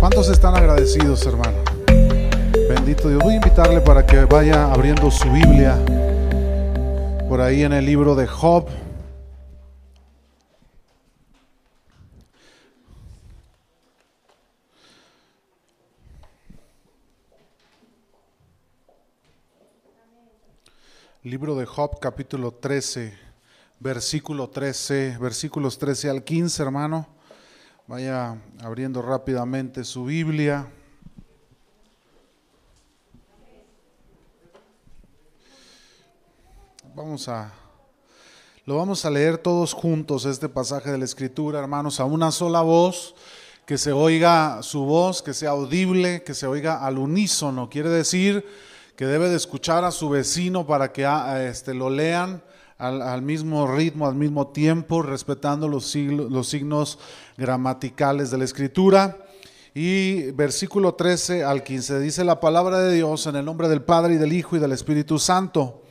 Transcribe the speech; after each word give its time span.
¿Cuántos 0.00 0.30
están 0.30 0.56
agradecidos, 0.56 1.26
hermano? 1.26 1.62
Bendito 2.68 3.08
Dios. 3.08 3.22
Voy 3.22 3.34
a 3.34 3.36
invitarle 3.36 3.80
para 3.80 4.06
que 4.06 4.24
vaya 4.24 4.72
abriendo 4.72 5.10
su 5.10 5.30
Biblia 5.30 5.76
por 7.28 7.40
ahí 7.40 7.62
en 7.62 7.74
el 7.74 7.84
libro 7.84 8.14
de 8.14 8.26
Job. 8.26 8.68
Libro 21.22 21.54
de 21.56 21.66
Job, 21.66 21.98
capítulo 22.00 22.52
13, 22.52 23.12
versículo 23.78 24.48
13, 24.48 25.18
versículos 25.20 25.76
13 25.76 26.08
al 26.08 26.24
15, 26.24 26.62
hermano. 26.62 27.17
Vaya 27.88 28.36
abriendo 28.60 29.00
rápidamente 29.00 29.82
su 29.82 30.04
Biblia. 30.04 30.66
Vamos 36.94 37.26
a 37.30 37.50
lo 38.66 38.76
vamos 38.76 39.06
a 39.06 39.10
leer 39.10 39.38
todos 39.38 39.72
juntos 39.72 40.26
este 40.26 40.50
pasaje 40.50 40.90
de 40.90 40.98
la 40.98 41.06
escritura, 41.06 41.60
hermanos, 41.60 41.98
a 41.98 42.04
una 42.04 42.30
sola 42.30 42.60
voz, 42.60 43.14
que 43.64 43.78
se 43.78 43.92
oiga 43.92 44.62
su 44.62 44.84
voz, 44.84 45.22
que 45.22 45.32
sea 45.32 45.52
audible, 45.52 46.22
que 46.22 46.34
se 46.34 46.46
oiga 46.46 46.84
al 46.84 46.98
unísono. 46.98 47.70
Quiere 47.70 47.88
decir 47.88 48.44
que 48.96 49.06
debe 49.06 49.30
de 49.30 49.36
escuchar 49.36 49.84
a 49.84 49.92
su 49.92 50.10
vecino 50.10 50.66
para 50.66 50.92
que 50.92 51.06
ah, 51.06 51.42
este, 51.42 51.72
lo 51.72 51.88
lean 51.88 52.42
al, 52.78 53.22
mismo 53.22 53.66
ritmo, 53.66 54.06
al 54.06 54.14
mismo 54.14 54.48
tiempo, 54.48 55.02
respetando 55.02 55.66
los, 55.68 55.94
los 55.96 56.48
signos 56.48 56.98
gramaticales 57.36 58.30
de 58.30 58.38
la 58.38 58.44
escritura. 58.44 59.18
Y 59.74 60.30
versículo 60.32 60.94
13 60.94 61.44
al 61.44 61.62
15 61.62 62.00
dice 62.00 62.24
la 62.24 62.40
palabra 62.40 62.80
de 62.80 62.94
Dios 62.94 63.26
en 63.26 63.36
el 63.36 63.44
nombre 63.44 63.68
del 63.68 63.82
Padre 63.82 64.14
y 64.14 64.16
del 64.16 64.32
Hijo 64.32 64.56
y 64.56 64.60
del 64.60 64.72
Espíritu 64.72 65.18
Santo. 65.18 65.82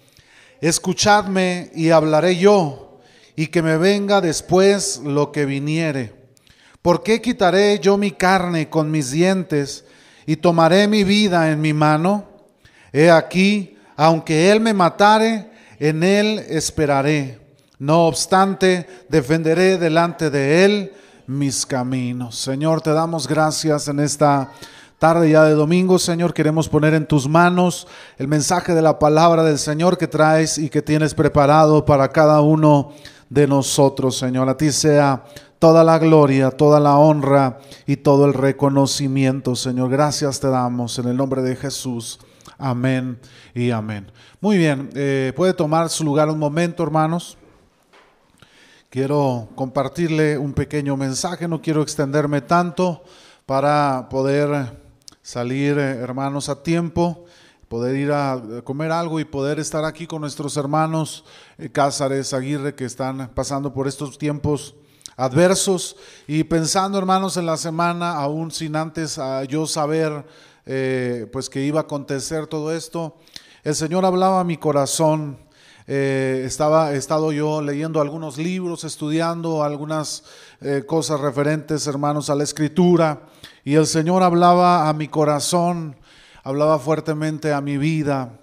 Escuchadme 0.62 1.72
y 1.76 1.92
hablaré 1.92 2.38
yo, 2.38 3.00
y 3.36 3.48
que 3.48 3.62
me 3.62 3.78
venga 3.78 4.20
después 4.20 5.02
lo 5.04 5.32
que 5.32 5.46
viniere. 5.46 6.16
¿Por 6.82 7.04
qué 7.04 7.22
quitaré 7.22 7.80
yo 7.80 7.98
mi 7.98 8.12
carne 8.12 8.70
con 8.70 8.90
mis 8.90 9.12
dientes 9.12 9.86
y 10.26 10.38
tomaré 10.38 10.88
mi 10.88 11.04
vida 11.04 11.52
en 11.52 11.62
mi 11.62 11.74
mano? 11.74 12.28
He 12.92 13.12
aquí, 13.12 13.78
aunque 13.96 14.52
él 14.52 14.60
me 14.60 14.74
matare, 14.74 15.52
en 15.80 16.04
él 16.04 16.40
esperaré. 16.50 17.40
No 17.80 18.08
obstante, 18.08 18.88
defenderé 19.10 19.78
delante 19.78 20.30
de 20.30 20.66
él 20.66 20.92
mis 21.28 21.66
caminos. 21.66 22.36
Señor, 22.38 22.82
te 22.82 22.92
damos 22.92 23.28
gracias 23.28 23.88
en 23.88 24.00
esta 24.00 24.52
tarde 24.98 25.30
ya 25.30 25.44
de 25.44 25.54
domingo, 25.54 26.00
Señor, 26.00 26.34
queremos 26.34 26.68
poner 26.68 26.96
en 26.96 27.06
tus 27.06 27.28
manos 27.28 27.88
el 28.18 28.28
mensaje 28.28 28.74
de 28.74 28.82
la 28.82 28.98
palabra 28.98 29.44
del 29.44 29.60
Señor 29.60 29.98
que 29.98 30.08
traes 30.08 30.58
y 30.58 30.70
que 30.70 30.82
tienes 30.82 31.14
preparado 31.14 31.86
para 31.86 32.10
cada 32.10 32.42
uno 32.42 32.94
de 33.30 33.46
nosotros, 33.46 34.18
Señor. 34.18 34.50
A 34.50 34.58
ti 34.58 34.72
sea 34.72 35.24
toda 35.60 35.84
la 35.84 36.00
gloria, 36.00 36.50
toda 36.50 36.80
la 36.80 36.98
honra 36.98 37.60
y 37.86 37.98
todo 37.98 38.26
el 38.26 38.34
reconocimiento, 38.34 39.56
Señor. 39.56 39.90
Gracias 39.90 40.40
te 40.40 40.50
damos 40.50 40.98
en 40.98 41.08
el 41.10 41.18
nombre 41.18 41.44
de 41.44 41.56
Jesús. 41.56 42.20
Amén 42.58 43.20
y 43.54 43.70
amén. 43.70 44.12
Muy 44.42 44.58
bien, 44.58 44.90
eh, 44.96 45.32
puede 45.36 45.54
tomar 45.54 45.90
su 45.90 46.04
lugar 46.04 46.30
un 46.30 46.40
momento, 46.40 46.82
hermanos. 46.82 47.38
Quiero 48.90 49.50
compartirle 49.54 50.40
un 50.40 50.54
pequeño 50.54 50.98
mensaje, 50.98 51.48
no 51.48 51.62
quiero 51.62 51.84
extenderme 51.84 52.42
tanto 52.42 53.04
para 53.46 54.08
poder 54.10 54.76
salir, 55.22 55.78
eh, 55.78 55.98
hermanos, 55.98 56.50
a 56.50 56.64
tiempo, 56.64 57.26
poder 57.68 57.96
ir 57.96 58.12
a 58.12 58.42
comer 58.64 58.92
algo 58.92 59.20
y 59.20 59.26
poder 59.26 59.60
estar 59.60 59.86
aquí 59.86 60.08
con 60.08 60.22
nuestros 60.22 60.58
hermanos 60.58 61.26
eh, 61.60 61.70
Cázares, 61.70 62.34
Aguirre, 62.34 62.74
que 62.74 62.86
están 62.86 63.30
pasando 63.36 63.72
por 63.72 63.88
estos 63.88 64.18
tiempos 64.18 64.74
adversos 65.16 65.96
y 66.28 66.44
pensando, 66.44 66.98
hermanos, 66.98 67.38
en 67.38 67.46
la 67.46 67.58
semana, 67.58 68.14
aún 68.14 68.52
sin 68.52 68.76
antes 68.76 69.18
ah, 69.20 69.44
yo 69.44 69.68
saber, 69.68 70.26
eh, 70.68 71.28
pues 71.32 71.50
que 71.50 71.62
iba 71.64 71.80
a 71.80 71.84
acontecer 71.84 72.46
todo 72.46 72.72
esto, 72.72 73.16
el 73.64 73.74
Señor 73.74 74.06
hablaba 74.06 74.40
a 74.42 74.44
mi 74.44 74.58
corazón. 74.58 75.40
estaba, 75.88 76.94
he 76.94 76.98
estado 76.98 77.32
yo 77.32 77.62
leyendo 77.62 78.02
algunos 78.02 78.38
libros, 78.38 78.84
estudiando 78.84 79.64
algunas 79.64 80.24
cosas 80.86 81.20
referentes, 81.22 81.88
hermanos, 81.88 82.30
a 82.30 82.36
la 82.36 82.44
escritura. 82.44 83.22
Y 83.64 83.76
el 83.76 83.88
Señor 83.88 84.22
hablaba 84.24 84.88
a 84.88 84.94
mi 84.94 85.08
corazón, 85.08 85.96
hablaba 86.44 86.80
fuertemente 86.80 87.52
a 87.52 87.62
mi 87.62 87.78
vida. 87.78 88.40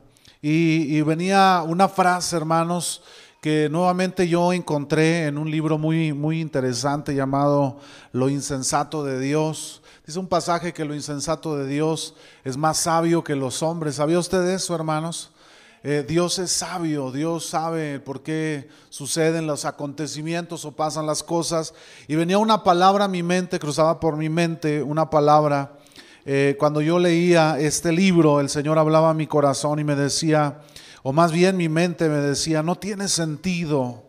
Y, 0.47 1.01
venía 1.01 1.65
una 1.67 1.89
frase, 1.89 2.37
hermanos, 2.37 3.03
que 3.41 3.71
nuevamente 3.71 4.29
yo 4.29 4.53
encontré 4.53 5.25
en 5.25 5.39
un 5.39 5.51
libro 5.51 5.79
muy, 5.79 6.12
muy 6.12 6.43
interesante 6.43 7.15
llamado 7.15 7.79
Lo 8.12 8.29
insensato 8.29 9.03
de 9.03 9.19
Dios. 9.19 9.81
Dice 10.06 10.19
un 10.19 10.28
pasaje 10.28 10.75
que 10.75 10.84
lo 10.84 10.94
insensato 10.94 11.56
de 11.56 11.66
Dios 11.66 12.15
es 12.44 12.59
más 12.59 12.76
sabio 12.76 13.25
que 13.25 13.34
los 13.34 13.62
hombres. 13.62 13.94
¿Sabía 13.94 14.19
usted 14.19 14.47
eso, 14.48 14.75
hermanos? 14.75 15.31
Eh, 15.82 16.04
Dios 16.06 16.38
es 16.38 16.50
sabio, 16.50 17.10
Dios 17.10 17.47
sabe 17.47 18.00
por 18.00 18.22
qué 18.22 18.69
suceden 18.91 19.47
los 19.47 19.64
acontecimientos 19.64 20.66
o 20.66 20.72
pasan 20.72 21.06
las 21.06 21.22
cosas. 21.22 21.72
Y 22.06 22.16
venía 22.16 22.37
una 22.37 22.62
palabra 22.62 23.06
a 23.06 23.09
mi 23.09 23.22
mente, 23.22 23.59
cruzaba 23.59 23.98
por 23.98 24.19
mi 24.19 24.28
mente 24.28 24.82
una 24.82 25.09
palabra. 25.09 25.78
Eh, 26.26 26.56
cuando 26.59 26.82
yo 26.82 26.98
leía 26.98 27.59
este 27.59 27.91
libro, 27.91 28.41
el 28.41 28.50
Señor 28.50 28.78
hablaba 28.78 29.09
a 29.09 29.14
mi 29.14 29.26
corazón 29.26 29.78
y 29.78 29.84
me 29.84 29.97
decía, 29.97 30.60
o 31.03 31.14
más 31.14 31.32
bien 31.32 31.56
mi 31.56 31.70
mente 31.70 32.10
me 32.10 32.19
decía, 32.19 32.62
no 32.62 32.76
tiene 32.76 33.09
sentido. 33.09 34.04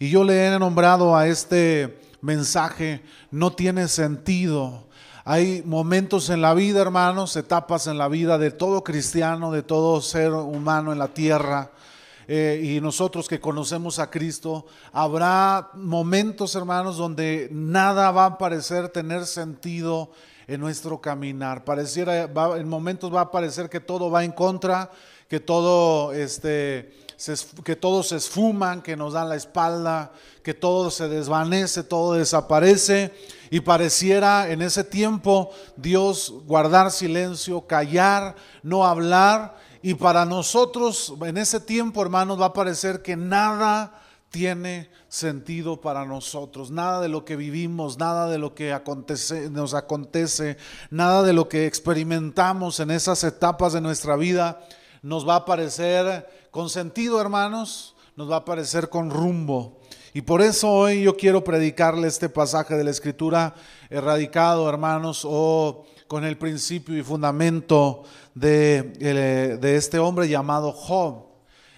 Y 0.00 0.10
yo 0.10 0.24
le 0.24 0.44
he 0.44 0.58
nombrado 0.58 1.16
a 1.16 1.28
este 1.28 2.00
mensaje, 2.20 3.00
no 3.30 3.52
tiene 3.52 3.86
sentido. 3.86 4.85
Hay 5.28 5.64
momentos 5.66 6.30
en 6.30 6.40
la 6.40 6.54
vida, 6.54 6.80
hermanos, 6.80 7.34
etapas 7.34 7.88
en 7.88 7.98
la 7.98 8.06
vida 8.06 8.38
de 8.38 8.52
todo 8.52 8.84
cristiano, 8.84 9.50
de 9.50 9.64
todo 9.64 10.00
ser 10.00 10.30
humano 10.30 10.92
en 10.92 11.00
la 11.00 11.08
tierra. 11.08 11.72
Eh, 12.28 12.60
y 12.62 12.80
nosotros 12.80 13.26
que 13.26 13.40
conocemos 13.40 13.98
a 13.98 14.08
Cristo, 14.08 14.66
habrá 14.92 15.70
momentos, 15.74 16.54
hermanos, 16.54 16.96
donde 16.96 17.48
nada 17.50 18.12
va 18.12 18.26
a 18.26 18.38
parecer 18.38 18.88
tener 18.90 19.26
sentido 19.26 20.12
en 20.46 20.60
nuestro 20.60 21.00
caminar. 21.00 21.64
Pareciera, 21.64 22.30
en 22.56 22.68
momentos 22.68 23.12
va 23.12 23.22
a 23.22 23.30
parecer 23.32 23.68
que 23.68 23.80
todo 23.80 24.08
va 24.12 24.22
en 24.22 24.30
contra, 24.30 24.92
que 25.28 25.40
todo, 25.40 26.12
este, 26.12 26.94
que 27.64 27.76
todos 27.76 28.08
se 28.08 28.16
esfuman, 28.16 28.82
que 28.82 28.96
nos 28.96 29.14
dan 29.14 29.28
la 29.28 29.36
espalda, 29.36 30.12
que 30.42 30.54
todo 30.54 30.90
se 30.90 31.08
desvanece, 31.08 31.82
todo 31.82 32.14
desaparece 32.14 33.14
y 33.50 33.60
pareciera 33.60 34.50
en 34.50 34.62
ese 34.62 34.84
tiempo 34.84 35.50
Dios 35.76 36.32
guardar 36.44 36.90
silencio, 36.90 37.66
callar, 37.66 38.36
no 38.62 38.86
hablar. 38.86 39.56
Y 39.82 39.94
para 39.94 40.24
nosotros 40.24 41.14
en 41.22 41.38
ese 41.38 41.60
tiempo, 41.60 42.02
hermanos, 42.02 42.40
va 42.40 42.46
a 42.46 42.52
parecer 42.52 43.02
que 43.02 43.16
nada 43.16 44.02
tiene 44.30 44.90
sentido 45.08 45.80
para 45.80 46.04
nosotros. 46.04 46.70
Nada 46.70 47.00
de 47.00 47.08
lo 47.08 47.24
que 47.24 47.36
vivimos, 47.36 47.96
nada 47.96 48.28
de 48.28 48.38
lo 48.38 48.54
que 48.54 48.78
nos 49.50 49.74
acontece, 49.74 50.56
nada 50.90 51.22
de 51.22 51.32
lo 51.32 51.48
que 51.48 51.66
experimentamos 51.66 52.80
en 52.80 52.90
esas 52.90 53.24
etapas 53.24 53.72
de 53.72 53.80
nuestra 53.80 54.16
vida 54.16 54.60
nos 55.06 55.26
va 55.26 55.36
a 55.36 55.44
parecer 55.44 56.45
con 56.56 56.70
sentido, 56.70 57.20
hermanos, 57.20 57.94
nos 58.16 58.30
va 58.30 58.36
a 58.36 58.44
parecer 58.46 58.88
con 58.88 59.10
rumbo. 59.10 59.78
Y 60.14 60.22
por 60.22 60.40
eso 60.40 60.72
hoy 60.72 61.02
yo 61.02 61.14
quiero 61.14 61.44
predicarle 61.44 62.08
este 62.08 62.30
pasaje 62.30 62.74
de 62.76 62.82
la 62.82 62.92
Escritura 62.92 63.54
erradicado, 63.90 64.66
hermanos, 64.66 65.26
o 65.28 65.84
con 66.08 66.24
el 66.24 66.38
principio 66.38 66.96
y 66.96 67.02
fundamento 67.02 68.04
de, 68.34 68.94
eh, 69.00 69.58
de 69.60 69.76
este 69.76 69.98
hombre 69.98 70.30
llamado 70.30 70.72
Job. 70.72 71.26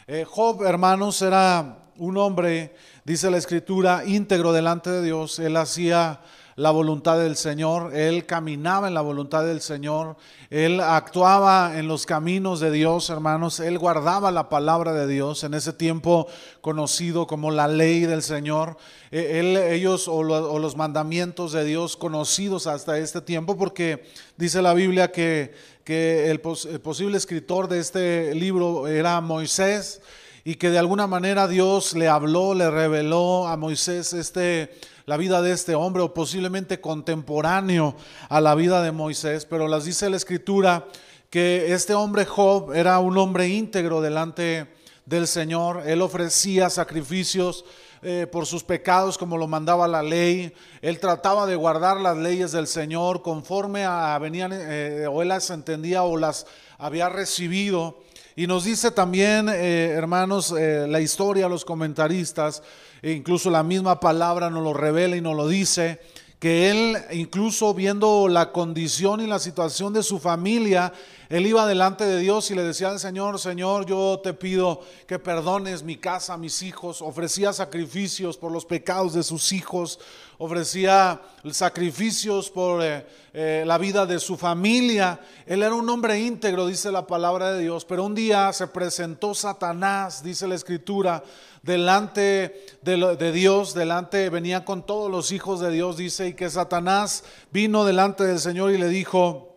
Eh, 0.06 0.24
Job, 0.24 0.62
hermanos, 0.62 1.22
era 1.22 1.90
un 1.96 2.16
hombre, 2.16 2.76
dice 3.04 3.32
la 3.32 3.38
Escritura, 3.38 4.04
íntegro 4.06 4.52
delante 4.52 4.90
de 4.90 5.02
Dios. 5.02 5.40
Él 5.40 5.56
hacía 5.56 6.20
la 6.58 6.72
voluntad 6.72 7.20
del 7.20 7.36
Señor, 7.36 7.94
él 7.94 8.26
caminaba 8.26 8.88
en 8.88 8.94
la 8.94 9.00
voluntad 9.00 9.46
del 9.46 9.60
Señor, 9.60 10.16
él 10.50 10.80
actuaba 10.80 11.78
en 11.78 11.86
los 11.86 12.04
caminos 12.04 12.58
de 12.58 12.72
Dios, 12.72 13.10
hermanos, 13.10 13.60
él 13.60 13.78
guardaba 13.78 14.32
la 14.32 14.48
palabra 14.48 14.92
de 14.92 15.06
Dios 15.06 15.44
en 15.44 15.54
ese 15.54 15.72
tiempo 15.72 16.26
conocido 16.60 17.28
como 17.28 17.52
la 17.52 17.68
ley 17.68 18.00
del 18.00 18.24
Señor, 18.24 18.76
e, 19.12 19.38
él, 19.38 19.56
ellos 19.56 20.08
o, 20.08 20.24
los 20.24 20.76
mandamientos 20.76 21.52
de 21.52 21.62
Dios 21.62 21.96
conocidos 21.96 22.66
hasta 22.66 22.98
este 22.98 23.20
tiempo, 23.20 23.56
porque 23.56 24.02
dice 24.36 24.60
la 24.60 24.74
Biblia 24.74 25.12
que, 25.12 25.54
que 25.84 26.28
el 26.28 26.40
posible 26.40 27.18
escritor 27.18 27.68
de 27.68 27.78
este 27.78 28.34
libro 28.34 28.88
era 28.88 29.20
Moisés. 29.20 30.00
Y 30.48 30.54
que 30.54 30.70
de 30.70 30.78
alguna 30.78 31.06
manera 31.06 31.46
Dios 31.46 31.92
le 31.92 32.08
habló, 32.08 32.54
le 32.54 32.70
reveló 32.70 33.46
a 33.46 33.58
Moisés 33.58 34.14
este 34.14 34.80
la 35.04 35.18
vida 35.18 35.42
de 35.42 35.52
este 35.52 35.74
hombre 35.74 36.02
o 36.02 36.14
posiblemente 36.14 36.80
contemporáneo 36.80 37.94
a 38.30 38.40
la 38.40 38.54
vida 38.54 38.82
de 38.82 38.90
Moisés, 38.90 39.44
pero 39.44 39.68
las 39.68 39.84
dice 39.84 40.08
la 40.08 40.16
escritura 40.16 40.86
que 41.28 41.74
este 41.74 41.92
hombre 41.92 42.24
Job 42.24 42.72
era 42.72 42.98
un 42.98 43.18
hombre 43.18 43.46
íntegro 43.48 44.00
delante 44.00 44.68
del 45.04 45.26
Señor, 45.26 45.82
él 45.84 46.00
ofrecía 46.00 46.70
sacrificios 46.70 47.66
eh, 48.00 48.26
por 48.32 48.46
sus 48.46 48.64
pecados 48.64 49.18
como 49.18 49.36
lo 49.36 49.48
mandaba 49.48 49.86
la 49.86 50.02
ley, 50.02 50.54
él 50.80 50.98
trataba 50.98 51.44
de 51.44 51.56
guardar 51.56 52.00
las 52.00 52.16
leyes 52.16 52.52
del 52.52 52.68
Señor 52.68 53.20
conforme 53.20 53.84
a 53.84 54.18
venían 54.18 54.52
eh, 54.54 55.06
o 55.10 55.20
él 55.20 55.28
las 55.28 55.50
entendía 55.50 56.04
o 56.04 56.16
las 56.16 56.46
había 56.78 57.10
recibido. 57.10 58.07
Y 58.38 58.46
nos 58.46 58.62
dice 58.62 58.92
también, 58.92 59.48
eh, 59.48 59.90
hermanos, 59.96 60.52
la 60.52 61.00
historia, 61.00 61.48
los 61.48 61.64
comentaristas, 61.64 62.62
e 63.02 63.10
incluso 63.10 63.50
la 63.50 63.64
misma 63.64 63.98
palabra 63.98 64.48
nos 64.48 64.62
lo 64.62 64.72
revela 64.72 65.16
y 65.16 65.20
nos 65.20 65.34
lo 65.34 65.48
dice, 65.48 65.98
que 66.38 66.70
él, 66.70 66.96
incluso 67.10 67.74
viendo 67.74 68.28
la 68.28 68.52
condición 68.52 69.20
y 69.20 69.26
la 69.26 69.40
situación 69.40 69.92
de 69.92 70.04
su 70.04 70.20
familia, 70.20 70.92
él 71.28 71.46
iba 71.46 71.66
delante 71.66 72.06
de 72.06 72.18
Dios 72.20 72.50
y 72.50 72.54
le 72.54 72.62
decía 72.62 72.88
al 72.88 72.98
Señor, 72.98 73.38
Señor, 73.38 73.84
yo 73.84 74.18
te 74.24 74.32
pido 74.32 74.80
que 75.06 75.18
perdones 75.18 75.82
mi 75.82 75.98
casa, 75.98 76.38
mis 76.38 76.62
hijos. 76.62 77.02
Ofrecía 77.02 77.52
sacrificios 77.52 78.38
por 78.38 78.50
los 78.50 78.64
pecados 78.64 79.12
de 79.12 79.22
sus 79.22 79.52
hijos, 79.52 80.00
ofrecía 80.38 81.20
sacrificios 81.50 82.48
por 82.48 82.82
eh, 82.82 83.04
eh, 83.34 83.62
la 83.66 83.76
vida 83.76 84.06
de 84.06 84.20
su 84.20 84.38
familia. 84.38 85.20
Él 85.44 85.62
era 85.62 85.74
un 85.74 85.90
hombre 85.90 86.18
íntegro, 86.18 86.66
dice 86.66 86.90
la 86.90 87.06
palabra 87.06 87.52
de 87.52 87.60
Dios, 87.60 87.84
pero 87.84 88.04
un 88.04 88.14
día 88.14 88.50
se 88.54 88.66
presentó 88.66 89.34
Satanás, 89.34 90.22
dice 90.22 90.48
la 90.48 90.54
escritura, 90.54 91.22
delante 91.62 92.64
de, 92.80 93.32
Dios, 93.32 93.74
delante, 93.74 94.30
venía 94.30 94.64
con 94.64 94.86
todos 94.86 95.10
los 95.10 95.30
hijos 95.30 95.60
de 95.60 95.70
Dios, 95.70 95.98
dice, 95.98 96.28
y 96.28 96.32
que 96.34 96.48
Satanás 96.48 97.24
vino 97.52 97.84
delante 97.84 98.24
del 98.24 98.38
Señor 98.38 98.70
y 98.70 98.78
le 98.78 98.88
dijo, 98.88 99.47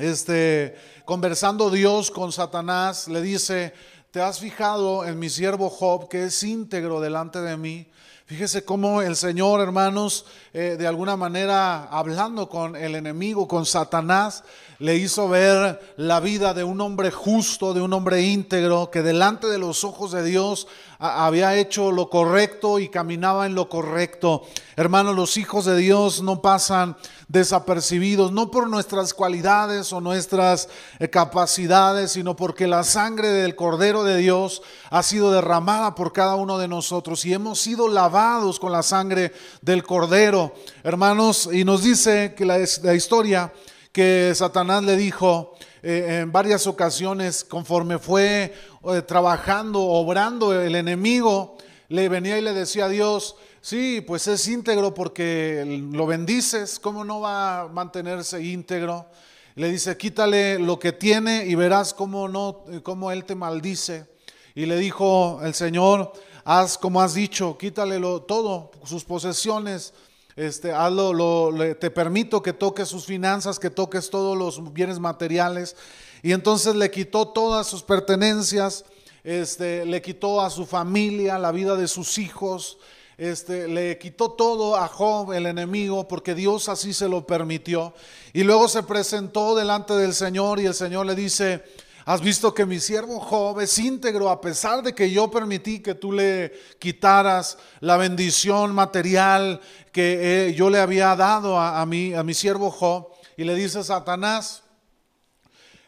este, 0.00 0.74
conversando 1.04 1.70
Dios 1.70 2.10
con 2.10 2.32
Satanás, 2.32 3.06
le 3.06 3.20
dice, 3.20 3.74
¿te 4.10 4.22
has 4.22 4.40
fijado 4.40 5.04
en 5.04 5.18
mi 5.18 5.28
siervo 5.28 5.68
Job, 5.68 6.08
que 6.08 6.24
es 6.24 6.42
íntegro 6.42 7.00
delante 7.00 7.40
de 7.42 7.56
mí? 7.58 7.86
Fíjese 8.24 8.64
cómo 8.64 9.02
el 9.02 9.16
Señor, 9.16 9.60
hermanos, 9.60 10.24
eh, 10.52 10.76
de 10.78 10.86
alguna 10.86 11.16
manera 11.16 11.84
hablando 11.84 12.48
con 12.48 12.76
el 12.76 12.94
enemigo, 12.94 13.46
con 13.46 13.66
Satanás, 13.66 14.44
le 14.78 14.96
hizo 14.96 15.28
ver 15.28 15.94
la 15.96 16.20
vida 16.20 16.54
de 16.54 16.64
un 16.64 16.80
hombre 16.80 17.10
justo, 17.10 17.74
de 17.74 17.82
un 17.82 17.92
hombre 17.92 18.22
íntegro, 18.22 18.90
que 18.90 19.02
delante 19.02 19.48
de 19.48 19.58
los 19.58 19.84
ojos 19.84 20.12
de 20.12 20.22
Dios 20.22 20.68
había 21.00 21.56
hecho 21.56 21.90
lo 21.90 22.10
correcto 22.10 22.78
y 22.78 22.90
caminaba 22.90 23.46
en 23.46 23.54
lo 23.54 23.70
correcto. 23.70 24.42
Hermanos, 24.76 25.16
los 25.16 25.38
hijos 25.38 25.64
de 25.64 25.76
Dios 25.76 26.22
no 26.22 26.42
pasan 26.42 26.94
desapercibidos, 27.28 28.32
no 28.32 28.50
por 28.50 28.68
nuestras 28.68 29.14
cualidades 29.14 29.92
o 29.94 30.00
nuestras 30.02 30.68
eh, 30.98 31.08
capacidades, 31.08 32.12
sino 32.12 32.36
porque 32.36 32.66
la 32.66 32.84
sangre 32.84 33.28
del 33.28 33.56
Cordero 33.56 34.04
de 34.04 34.18
Dios 34.18 34.62
ha 34.90 35.02
sido 35.02 35.32
derramada 35.32 35.94
por 35.94 36.12
cada 36.12 36.34
uno 36.34 36.58
de 36.58 36.68
nosotros 36.68 37.24
y 37.24 37.32
hemos 37.32 37.60
sido 37.60 37.88
lavados 37.88 38.60
con 38.60 38.70
la 38.70 38.82
sangre 38.82 39.32
del 39.62 39.82
Cordero. 39.82 40.52
Hermanos, 40.82 41.48
y 41.50 41.64
nos 41.64 41.82
dice 41.82 42.34
que 42.36 42.44
la, 42.44 42.60
historia 42.60 43.52
que 43.92 44.32
Satanás 44.34 44.82
le 44.84 44.96
dijo 44.96 45.54
eh, 45.82 46.20
en 46.22 46.32
varias 46.32 46.66
ocasiones, 46.66 47.44
conforme 47.44 47.98
fue 47.98 48.54
eh, 48.84 49.02
trabajando, 49.02 49.80
obrando 49.82 50.58
el 50.58 50.74
enemigo, 50.74 51.56
le 51.88 52.08
venía 52.08 52.38
y 52.38 52.42
le 52.42 52.52
decía 52.52 52.84
a 52.86 52.88
Dios, 52.88 53.36
Sí, 53.62 54.00
pues 54.00 54.26
es 54.26 54.48
íntegro 54.48 54.94
porque 54.94 55.82
lo 55.92 56.06
bendices, 56.06 56.78
¿cómo 56.78 57.04
no 57.04 57.20
va 57.20 57.60
a 57.60 57.68
mantenerse 57.68 58.42
íntegro? 58.42 59.06
Le 59.54 59.70
dice, 59.70 59.98
quítale 59.98 60.58
lo 60.58 60.78
que 60.78 60.92
tiene 60.92 61.44
y 61.44 61.54
verás 61.56 61.92
cómo, 61.92 62.26
no, 62.26 62.64
cómo 62.82 63.12
él 63.12 63.26
te 63.26 63.34
maldice. 63.34 64.06
Y 64.54 64.64
le 64.64 64.78
dijo 64.78 65.40
el 65.42 65.52
Señor, 65.52 66.14
haz 66.44 66.78
como 66.78 67.02
has 67.02 67.12
dicho, 67.12 67.58
quítale 67.58 68.00
todo, 68.26 68.70
sus 68.84 69.04
posesiones, 69.04 69.92
este, 70.40 70.72
lo, 70.72 71.52
te 71.78 71.90
permito 71.90 72.42
que 72.42 72.54
toques 72.54 72.88
sus 72.88 73.04
finanzas, 73.04 73.58
que 73.58 73.68
toques 73.68 74.08
todos 74.08 74.38
los 74.38 74.72
bienes 74.72 74.98
materiales. 74.98 75.76
Y 76.22 76.32
entonces 76.32 76.74
le 76.74 76.90
quitó 76.90 77.28
todas 77.28 77.66
sus 77.66 77.82
pertenencias, 77.82 78.86
este, 79.22 79.84
le 79.84 80.00
quitó 80.00 80.40
a 80.40 80.48
su 80.48 80.64
familia, 80.64 81.38
la 81.38 81.52
vida 81.52 81.76
de 81.76 81.86
sus 81.86 82.16
hijos, 82.16 82.78
este, 83.18 83.68
le 83.68 83.98
quitó 83.98 84.30
todo 84.30 84.76
a 84.76 84.88
Job, 84.88 85.34
el 85.34 85.44
enemigo, 85.44 86.08
porque 86.08 86.34
Dios 86.34 86.70
así 86.70 86.94
se 86.94 87.06
lo 87.06 87.26
permitió. 87.26 87.92
Y 88.32 88.42
luego 88.42 88.66
se 88.66 88.82
presentó 88.82 89.54
delante 89.54 89.92
del 89.92 90.14
Señor 90.14 90.58
y 90.58 90.64
el 90.64 90.74
Señor 90.74 91.04
le 91.04 91.16
dice, 91.16 91.62
has 92.04 92.20
visto 92.20 92.54
que 92.54 92.66
mi 92.66 92.80
siervo 92.80 93.20
Job 93.20 93.60
es 93.60 93.78
íntegro 93.78 94.30
a 94.30 94.40
pesar 94.40 94.82
de 94.82 94.94
que 94.94 95.10
yo 95.10 95.30
permití 95.30 95.80
que 95.80 95.94
tú 95.94 96.12
le 96.12 96.52
quitaras 96.78 97.58
la 97.80 97.96
bendición 97.96 98.74
material 98.74 99.60
que 99.92 100.48
eh, 100.48 100.54
yo 100.54 100.70
le 100.70 100.78
había 100.78 101.14
dado 101.16 101.58
a, 101.58 101.84
mi, 101.86 102.14
a 102.14 102.22
mi 102.22 102.34
siervo 102.34 102.70
Job. 102.70 103.08
Y 103.36 103.44
le 103.44 103.54
dice 103.54 103.82
Satanás, 103.82 104.62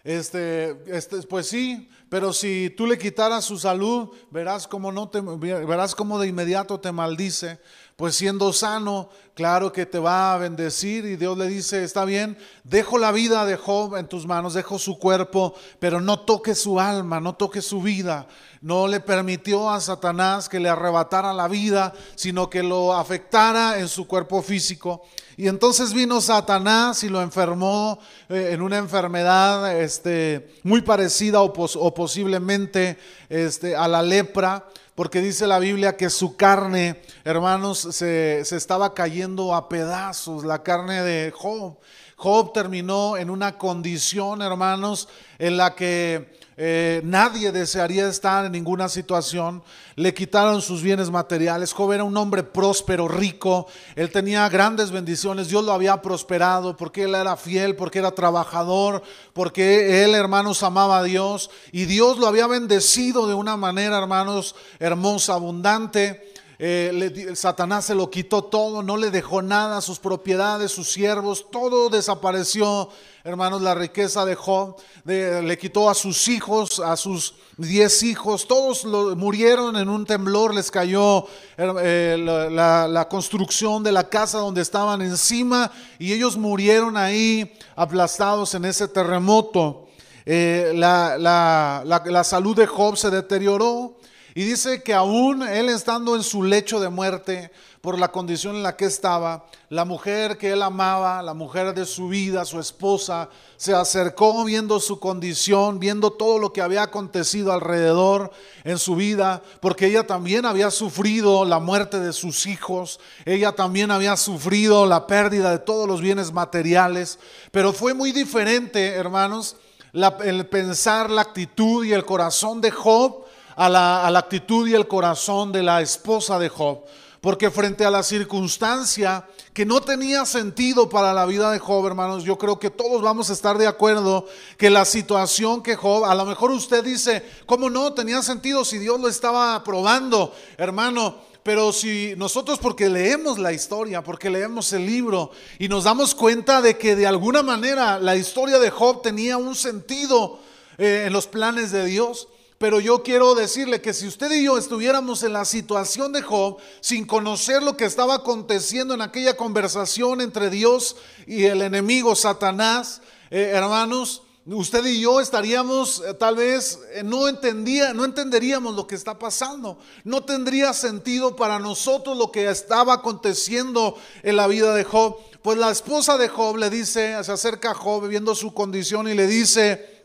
este, 0.05 0.83
este, 0.87 1.23
pues 1.23 1.47
sí, 1.49 1.89
pero 2.09 2.33
si 2.33 2.69
tú 2.77 2.87
le 2.87 2.99
quitaras 2.99 3.45
su 3.45 3.59
salud, 3.59 4.11
verás 4.31 4.67
cómo 4.67 4.93
no 4.93 5.09
te, 5.09 5.21
verás 5.21 5.95
cómo 5.95 6.19
de 6.19 6.29
inmediato 6.29 6.79
te 6.81 6.93
maldice. 6.93 7.59
Pues 7.97 8.17
siendo 8.17 8.53
sano, 8.53 9.11
claro 9.35 9.73
que 9.73 9.87
te 9.87 9.99
va 9.99 10.35
a 10.35 10.39
bendecir 10.39 11.05
y 11.05 11.17
Dios 11.17 11.37
le 11.37 11.47
dice, 11.47 11.85
está 11.85 12.05
bien, 12.05 12.37
dejo 12.65 12.99
la 12.99 13.13
vida 13.13 13.45
de 13.45 13.57
Job 13.57 13.97
en 13.97 14.09
tus 14.09 14.27
manos, 14.27 14.55
dejo 14.55 14.79
su 14.79 14.99
cuerpo, 14.99 15.55
pero 15.79 16.01
no 16.01 16.21
toque 16.21 16.55
su 16.55 16.81
alma, 16.81 17.21
no 17.21 17.35
toque 17.35 17.61
su 17.63 17.83
vida. 17.83 18.27
No 18.61 18.87
le 18.87 19.01
permitió 19.01 19.69
a 19.71 19.81
Satanás 19.81 20.49
que 20.49 20.61
le 20.61 20.69
arrebatara 20.69 21.33
la 21.33 21.49
vida, 21.49 21.93
sino 22.15 22.49
que 22.49 22.63
lo 22.63 22.95
afectara 22.95 23.79
en 23.79 23.89
su 23.89 24.07
cuerpo 24.07 24.41
físico. 24.41 25.03
Y 25.37 25.49
entonces 25.49 25.93
vino 25.93 26.21
Satanás 26.21 27.03
y 27.03 27.09
lo 27.09 27.21
enfermó 27.23 27.99
eh, 28.29 28.51
en 28.53 28.63
una 28.63 28.79
enfermedad 28.79 29.81
este, 29.81 30.55
muy 30.63 30.83
parecida 30.83 31.41
o, 31.41 31.53
posiblemente 31.95 32.99
este, 33.29 33.75
a 33.75 33.89
la 33.89 34.03
lepra, 34.03 34.67
porque 34.95 35.21
dice 35.21 35.47
la 35.47 35.59
Biblia 35.59 35.97
que 35.97 36.11
su 36.11 36.37
carne, 36.37 37.01
hermanos, 37.25 37.79
se, 37.79 38.45
se 38.45 38.57
estaba 38.57 38.95
cayendo 38.95 39.55
a 39.55 39.69
pedazos, 39.69 40.45
la 40.45 40.63
carne 40.63 41.03
de 41.03 41.33
Job. 41.35 41.79
Job 42.17 42.53
terminó 42.53 43.17
en 43.17 43.31
una 43.31 43.59
condición, 43.59 44.43
hermanos, 44.43 45.09
en 45.39 45.57
la 45.57 45.75
que 45.75 46.42
eh, 46.57 47.01
nadie 47.05 47.51
desearía 47.51 48.09
estar 48.09 48.45
en 48.45 48.53
ninguna 48.53 48.89
situación. 48.89 49.63
Le 49.97 50.13
quitaron 50.13 50.61
sus 50.61 50.83
bienes 50.83 51.11
materiales. 51.11 51.73
Job 51.73 51.93
era 51.93 52.05
un 52.05 52.17
hombre 52.17 52.43
próspero, 52.43 53.09
rico. 53.09 53.67
Él 53.97 54.11
tenía 54.11 54.49
grandes 54.49 54.91
bendiciones. 54.91 55.49
Dios 55.49 55.65
lo 55.65 55.73
había 55.73 56.03
prosperado 56.03 56.77
porque 56.77 57.05
él 57.05 57.15
era 57.15 57.37
fiel, 57.37 57.77
porque 57.77 58.01
era 58.01 58.11
trabajador, 58.11 59.03
porque 59.33 60.05
él, 60.05 60.15
hermanos, 60.15 60.63
amaba 60.63 60.99
a 60.99 61.03
Dios. 61.03 61.51
Y 61.73 61.87
Dios 61.87 62.19
lo 62.19 62.27
había 62.27 62.47
bendecido 62.47 63.27
de 63.27 63.35
una 63.35 63.57
manera, 63.57 63.99
hermanos, 63.99 64.55
hermosa, 64.79 65.35
abundante. 65.35 66.32
Eh, 66.65 67.33
Satanás 67.35 67.87
se 67.87 67.95
lo 67.97 68.09
quitó 68.09 68.45
todo, 68.45 68.85
no 68.85 68.97
le 68.97 69.11
dejó 69.11 69.43
nada, 69.43 69.81
sus 69.81 69.99
propiedades, 69.99 70.71
sus 70.71 70.93
siervos, 70.93 71.51
todo 71.51 71.89
desapareció, 71.89 72.89
hermanos, 73.25 73.63
la 73.63 73.75
riqueza 73.75 74.25
de 74.25 74.37
Job, 74.37 74.77
le 75.05 75.59
quitó 75.59 75.91
a 75.91 75.95
sus 75.95 76.29
hijos, 76.29 76.79
a 76.79 76.97
sus 76.97 77.35
diez 77.57 78.05
hijos, 78.05 78.47
todos 78.47 78.85
murieron 79.17 79.75
en 79.75 79.89
un 79.89 80.07
temblor, 80.07 80.55
les 80.55 80.71
cayó 80.71 81.27
eh, 81.59 82.17
la, 82.21 83.09
construcción 83.11 83.83
de 83.83 83.91
la 83.91 84.09
casa 84.09 84.39
donde 84.39 84.63
estaban 84.63 85.03
encima 85.03 85.73
y 85.99 86.13
ellos 86.13 86.37
murieron 86.37 86.97
ahí 86.97 87.59
aplastados 87.75 88.55
en 88.55 88.67
ese 88.67 88.87
terremoto. 88.87 89.89
Eh, 90.25 90.71
la 90.77 92.23
salud 92.23 92.55
de 92.55 92.69
Job 92.69 92.97
se 92.97 93.11
deterioró. 93.11 93.97
Y 94.35 94.45
dice 94.45 94.83
que 94.83 94.95
aún 94.95 95.43
él 95.43 95.69
estando 95.69 96.17
en 96.17 96.23
su 96.23 96.43
lecho 96.43 96.81
de 96.81 96.89
muerte, 96.89 97.51
por 97.83 97.99
la 97.99 98.13
condición 98.13 98.55
en 98.55 98.63
la 98.63 98.77
que 98.77 98.85
estaba, 98.85 99.45
la 99.69 99.85
mujer 99.85 100.39
que 100.39 100.53
él 100.53 100.63
amaba, 100.63 101.21
la 101.21 101.35
mujer 101.35 101.75
de 101.75 101.85
su 101.85 102.07
vida, 102.07 102.45
su 102.45 102.61
esposa, 102.61 103.29
se 103.57 103.75
acercó 103.75 104.45
viendo 104.45 104.79
su 104.79 105.01
condición, 105.01 105.81
viendo 105.81 106.13
todo 106.13 106.39
lo 106.39 106.53
que 106.53 106.63
había 106.63 106.85
acontecido 106.85 107.53
alrededor 107.53 108.31
en 108.63 108.79
su 108.79 108.95
vida, 108.95 109.43
porque 109.61 109.87
ella 109.87 110.07
también 110.07 110.47
había 110.47 110.71
sufrido 110.71 111.45
la 111.45 111.59
muerte 111.59 111.99
de 111.99 112.13
sus 112.13 112.47
hijos, 112.47 113.01
ella 113.25 113.51
también 113.51 113.91
había 113.91 114.17
sufrido 114.17 114.87
la 114.87 115.09
pérdida 115.09 115.51
de 115.51 115.59
todos 115.59 115.89
los 115.89 116.01
bienes 116.01 116.33
materiales, 116.33 117.19
pero 117.51 117.73
fue 117.73 117.95
muy 117.95 118.13
diferente, 118.13 118.91
hermanos, 118.91 119.57
el 119.93 120.47
pensar, 120.47 121.11
la 121.11 121.23
actitud 121.23 121.85
y 121.85 121.93
el 121.93 122.05
corazón 122.05 122.61
de 122.61 122.71
Job 122.71 123.22
a 123.57 123.69
la, 123.69 124.07
actitud 124.19 124.69
y 124.69 124.75
el 124.75 124.89
corazón 124.89 125.53
de 125.53 125.63
la 125.63 125.81
esposa 125.81 126.39
de 126.39 126.49
Job. 126.49 126.85
Porque 127.21 127.51
frente 127.51 127.85
a 127.85 127.91
la 127.91 128.03
circunstancia 128.03 129.25
que 129.53 129.65
no 129.65 129.81
tenía 129.81 130.25
sentido 130.25 130.89
para 130.89 131.15
la 131.15 131.25
vida 131.25 131.53
de 131.53 131.61
Job, 131.61 131.87
hermanos, 131.87 132.25
yo 132.25 132.37
creo 132.37 132.59
que 132.59 132.71
todos 132.71 133.01
vamos 133.01 133.31
a 133.31 133.33
estar 133.33 133.59
de 133.59 133.69
acuerdo 133.69 134.27
que 134.57 134.71
la 134.71 134.85
situación 134.85 135.63
que 135.63 135.77
Job, 135.77 136.05
a 136.05 136.15
lo 136.17 136.25
mejor 136.25 136.51
usted 136.51 136.83
dice, 136.83 137.25
¿cómo 137.47 137.71
no 137.71 137.93
tenía 137.93 138.23
sentido 138.23 138.65
si 138.65 138.79
Dios 138.79 139.01
lo 139.01 139.09
estaba 139.09 139.63
probando, 139.63 140.35
hermano? 140.57 141.17
Pero 141.43 141.73
si 141.73 142.15
nosotros 142.17 142.59
porque 142.61 142.89
leemos 142.89 143.39
la 143.39 143.53
historia, 143.53 144.03
porque 144.03 144.31
leemos 144.31 144.73
el 144.73 144.87
libro 144.87 145.33
y 145.59 145.69
nos 145.69 145.85
damos 145.85 146.15
cuenta 146.15 146.63
de 146.63 146.79
que 146.79 146.95
de 146.95 147.07
alguna 147.07 147.43
manera 147.43 147.99
la 147.99 148.15
historia 148.15 148.61
de 148.61 148.71
Job 148.71 149.03
tenía 149.03 149.37
un 149.37 149.57
sentido 149.57 150.39
eh, 150.79 151.05
en 151.07 151.13
los 151.13 151.27
planes 151.27 151.73
de 151.73 151.85
Dios, 151.85 152.29
pero 152.63 152.79
yo 152.79 153.03
quiero 153.03 153.35
decirle 153.35 153.81
que 153.81 153.93
si 153.93 154.07
usted 154.07 154.31
y 154.31 154.45
yo 154.45 154.57
estuviéramos 154.57 155.25
en 155.25 155.33
la 155.33 155.45
situación 155.45 156.13
de 156.13 156.23
Job, 156.23 156.59
sin 156.81 157.05
conocer 157.05 157.61
lo 157.61 157.77
que 157.77 157.87
estaba 157.87 158.15
aconteciendo 158.15 158.95
en 158.95 159.03
aquella 159.03 159.37
conversación 159.37 160.21
entre 160.21 160.49
Dios 160.49 160.95
y 161.27 161.43
el 161.47 161.61
enemigo 161.61 162.15
Satanás, 162.15 163.03
eh, 163.33 163.51
hermanos, 163.53 164.23
usted 164.47 164.87
y 164.87 165.01
yo 165.01 165.21
estaríamos 165.21 166.05
eh, 166.07 166.15
tal 166.15 166.37
vez 166.37 166.79
eh, 166.93 167.03
no 167.03 167.27
entendía, 167.27 167.95
no 167.95 168.05
entenderíamos 168.05 168.77
lo 168.77 168.87
que 168.87 168.95
está 168.95 169.19
pasando. 169.19 169.77
No 170.05 170.23
tendría 170.23 170.73
sentido 170.73 171.35
para 171.35 171.59
nosotros 171.59 172.17
lo 172.17 172.31
que 172.31 172.49
estaba 172.49 172.95
aconteciendo 172.95 173.99
en 174.23 174.37
la 174.37 174.47
vida 174.47 174.73
de 174.73 174.85
Job. 174.85 175.17
Pues 175.43 175.59
la 175.59 175.73
esposa 175.73 176.17
de 176.17 176.29
Job 176.29 176.59
le 176.59 176.71
dice, 176.71 177.25
se 177.25 177.33
acerca 177.33 177.73
a 177.73 177.75
Job 177.75 178.07
viendo 178.07 178.37
su 178.37 178.55
condición 178.55 179.09
y 179.09 179.15
le 179.15 179.27
dice, 179.27 180.01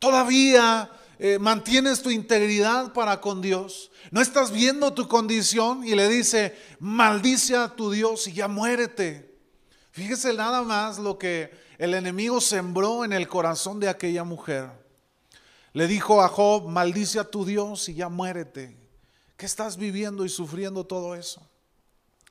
todavía 0.00 0.90
eh, 1.24 1.38
mantienes 1.38 2.02
tu 2.02 2.10
integridad 2.10 2.92
para 2.92 3.20
con 3.20 3.40
Dios. 3.40 3.92
No 4.10 4.20
estás 4.20 4.50
viendo 4.50 4.92
tu 4.92 5.06
condición 5.06 5.86
y 5.86 5.94
le 5.94 6.08
dice, 6.08 6.58
maldice 6.80 7.54
a 7.54 7.68
tu 7.68 7.92
Dios 7.92 8.26
y 8.26 8.32
ya 8.32 8.48
muérete. 8.48 9.32
Fíjese 9.92 10.34
nada 10.34 10.62
más 10.62 10.98
lo 10.98 11.18
que 11.18 11.52
el 11.78 11.94
enemigo 11.94 12.40
sembró 12.40 13.04
en 13.04 13.12
el 13.12 13.28
corazón 13.28 13.78
de 13.78 13.88
aquella 13.88 14.24
mujer. 14.24 14.68
Le 15.74 15.86
dijo 15.86 16.20
a 16.20 16.26
Job, 16.26 16.66
maldice 16.66 17.20
a 17.20 17.30
tu 17.30 17.44
Dios 17.44 17.88
y 17.88 17.94
ya 17.94 18.08
muérete. 18.08 18.76
¿Qué 19.36 19.46
estás 19.46 19.76
viviendo 19.76 20.24
y 20.24 20.28
sufriendo 20.28 20.84
todo 20.86 21.14
eso? 21.14 21.40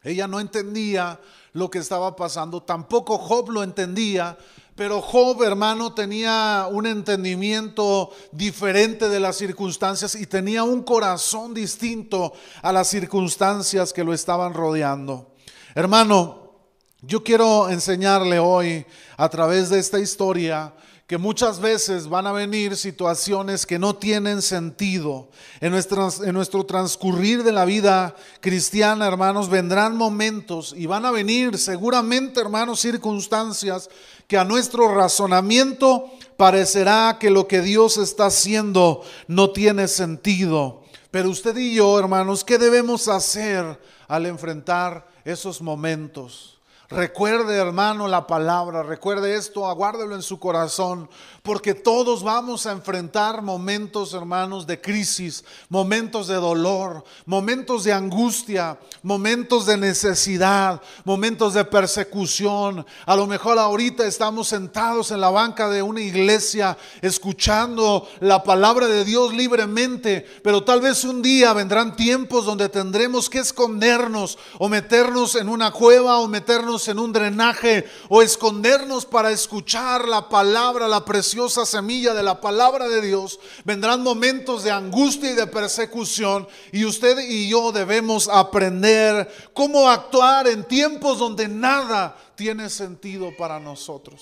Ella 0.04 0.28
no 0.28 0.42
entendía 0.42 1.18
lo 1.54 1.70
que 1.70 1.80
estaba 1.80 2.16
pasando, 2.18 2.62
tampoco 2.62 3.18
Job 3.18 3.52
lo 3.52 3.64
entendía, 3.64 4.38
pero 4.82 5.00
Job, 5.00 5.44
hermano, 5.44 5.94
tenía 5.94 6.68
un 6.68 6.88
entendimiento 6.88 8.10
diferente 8.32 9.10
de 9.10 9.20
las 9.20 9.36
circunstancias 9.36 10.16
y 10.16 10.26
tenía 10.26 10.64
un 10.64 10.82
corazón 10.82 11.54
distinto 11.54 12.34
a 12.64 12.72
las 12.72 12.88
circunstancias 12.88 13.94
que 13.94 14.04
lo 14.04 14.12
estaban 14.12 14.56
rodeando. 14.56 15.36
Hermano, 15.76 16.56
yo 17.00 17.24
quiero 17.24 17.70
enseñarle 17.70 18.40
hoy 18.40 18.84
a 19.18 19.30
través 19.30 19.70
de 19.70 19.78
esta 19.78 20.00
historia 20.00 20.74
que 21.12 21.18
muchas 21.18 21.60
veces 21.60 22.08
van 22.08 22.26
a 22.26 22.32
venir 22.32 22.78
situaciones 22.78 23.66
que 23.66 23.78
no 23.78 23.98
tienen 23.98 24.42
sentido. 24.42 25.28
En, 25.60 25.74
en 25.74 26.34
nuestro 26.34 26.66
transcurrir 26.66 27.44
de 27.44 27.52
la 27.52 27.66
vida 27.66 28.16
cristiana, 28.40 29.08
hermanos, 29.08 29.50
vendrán 29.50 29.98
momentos 29.98 30.74
y 30.74 30.86
van 30.86 31.04
a 31.06 31.12
venir 31.12 31.58
seguramente, 31.58 32.40
hermanos, 32.40 32.80
circunstancias 32.80 33.90
que 34.26 34.38
a 34.38 34.46
nuestro 34.46 34.96
razonamiento 34.96 36.06
parecerá 36.38 37.18
que 37.20 37.30
lo 37.30 37.46
que 37.46 37.60
Dios 37.60 37.98
está 37.98 38.28
haciendo 38.28 39.04
no 39.28 39.50
tiene 39.50 39.90
sentido. 39.90 40.82
Pero 41.12 41.30
usted 41.30 41.58
y 41.58 41.74
yo, 41.74 42.00
hermanos, 42.00 42.46
¿qué 42.46 42.58
debemos 42.58 43.10
hacer 43.10 43.78
al 44.08 44.28
enfrentar 44.28 45.06
esos 45.26 45.62
momentos? 45.62 46.51
Recuerde, 46.92 47.56
hermano, 47.56 48.10
la 48.10 48.28
palabra, 48.28 48.84
recuerde 48.84 49.36
esto, 49.36 49.66
aguárdelo 49.66 50.14
en 50.14 50.22
su 50.22 50.40
corazón, 50.40 51.10
porque 51.42 51.74
todos 51.74 52.22
vamos 52.22 52.66
a 52.66 52.74
enfrentar 52.74 53.42
momentos, 53.42 54.14
hermanos, 54.14 54.68
de 54.68 54.82
crisis, 54.82 55.46
momentos 55.70 56.28
de 56.28 56.36
dolor, 56.36 57.06
momentos 57.26 57.86
de 57.86 57.94
angustia, 57.94 58.78
momentos 59.04 59.66
de 59.66 59.78
necesidad, 59.78 60.82
momentos 61.06 61.54
de 61.54 61.64
persecución. 61.64 62.86
A 63.06 63.16
lo 63.16 63.26
mejor 63.26 63.58
ahorita 63.58 64.06
estamos 64.06 64.50
sentados 64.50 65.12
en 65.12 65.22
la 65.22 65.30
banca 65.30 65.70
de 65.70 65.82
una 65.82 66.02
iglesia 66.02 66.78
escuchando 67.02 68.06
la 68.20 68.44
palabra 68.44 68.88
de 68.88 69.06
Dios 69.06 69.34
libremente, 69.34 70.26
pero 70.44 70.66
tal 70.66 70.82
vez 70.82 71.06
un 71.06 71.22
día 71.22 71.54
vendrán 71.54 71.96
tiempos 71.96 72.44
donde 72.44 72.68
tendremos 72.68 73.30
que 73.30 73.40
escondernos 73.40 74.38
o 74.60 74.68
meternos 74.68 75.36
en 75.36 75.48
una 75.48 75.72
cueva 75.72 76.20
o 76.20 76.28
meternos 76.28 76.81
en 76.88 77.00
un 77.00 77.14
drenaje 77.14 77.86
o 78.10 78.22
escondernos 78.22 79.06
para 79.06 79.32
escuchar 79.32 80.08
la 80.08 80.30
palabra, 80.30 80.88
la 80.88 81.06
preciosa 81.06 81.66
semilla 81.66 82.14
de 82.14 82.24
la 82.24 82.40
palabra 82.40 82.88
de 82.88 83.02
Dios, 83.02 83.40
vendrán 83.66 84.04
momentos 84.04 84.64
de 84.64 84.72
angustia 84.72 85.32
y 85.32 85.36
de 85.36 85.48
persecución 85.48 86.48
y 86.72 86.86
usted 86.86 87.20
y 87.20 87.50
yo 87.50 87.72
debemos 87.72 88.28
aprender 88.28 89.32
cómo 89.54 89.90
actuar 89.90 90.48
en 90.48 90.64
tiempos 90.64 91.20
donde 91.20 91.48
nada 91.48 92.16
tiene 92.36 92.70
sentido 92.70 93.32
para 93.38 93.60
nosotros. 93.60 94.22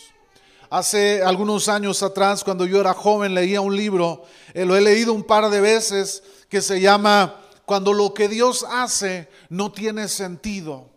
Hace 0.69 1.23
algunos 1.23 1.67
años 1.67 2.03
atrás, 2.03 2.43
cuando 2.43 2.63
yo 2.65 2.79
era 2.79 2.93
joven, 2.93 3.33
leía 3.33 3.59
un 3.59 3.75
libro, 3.75 4.25
eh, 4.53 4.65
lo 4.65 4.75
he 4.75 4.81
leído 4.81 5.13
un 5.13 5.23
par 5.23 5.49
de 5.49 5.61
veces, 5.61 6.21
que 6.47 6.61
se 6.61 6.79
llama 6.79 7.41
Cuando 7.65 7.91
lo 7.93 8.13
que 8.13 8.27
Dios 8.27 8.65
hace 8.69 9.29
no 9.49 9.71
tiene 9.71 10.07
sentido. 10.07 10.88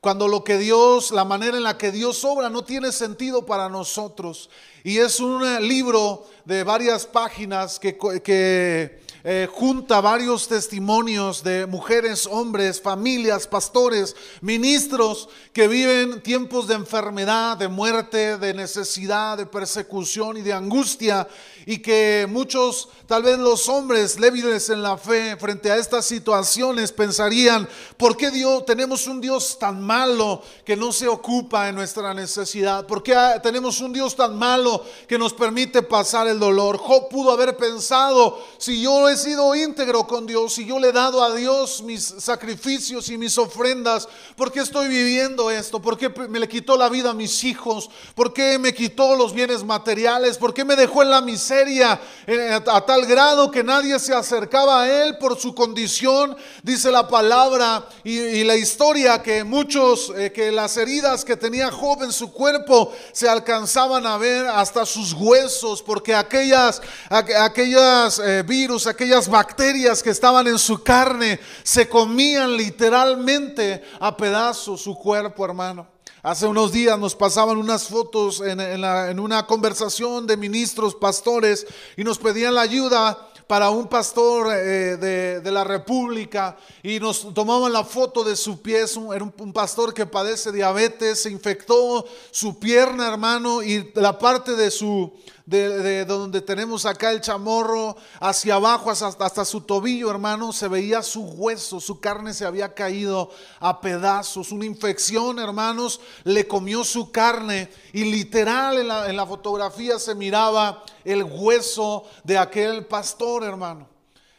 Cuando 0.00 0.28
lo 0.28 0.42
que 0.44 0.56
Dios, 0.56 1.10
la 1.10 1.24
manera 1.24 1.58
en 1.58 1.62
la 1.62 1.76
que 1.76 1.92
Dios 1.92 2.24
obra 2.24 2.48
no 2.48 2.64
tiene 2.64 2.90
sentido 2.90 3.44
para 3.44 3.68
nosotros. 3.68 4.48
Y 4.82 4.96
es 4.96 5.20
un 5.20 5.42
libro 5.68 6.26
de 6.46 6.64
varias 6.64 7.04
páginas 7.04 7.78
que, 7.78 7.98
que 8.24 9.00
eh, 9.22 9.46
junta 9.52 10.00
varios 10.00 10.48
testimonios 10.48 11.44
de 11.44 11.66
mujeres, 11.66 12.26
hombres, 12.26 12.80
familias, 12.80 13.46
pastores, 13.46 14.16
ministros 14.40 15.28
que 15.52 15.68
viven 15.68 16.22
tiempos 16.22 16.66
de 16.66 16.76
enfermedad, 16.76 17.58
de 17.58 17.68
muerte, 17.68 18.38
de 18.38 18.54
necesidad, 18.54 19.36
de 19.36 19.44
persecución 19.44 20.38
y 20.38 20.40
de 20.40 20.54
angustia 20.54 21.28
y 21.66 21.78
que 21.78 22.26
muchos, 22.28 22.88
tal 23.06 23.22
vez 23.22 23.38
los 23.38 23.68
hombres 23.68 24.18
débiles 24.18 24.70
en 24.70 24.82
la 24.82 24.96
fe 24.96 25.36
frente 25.36 25.70
a 25.70 25.76
estas 25.76 26.06
situaciones 26.06 26.92
pensarían, 26.92 27.68
¿por 27.96 28.16
qué 28.16 28.30
Dios 28.30 28.64
tenemos 28.64 29.06
un 29.06 29.20
Dios 29.20 29.58
tan 29.58 29.82
malo 29.82 30.42
que 30.64 30.76
no 30.76 30.92
se 30.92 31.08
ocupa 31.08 31.68
en 31.68 31.74
nuestra 31.74 32.14
necesidad? 32.14 32.86
¿Por 32.86 33.02
qué 33.02 33.16
tenemos 33.42 33.80
un 33.80 33.92
Dios 33.92 34.16
tan 34.16 34.38
malo 34.38 34.84
que 35.06 35.18
nos 35.18 35.34
permite 35.34 35.82
pasar 35.82 36.26
el 36.28 36.38
dolor? 36.38 36.78
Job 36.78 37.08
pudo 37.08 37.32
haber 37.32 37.56
pensado, 37.56 38.42
si 38.58 38.80
yo 38.80 39.08
he 39.08 39.16
sido 39.16 39.54
íntegro 39.54 40.06
con 40.06 40.26
Dios, 40.26 40.54
si 40.54 40.64
yo 40.64 40.78
le 40.78 40.88
he 40.88 40.92
dado 40.92 41.22
a 41.22 41.34
Dios 41.34 41.82
mis 41.82 42.02
sacrificios 42.02 43.08
y 43.10 43.18
mis 43.18 43.36
ofrendas, 43.38 44.08
¿por 44.36 44.50
qué 44.50 44.60
estoy 44.60 44.88
viviendo 44.88 45.50
esto? 45.50 45.80
¿Por 45.80 45.98
qué 45.98 46.08
me 46.28 46.40
le 46.40 46.48
quitó 46.48 46.76
la 46.76 46.88
vida 46.88 47.10
a 47.10 47.14
mis 47.14 47.44
hijos? 47.44 47.90
¿Por 48.14 48.32
qué 48.32 48.58
me 48.58 48.74
quitó 48.74 49.14
los 49.14 49.32
bienes 49.32 49.64
materiales? 49.64 50.38
¿Por 50.38 50.54
qué 50.54 50.64
me 50.64 50.76
dejó 50.76 51.02
en 51.02 51.10
la 51.10 51.20
miseria 51.20 51.50
eh, 51.68 52.60
a 52.66 52.80
tal 52.80 53.06
grado 53.06 53.50
que 53.50 53.62
nadie 53.62 53.98
se 53.98 54.14
acercaba 54.14 54.82
a 54.82 55.02
él 55.02 55.18
por 55.18 55.38
su 55.38 55.54
condición? 55.54 56.36
Dice 56.62 56.90
la 56.90 57.08
palabra 57.08 57.86
y, 58.04 58.44
la 58.44 58.56
historia 58.56 59.22
que 59.22 59.44
muchos, 59.44 60.12
eh, 60.16 60.32
que 60.32 60.50
las 60.50 60.76
heridas 60.76 61.24
que 61.24 61.36
tenía 61.36 61.70
Job 61.70 62.02
en 62.02 62.12
su 62.12 62.32
cuerpo 62.32 62.92
se 63.12 63.28
alcanzaban 63.28 64.06
a 64.06 64.16
ver 64.16 64.46
hasta 64.46 64.84
sus 64.86 65.12
huesos, 65.12 65.82
porque 65.82 66.14
aquellas, 66.14 66.80
aquellas 67.08 68.18
eh, 68.18 68.42
virus, 68.42 68.86
aquellas 68.86 69.28
bacterias 69.28 70.02
que 70.02 70.10
estaban 70.10 70.46
en 70.46 70.58
su 70.58 70.82
carne 70.82 71.40
se 71.62 71.88
comían 71.88 72.56
literalmente 72.56 73.82
a 74.00 74.16
pedazos 74.16 74.80
su 74.80 74.94
cuerpo, 74.94 75.44
hermano. 75.44 75.99
Hace 76.22 76.46
unos 76.46 76.70
días 76.70 76.98
nos 76.98 77.14
pasaban 77.14 77.56
unas 77.56 77.88
fotos 77.88 78.42
en, 78.42 79.18
una 79.18 79.46
conversación 79.46 80.26
de 80.26 80.36
ministros, 80.36 80.94
pastores, 80.94 81.66
y 81.96 82.04
nos 82.04 82.18
pedían 82.18 82.54
la 82.54 82.60
ayuda 82.60 83.30
para 83.46 83.70
un 83.70 83.88
pastor 83.88 84.48
eh, 84.54 84.98
de, 85.42 85.50
la 85.50 85.64
República 85.64 86.58
y 86.82 87.00
nos 87.00 87.32
tomaban 87.32 87.72
la 87.72 87.84
foto 87.84 88.22
de 88.22 88.36
su 88.36 88.60
pie. 88.60 88.84
Era 89.14 89.24
un, 89.24 89.52
pastor 89.54 89.94
que 89.94 90.04
padece 90.04 90.52
diabetes, 90.52 91.22
se 91.22 91.30
infectó 91.30 92.04
su 92.30 92.58
pierna, 92.58 93.08
hermano, 93.08 93.62
y 93.62 93.90
la 93.94 94.18
parte 94.18 94.56
de 94.56 94.70
su, 94.70 95.10
de, 95.50 96.04
donde 96.04 96.40
tenemos 96.40 96.86
acá 96.86 97.10
el 97.10 97.20
chamorro, 97.20 97.96
hacia 98.20 98.54
abajo, 98.54 98.88
hasta, 98.90 99.08
hasta, 99.08 99.44
su 99.44 99.62
tobillo, 99.62 100.08
hermano, 100.08 100.52
se 100.52 100.68
veía 100.68 101.02
su 101.02 101.22
hueso, 101.22 101.80
su 101.80 101.98
carne 101.98 102.32
se 102.32 102.44
había 102.44 102.72
caído 102.72 103.30
a 103.58 103.80
pedazos. 103.80 104.52
Una 104.52 104.64
infección, 104.64 105.40
hermanos, 105.40 106.00
le 106.22 106.46
comió 106.46 106.84
su 106.84 107.10
carne 107.10 107.68
y 107.92 108.04
literal 108.04 108.78
en 108.78 108.88
la, 108.88 109.10
en 109.10 109.16
la 109.16 109.26
fotografía 109.26 109.98
se 109.98 110.14
miraba 110.14 110.84
el 111.04 111.24
hueso 111.24 112.04
de 112.22 112.38
aquel 112.38 112.86
pastor, 112.86 113.42
hermano. 113.42 113.88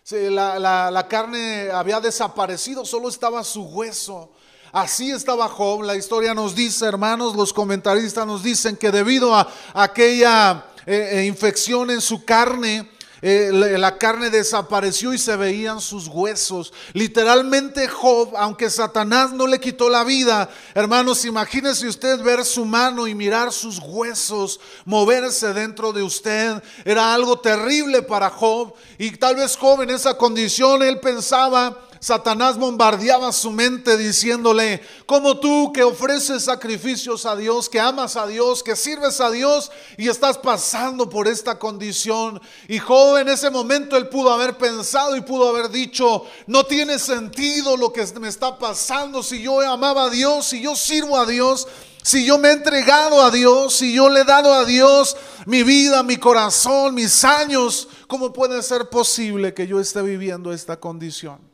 La, 0.10 0.60
la, 0.60 0.92
la 0.92 1.08
carne 1.08 1.70
había 1.72 2.00
desaparecido, 2.00 2.86
solo 2.86 3.10
estaba 3.10 3.44
su 3.44 3.64
hueso. 3.64 4.32
Así 4.72 5.12
estaba 5.12 5.50
Job. 5.50 5.84
La 5.84 5.96
historia 5.96 6.34
nos 6.34 6.56
dice, 6.56 6.86
hermanos, 6.86 7.36
los 7.36 7.52
comentaristas 7.52 8.26
nos 8.26 8.42
dicen 8.42 8.78
que 8.78 8.92
debido 8.92 9.36
a 9.36 9.46
aquella 9.74 10.66
eh, 10.86 11.10
eh, 11.14 11.26
infección 11.26 11.92
en 11.92 12.02
su 12.02 12.26
carne, 12.26 12.90
eh, 13.24 13.52
la 13.54 14.00
carne 14.00 14.32
desapareció 14.32 15.14
y 15.14 15.20
se 15.20 15.36
veían 15.36 15.80
sus 15.80 16.08
huesos. 16.08 16.74
Literalmente 16.94 17.88
Job, 17.88 18.34
aunque 18.36 18.72
Satanás 18.72 19.32
no 19.32 19.46
le 19.46 19.60
quitó 19.60 19.90
la 19.90 20.04
vida, 20.04 20.50
hermanos, 20.74 21.24
imagínese 21.26 21.88
usted 21.88 22.20
ver 22.22 22.44
su 22.44 22.66
mano 22.66 23.06
y 23.06 23.14
mirar 23.14 23.52
sus 23.52 23.78
huesos 23.78 24.60
moverse 24.86 25.54
dentro 25.54 25.94
de 25.94 26.02
usted. 26.02 26.64
Era 26.84 27.14
algo 27.14 27.40
terrible 27.40 28.02
para 28.02 28.32
Job 28.32 28.74
y 28.98 29.12
tal 29.12 29.36
vez 29.36 29.56
Job 29.56 29.84
en 29.84 29.92
esa 29.92 30.18
condición, 30.18 30.82
él 30.82 31.00
pensaba, 31.00 31.78
Satanás 32.02 32.58
bombardeaba 32.58 33.32
su 33.32 33.52
mente 33.52 33.96
diciéndole, 33.96 34.82
como 35.06 35.40
tú 35.40 35.72
que 35.72 35.84
ofreces 35.84 36.44
sacrificios 36.44 37.28
a 37.28 37.36
Dios, 37.36 37.70
que 37.70 37.80
amas 37.80 38.16
a 38.16 38.26
Dios, 38.26 38.64
que 38.64 38.76
sirves 38.76 39.22
a 39.22 39.30
Dios 39.30 39.72
y 40.00 40.10
estás 40.10 40.40
pasando 40.40 41.08
por 41.12 41.28
esta 41.28 41.60
condición. 41.60 42.42
Y 42.68 42.80
Job 42.80 43.18
en 43.18 43.30
ese 43.30 43.52
momento 43.52 43.96
él 43.98 44.10
pudo 44.10 44.34
haber 44.34 44.58
pensado 44.58 45.16
y 45.16 45.22
pudo 45.22 45.50
haber 45.50 45.70
dicho, 45.70 46.26
no 46.48 46.64
tiene 46.64 46.98
sentido 46.98 47.78
lo 47.78 47.94
que 47.94 48.04
me 48.20 48.30
está 48.30 48.58
pasando 48.58 49.22
si 49.22 49.44
yo 49.44 49.62
amaba 49.62 50.06
a 50.06 50.10
Dios, 50.10 50.48
si 50.48 50.60
yo 50.60 50.76
sirvo 50.76 51.20
a 51.20 51.28
Dios. 51.28 51.68
Si 52.02 52.26
yo 52.26 52.40
me 52.40 52.50
he 52.50 52.54
entregado 52.54 53.22
a 53.22 53.30
Dios, 53.30 53.76
si 53.76 53.94
yo 53.94 54.10
le 54.10 54.22
he 54.22 54.24
dado 54.24 54.56
a 54.56 54.66
Dios 54.66 55.16
mi 55.46 55.62
vida, 55.62 56.02
mi 56.02 56.18
corazón, 56.18 56.96
mis 56.96 57.24
años, 57.24 57.88
¿cómo 58.08 58.34
puede 58.34 58.64
ser 58.64 58.90
posible 58.90 59.54
que 59.54 59.68
yo 59.68 59.80
esté 59.80 60.02
viviendo 60.02 60.52
esta 60.52 60.80
condición? 60.80 61.51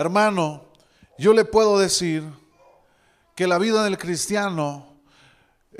Hermano, 0.00 0.64
yo 1.18 1.34
le 1.34 1.44
puedo 1.44 1.78
decir 1.78 2.24
que 3.34 3.46
la 3.46 3.58
vida 3.58 3.84
del 3.84 3.98
cristiano 3.98 4.89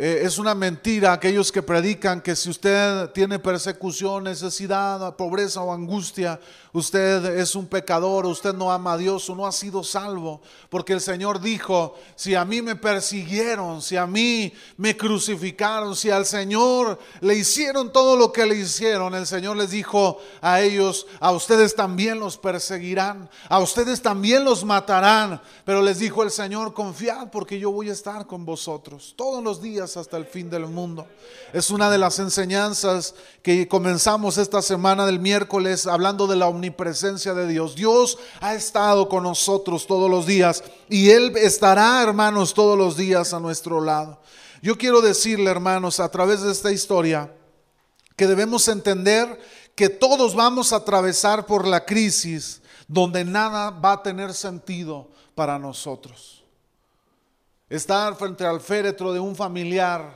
eh, 0.02 0.22
es 0.24 0.38
una 0.38 0.54
mentira 0.54 1.12
aquellos 1.12 1.52
que 1.52 1.62
predican 1.62 2.22
que 2.22 2.34
si 2.34 2.48
usted 2.48 3.10
tiene 3.10 3.38
persecución, 3.38 4.24
necesidad, 4.24 5.14
pobreza 5.14 5.60
o 5.60 5.74
angustia, 5.74 6.40
usted 6.72 7.38
es 7.38 7.54
un 7.54 7.66
pecador, 7.66 8.24
usted 8.24 8.54
no 8.54 8.72
ama 8.72 8.94
a 8.94 8.96
Dios 8.96 9.28
o 9.28 9.34
no 9.34 9.46
ha 9.46 9.52
sido 9.52 9.84
salvo. 9.84 10.40
Porque 10.70 10.94
el 10.94 11.02
Señor 11.02 11.38
dijo, 11.42 11.98
si 12.16 12.34
a 12.34 12.46
mí 12.46 12.62
me 12.62 12.76
persiguieron, 12.76 13.82
si 13.82 13.98
a 13.98 14.06
mí 14.06 14.50
me 14.78 14.96
crucificaron, 14.96 15.94
si 15.94 16.08
al 16.08 16.24
Señor 16.24 16.98
le 17.20 17.34
hicieron 17.34 17.92
todo 17.92 18.16
lo 18.16 18.32
que 18.32 18.46
le 18.46 18.54
hicieron, 18.54 19.14
el 19.14 19.26
Señor 19.26 19.58
les 19.58 19.68
dijo 19.68 20.18
a 20.40 20.62
ellos, 20.62 21.06
a 21.18 21.30
ustedes 21.32 21.74
también 21.76 22.18
los 22.18 22.38
perseguirán, 22.38 23.28
a 23.50 23.58
ustedes 23.58 24.00
también 24.00 24.46
los 24.46 24.64
matarán. 24.64 25.42
Pero 25.66 25.82
les 25.82 25.98
dijo 25.98 26.22
el 26.22 26.30
Señor, 26.30 26.72
confiad 26.72 27.28
porque 27.30 27.58
yo 27.58 27.70
voy 27.70 27.90
a 27.90 27.92
estar 27.92 28.26
con 28.26 28.46
vosotros 28.46 29.12
todos 29.14 29.44
los 29.44 29.60
días 29.60 29.89
hasta 29.96 30.16
el 30.16 30.24
fin 30.24 30.50
del 30.50 30.66
mundo. 30.66 31.06
Es 31.52 31.70
una 31.70 31.90
de 31.90 31.98
las 31.98 32.18
enseñanzas 32.18 33.14
que 33.42 33.68
comenzamos 33.68 34.38
esta 34.38 34.62
semana 34.62 35.06
del 35.06 35.20
miércoles 35.20 35.86
hablando 35.86 36.26
de 36.26 36.36
la 36.36 36.48
omnipresencia 36.48 37.34
de 37.34 37.46
Dios. 37.46 37.74
Dios 37.74 38.18
ha 38.40 38.54
estado 38.54 39.08
con 39.08 39.24
nosotros 39.24 39.86
todos 39.86 40.10
los 40.10 40.26
días 40.26 40.64
y 40.88 41.10
Él 41.10 41.32
estará, 41.36 42.02
hermanos, 42.02 42.54
todos 42.54 42.76
los 42.76 42.96
días 42.96 43.32
a 43.32 43.40
nuestro 43.40 43.80
lado. 43.80 44.20
Yo 44.62 44.76
quiero 44.76 45.00
decirle, 45.00 45.50
hermanos, 45.50 46.00
a 46.00 46.10
través 46.10 46.42
de 46.42 46.52
esta 46.52 46.70
historia, 46.70 47.34
que 48.16 48.26
debemos 48.26 48.68
entender 48.68 49.40
que 49.74 49.88
todos 49.88 50.34
vamos 50.34 50.72
a 50.72 50.76
atravesar 50.76 51.46
por 51.46 51.66
la 51.66 51.84
crisis 51.84 52.60
donde 52.86 53.24
nada 53.24 53.70
va 53.70 53.92
a 53.92 54.02
tener 54.02 54.34
sentido 54.34 55.08
para 55.34 55.58
nosotros 55.58 56.39
estar 57.70 58.16
frente 58.16 58.44
al 58.44 58.60
féretro 58.60 59.12
de 59.12 59.20
un 59.20 59.36
familiar, 59.36 60.12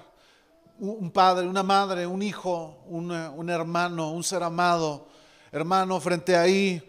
un 0.81 1.09
padre, 1.13 1.47
una 1.47 1.63
madre, 1.63 2.05
un 2.05 2.21
hijo, 2.21 2.83
un, 2.89 3.49
hermano, 3.49 4.11
un 4.11 4.25
ser 4.25 4.43
amado, 4.43 5.07
hermano, 5.53 6.01
frente 6.01 6.37
ahí 6.37 6.83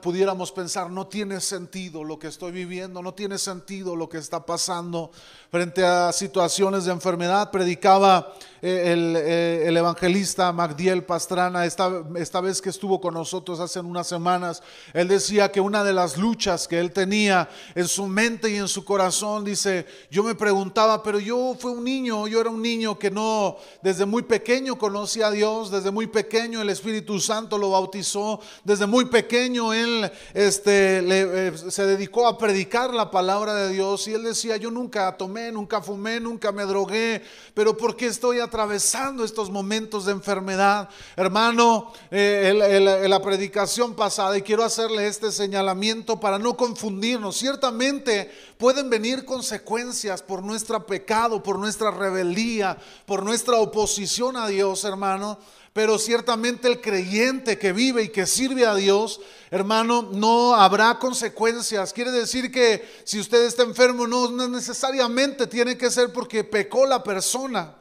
pudiéramos 0.00 0.52
pensar, 0.52 0.90
no 0.90 1.06
tiene 1.06 1.40
sentido 1.40 2.04
lo 2.04 2.18
que 2.18 2.28
estoy 2.28 2.52
viviendo, 2.52 3.02
no 3.02 3.14
tiene 3.14 3.36
sentido 3.36 3.96
lo 3.96 4.08
que 4.08 4.18
está 4.18 4.46
pasando 4.46 5.10
frente 5.50 5.84
a 5.84 6.12
situaciones 6.12 6.84
de 6.84 6.92
enfermedad. 6.92 7.50
Predicaba 7.50 8.32
eh, 8.62 8.94
eh, 8.94 9.64
el, 9.66 9.76
evangelista 9.76 10.52
Magdiel 10.52 11.04
Pastrana, 11.04 11.64
esta, 11.64 12.04
esta 12.16 12.40
vez 12.40 12.60
que 12.60 12.68
estuvo 12.68 13.00
con 13.00 13.14
nosotros 13.14 13.58
hace 13.58 13.80
unas 13.80 14.06
semanas, 14.06 14.62
él 14.92 15.08
decía 15.08 15.50
que 15.50 15.60
una 15.60 15.82
de 15.82 15.94
las 15.94 16.16
luchas 16.16 16.68
que 16.68 16.78
él 16.78 16.92
tenía 16.92 17.48
en 17.74 17.88
su 17.88 18.06
mente 18.06 18.50
y 18.50 18.56
en 18.56 18.68
su 18.68 18.84
corazón, 18.84 19.44
dice, 19.44 19.86
yo 20.10 20.22
me 20.22 20.34
preguntaba, 20.34 21.02
pero 21.02 21.18
yo 21.18 21.56
fui 21.58 21.72
un 21.72 21.82
niño, 21.82 22.28
yo 22.28 22.40
era 22.40 22.50
un 22.50 22.62
niño 22.62 22.98
que 22.98 23.10
no, 23.10 23.56
desde 23.82 24.06
muy 24.06 24.22
pequeño 24.22 24.78
conocía 24.78 25.28
a 25.28 25.30
Dios, 25.30 25.70
desde 25.70 25.90
muy 25.90 26.06
pequeño 26.06 26.60
el 26.60 26.70
Espíritu 26.70 27.18
Santo 27.18 27.58
lo 27.58 27.70
bautizó, 27.70 28.40
desde 28.62 28.86
muy 28.86 29.06
pequeño 29.06 29.39
él 29.46 30.10
este, 30.34 30.98
eh, 30.98 31.52
se 31.56 31.86
dedicó 31.86 32.26
a 32.26 32.36
predicar 32.36 32.92
la 32.92 33.10
palabra 33.10 33.54
de 33.54 33.72
Dios 33.72 34.06
y 34.08 34.14
él 34.14 34.24
decía, 34.24 34.56
yo 34.56 34.70
nunca 34.70 35.16
tomé, 35.16 35.50
nunca 35.52 35.80
fumé, 35.80 36.20
nunca 36.20 36.52
me 36.52 36.64
drogué, 36.64 37.22
pero 37.54 37.76
¿por 37.76 37.96
qué 37.96 38.06
estoy 38.06 38.40
atravesando 38.40 39.24
estos 39.24 39.50
momentos 39.50 40.04
de 40.04 40.12
enfermedad. 40.12 40.88
Hermano, 41.16 41.92
eh, 42.10 43.06
la 43.08 43.22
predicación 43.22 43.94
pasada, 43.94 44.36
y 44.36 44.42
quiero 44.42 44.64
hacerle 44.64 45.06
este 45.06 45.32
señalamiento 45.32 46.18
para 46.20 46.38
no 46.38 46.56
confundirnos, 46.56 47.36
ciertamente 47.36 48.30
pueden 48.58 48.90
venir 48.90 49.24
consecuencias 49.24 50.22
por 50.22 50.42
nuestro 50.42 50.84
pecado, 50.86 51.42
por 51.42 51.58
nuestra 51.58 51.90
rebeldía, 51.90 52.76
por 53.06 53.22
nuestra 53.22 53.56
oposición 53.58 54.36
a 54.36 54.46
Dios, 54.48 54.84
hermano. 54.84 55.38
Pero 55.72 55.98
ciertamente 55.98 56.66
el 56.66 56.80
creyente 56.80 57.58
que 57.58 57.72
vive 57.72 58.02
y 58.02 58.08
que 58.08 58.26
sirve 58.26 58.66
a 58.66 58.74
Dios, 58.74 59.20
hermano, 59.50 60.10
no 60.12 60.54
habrá 60.54 60.98
consecuencias. 60.98 61.92
Quiere 61.92 62.10
decir 62.10 62.50
que 62.50 62.88
si 63.04 63.20
usted 63.20 63.44
está 63.44 63.62
enfermo, 63.62 64.06
no 64.06 64.48
necesariamente 64.48 65.46
tiene 65.46 65.78
que 65.78 65.90
ser 65.90 66.12
porque 66.12 66.42
pecó 66.42 66.86
la 66.86 67.04
persona. 67.04 67.76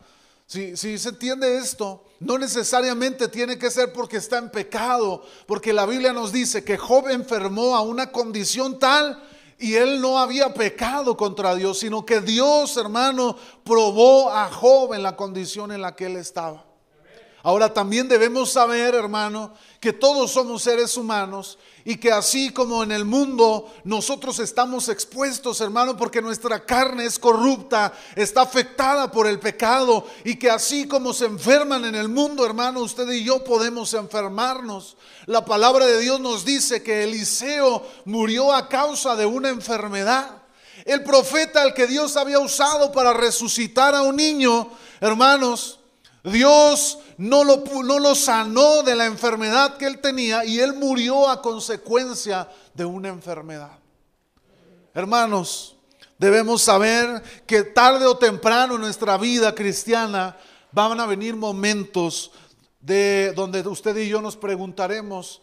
Si, 0.49 0.75
se 0.75 1.09
entiende 1.09 1.57
esto, 1.57 2.03
no 2.19 2.39
necesariamente 2.39 3.27
tiene 3.27 3.59
que 3.59 3.69
ser 3.69 3.93
porque 3.93 4.17
está 4.17 4.39
en 4.39 4.49
pecado, 4.49 5.23
porque 5.45 5.71
la 5.73 5.85
Biblia 5.85 6.11
nos 6.11 6.31
dice 6.31 6.63
que 6.63 6.75
Job 6.75 7.07
enfermó 7.09 7.75
a 7.75 7.81
una 7.81 8.11
condición 8.11 8.79
tal 8.79 9.23
y 9.59 9.75
él 9.75 10.01
no 10.01 10.17
había 10.17 10.51
pecado 10.55 11.15
contra 11.15 11.53
Dios, 11.53 11.77
sino 11.77 12.03
que 12.03 12.21
Dios, 12.21 12.77
hermano, 12.77 13.37
probó 13.63 14.31
a 14.31 14.49
Job 14.49 14.95
en 14.95 15.03
la 15.03 15.15
condición 15.15 15.71
en 15.71 15.83
la 15.83 15.95
que 15.95 16.07
él 16.07 16.15
estaba. 16.15 16.68
Ahora 17.41 17.73
también 17.73 18.09
debemos 18.09 18.51
saber, 18.51 18.95
hermano, 18.95 19.53
que 19.79 19.93
todos 19.93 20.31
somos 20.31 20.63
seres 20.63 20.97
humanos 20.97 21.57
y 21.85 21.95
que 21.95 22.11
así 22.11 22.51
como 22.51 22.83
en 22.83 22.91
el 22.91 23.05
mundo 23.05 23.73
nosotros 23.85 24.39
estamos 24.39 24.89
expuestos, 24.89 25.61
hermano, 25.61 25.95
porque 25.95 26.21
nuestra 26.21 26.65
carne 26.65 27.05
es 27.05 27.17
corrupta, 27.17 27.93
está 28.15 28.41
afectada 28.41 29.09
por 29.09 29.25
el 29.25 29.39
pecado 29.39 30.05
y 30.25 30.35
que 30.35 30.49
así 30.49 30.85
como 30.85 31.13
se 31.13 31.25
enferman 31.25 31.85
en 31.85 31.95
el 31.95 32.09
mundo, 32.09 32.45
hermano, 32.45 32.81
usted 32.81 33.09
y 33.09 33.23
yo 33.23 33.41
podemos 33.45 33.93
enfermarnos. 33.93 34.97
La 35.25 35.45
palabra 35.45 35.85
de 35.85 36.01
Dios 36.01 36.19
nos 36.19 36.43
dice 36.43 36.83
que 36.83 37.05
Eliseo 37.05 37.87
murió 38.03 38.53
a 38.53 38.67
causa 38.67 39.15
de 39.15 39.25
una 39.25 39.47
enfermedad. 39.47 40.43
El 40.83 41.03
profeta 41.03 41.61
al 41.61 41.73
que 41.73 41.87
Dios 41.87 42.17
había 42.17 42.39
usado 42.39 42.91
para 42.91 43.13
resucitar 43.13 43.95
a 43.95 44.01
un 44.01 44.17
niño, 44.17 44.69
hermanos, 44.99 45.78
Dios 46.23 46.99
no 47.17 47.43
lo, 47.43 47.63
no 47.83 47.99
lo 47.99 48.13
sanó 48.15 48.83
de 48.83 48.95
la 48.95 49.05
enfermedad 49.05 49.77
que 49.77 49.85
él 49.85 49.99
tenía 49.99 50.43
y 50.45 50.59
él 50.59 50.73
murió 50.73 51.29
a 51.29 51.41
consecuencia 51.41 52.49
de 52.73 52.85
una 52.85 53.09
enfermedad. 53.09 53.79
Hermanos, 54.93 55.77
debemos 56.17 56.61
saber 56.61 57.23
que 57.47 57.63
tarde 57.63 58.05
o 58.05 58.17
temprano 58.17 58.75
en 58.75 58.81
nuestra 58.81 59.17
vida 59.17 59.55
cristiana 59.55 60.37
van 60.71 60.99
a 60.99 61.05
venir 61.05 61.35
momentos 61.35 62.31
de 62.79 63.33
donde 63.35 63.61
usted 63.67 63.95
y 63.97 64.09
yo 64.09 64.21
nos 64.21 64.35
preguntaremos, 64.35 65.41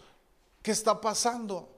¿qué 0.62 0.70
está 0.70 1.00
pasando? 1.00 1.68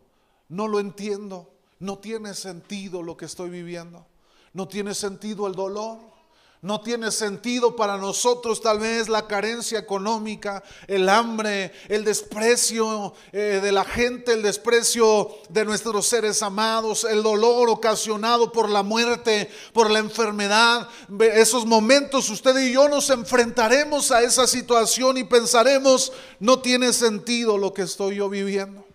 No 0.48 0.66
lo 0.66 0.80
entiendo. 0.80 1.52
No 1.80 1.98
tiene 1.98 2.34
sentido 2.34 3.02
lo 3.02 3.16
que 3.16 3.26
estoy 3.26 3.50
viviendo. 3.50 4.06
No 4.52 4.66
tiene 4.66 4.94
sentido 4.94 5.46
el 5.46 5.54
dolor. 5.54 5.98
No 6.60 6.80
tiene 6.80 7.12
sentido 7.12 7.76
para 7.76 7.98
nosotros 7.98 8.60
tal 8.60 8.80
vez 8.80 9.08
la 9.08 9.28
carencia 9.28 9.78
económica, 9.78 10.64
el 10.88 11.08
hambre, 11.08 11.70
el 11.86 12.04
desprecio 12.04 13.14
eh, 13.30 13.60
de 13.62 13.70
la 13.70 13.84
gente, 13.84 14.32
el 14.32 14.42
desprecio 14.42 15.30
de 15.50 15.64
nuestros 15.64 16.06
seres 16.06 16.42
amados, 16.42 17.04
el 17.04 17.22
dolor 17.22 17.68
ocasionado 17.70 18.50
por 18.50 18.68
la 18.68 18.82
muerte, 18.82 19.48
por 19.72 19.88
la 19.88 20.00
enfermedad. 20.00 20.88
Esos 21.20 21.64
momentos 21.64 22.28
usted 22.28 22.58
y 22.58 22.72
yo 22.72 22.88
nos 22.88 23.08
enfrentaremos 23.10 24.10
a 24.10 24.22
esa 24.22 24.48
situación 24.48 25.16
y 25.16 25.22
pensaremos, 25.22 26.12
no 26.40 26.58
tiene 26.58 26.92
sentido 26.92 27.56
lo 27.56 27.72
que 27.72 27.82
estoy 27.82 28.16
yo 28.16 28.28
viviendo. 28.28 28.87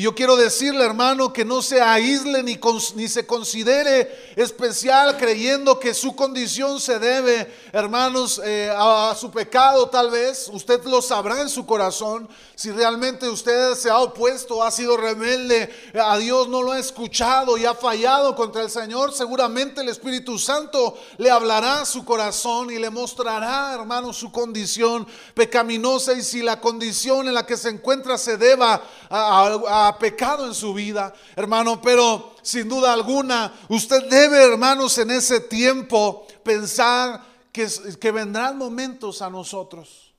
Y 0.00 0.04
yo 0.04 0.14
quiero 0.14 0.34
decirle, 0.34 0.82
hermano, 0.82 1.30
que 1.30 1.44
no 1.44 1.60
se 1.60 1.78
aísle 1.78 2.42
ni, 2.42 2.58
ni, 2.94 3.06
se 3.06 3.26
considere 3.26 4.32
especial 4.34 5.18
creyendo 5.18 5.78
que 5.78 5.92
su 5.92 6.16
condición 6.16 6.80
se 6.80 6.98
debe, 6.98 7.54
hermanos, 7.70 8.40
eh, 8.42 8.72
a, 8.74 9.14
su 9.14 9.30
pecado 9.30 9.90
tal 9.90 10.10
vez. 10.10 10.48
Usted 10.50 10.82
lo 10.84 11.02
sabrá 11.02 11.42
en 11.42 11.50
su 11.50 11.66
corazón. 11.66 12.26
Si 12.54 12.70
realmente 12.70 13.28
usted 13.28 13.74
se 13.74 13.90
ha 13.90 13.98
opuesto, 13.98 14.62
ha 14.62 14.70
sido 14.70 14.96
rebelde 14.96 15.70
a 16.02 16.16
Dios, 16.16 16.48
no 16.48 16.62
lo 16.62 16.72
ha 16.72 16.78
escuchado 16.78 17.58
y 17.58 17.66
ha 17.66 17.74
fallado 17.74 18.34
contra 18.34 18.62
el 18.62 18.70
Señor, 18.70 19.12
seguramente 19.12 19.82
el 19.82 19.90
Espíritu 19.90 20.38
Santo 20.38 20.98
le 21.18 21.30
hablará 21.30 21.82
a 21.82 21.84
su 21.84 22.06
corazón 22.06 22.70
y 22.70 22.78
le 22.78 22.88
mostrará, 22.88 23.74
hermano, 23.74 24.14
su 24.14 24.32
condición 24.32 25.06
pecaminosa 25.34 26.14
y 26.14 26.22
si 26.22 26.40
la 26.40 26.58
condición 26.58 27.28
en 27.28 27.34
la 27.34 27.44
que 27.44 27.58
se 27.58 27.68
encuentra 27.68 28.16
se 28.16 28.38
deba 28.38 28.82
a 29.10 29.89
pecado 29.98 30.46
en 30.46 30.54
su 30.54 30.74
vida, 30.74 31.12
hermano, 31.36 31.80
pero 31.80 32.34
sin 32.42 32.68
duda 32.68 32.92
alguna, 32.92 33.52
usted 33.68 34.08
debe, 34.08 34.42
hermanos, 34.42 34.98
en 34.98 35.10
ese 35.10 35.40
tiempo 35.40 36.26
pensar 36.42 37.22
que, 37.52 37.68
que 38.00 38.12
vendrán 38.12 38.58
momentos 38.58 39.22
a 39.22 39.30
nosotros. 39.30 40.14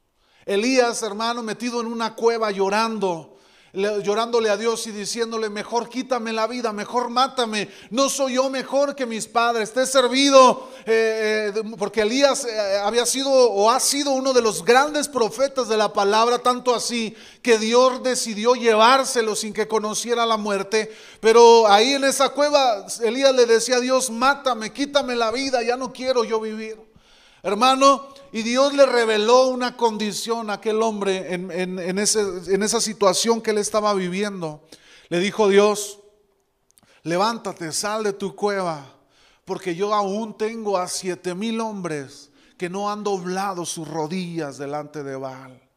Elías, 0.46 1.04
hermano, 1.04 1.44
metido 1.44 1.82
en 1.82 1.88
una 1.88 2.16
cueva 2.16 2.52
llorando, 2.52 3.31
llorándole 3.74 4.50
a 4.50 4.58
Dios 4.58 4.86
y 4.88 4.92
diciéndole, 4.92 5.50
mejor 5.50 5.88
quítame 5.88 6.34
la 6.34 6.46
vida, 6.48 6.74
mejor 6.74 7.10
mátame, 7.10 7.70
no 7.90 8.10
soy 8.10 8.34
yo 8.34 8.50
mejor 8.50 8.96
que 8.96 9.06
mis 9.06 9.28
padres, 9.28 9.72
te 9.72 9.84
he 9.84 9.86
servido, 9.86 10.70
eh, 10.86 11.54
eh, 11.56 11.64
porque 11.78 12.02
Elías 12.02 12.44
eh, 12.44 12.80
había 12.84 13.06
sido 13.06 13.32
o 13.32 13.72
ha 13.72 13.80
sido 13.80 14.12
uno 14.12 14.34
de 14.34 14.42
los 14.42 14.66
grandes 14.66 15.08
profetas 15.08 15.70
de 15.70 15.78
la 15.78 15.94
palabra, 15.94 16.40
tanto 16.40 16.76
así 16.76 17.16
que 17.42 17.58
Dios 17.58 18.04
decidió 18.04 18.56
llevárselo 18.56 19.36
sin 19.36 19.54
que 19.54 19.70
conociera 19.70 20.26
la 20.26 20.38
muerte, 20.38 20.94
pero 21.22 21.68
ahí 21.68 21.94
en 21.94 22.04
esa 22.04 22.30
cueva 22.30 22.86
Elías 23.02 23.34
le 23.34 23.46
decía 23.46 23.78
a 23.78 23.82
Dios, 23.82 24.10
mátame, 24.10 24.74
quítame 24.74 25.16
la 25.16 25.32
vida, 25.32 25.64
ya 25.64 25.78
no 25.78 25.94
quiero 25.94 26.26
yo 26.26 26.42
vivir. 26.42 26.78
Hermano, 27.44 28.14
y 28.32 28.44
Dios 28.44 28.74
le 28.74 28.86
reveló 28.86 29.48
una 29.48 29.76
condición 29.76 30.50
a 30.50 30.54
aquel 30.54 30.82
hombre 30.82 31.34
en, 31.34 32.00
esa 32.00 32.82
situación 32.82 33.42
que 33.42 33.52
él 33.52 33.58
estaba 33.58 33.94
viviendo. 33.94 34.62
Le 35.10 35.20
dijo 35.20 35.50
Dios, 35.50 36.00
levántate, 37.04 37.74
sal 37.74 38.04
de 38.04 38.14
tu 38.14 38.36
cueva, 38.36 38.86
porque 39.44 39.76
yo 39.76 39.94
aún 39.94 40.38
tengo 40.38 40.78
a 40.78 40.88
siete 40.88 41.36
mil 41.36 41.60
hombres 41.60 42.30
que 42.58 42.70
no 42.70 42.90
han 42.90 43.04
doblado 43.04 43.66
sus 43.66 43.88
rodillas 43.88 44.58
delante 44.58 45.04
de 45.04 45.16
Baal. 45.18 45.71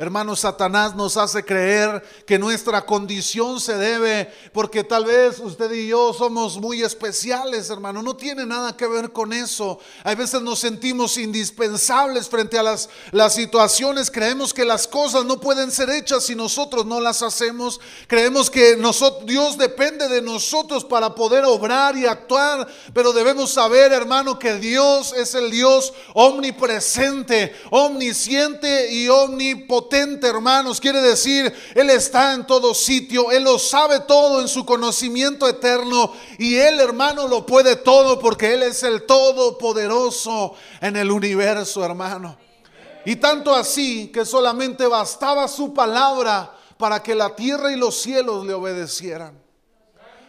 Hermano, 0.00 0.36
Satanás 0.36 0.94
nos 0.94 1.16
hace 1.16 1.44
creer 1.44 2.04
que 2.24 2.38
nuestra 2.38 2.86
condición 2.86 3.60
se 3.60 3.76
debe 3.76 4.32
porque 4.52 4.84
tal 4.84 5.04
vez 5.04 5.40
usted 5.40 5.72
y 5.72 5.88
yo 5.88 6.14
somos 6.14 6.56
muy 6.56 6.82
especiales, 6.82 7.68
hermano. 7.68 8.00
No 8.00 8.14
tiene 8.14 8.46
nada 8.46 8.76
que 8.76 8.86
ver 8.86 9.10
con 9.10 9.32
eso. 9.32 9.80
Hay 10.04 10.14
veces 10.14 10.40
nos 10.40 10.60
sentimos 10.60 11.18
indispensables 11.18 12.28
frente 12.28 12.56
a 12.56 12.62
las, 12.62 12.88
las 13.10 13.34
situaciones. 13.34 14.08
Creemos 14.08 14.54
que 14.54 14.64
las 14.64 14.86
cosas 14.86 15.24
no 15.24 15.40
pueden 15.40 15.72
ser 15.72 15.90
hechas 15.90 16.26
si 16.26 16.36
nosotros 16.36 16.86
no 16.86 17.00
las 17.00 17.20
hacemos. 17.24 17.80
Creemos 18.06 18.50
que 18.50 18.76
Dios 19.24 19.58
depende 19.58 20.06
de 20.06 20.22
nosotros 20.22 20.84
para 20.84 21.12
poder 21.12 21.44
obrar 21.44 21.96
y 21.96 22.06
actuar. 22.06 22.68
Pero 22.94 23.12
debemos 23.12 23.50
saber, 23.50 23.92
hermano, 23.92 24.38
que 24.38 24.54
Dios 24.60 25.12
es 25.12 25.34
el 25.34 25.50
Dios 25.50 25.92
omnipresente, 26.14 27.52
omnisciente 27.72 28.92
y 28.92 29.08
omnipotente 29.08 29.87
hermanos. 29.90 30.80
Quiere 30.80 31.00
decir, 31.00 31.52
Él 31.74 31.90
está 31.90 32.34
en 32.34 32.46
todo 32.46 32.74
sitio, 32.74 33.30
Él 33.30 33.44
lo 33.44 33.58
sabe 33.58 34.00
todo 34.00 34.40
en 34.40 34.48
su 34.48 34.64
conocimiento 34.64 35.48
eterno 35.48 36.12
y 36.38 36.56
Él, 36.56 36.80
hermano, 36.80 37.26
lo 37.26 37.46
puede 37.46 37.76
todo 37.76 38.18
porque 38.18 38.54
Él 38.54 38.62
es 38.62 38.82
el 38.82 39.04
todopoderoso 39.04 40.54
en 40.80 40.96
el 40.96 41.10
universo, 41.10 41.84
hermano. 41.84 42.36
Y 43.04 43.16
tanto 43.16 43.54
así 43.54 44.08
que 44.08 44.24
solamente 44.24 44.86
bastaba 44.86 45.48
su 45.48 45.72
palabra 45.72 46.54
para 46.76 47.02
que 47.02 47.14
la 47.14 47.34
tierra 47.34 47.72
y 47.72 47.76
los 47.76 48.00
cielos 48.00 48.44
le 48.44 48.54
obedecieran. 48.54 49.47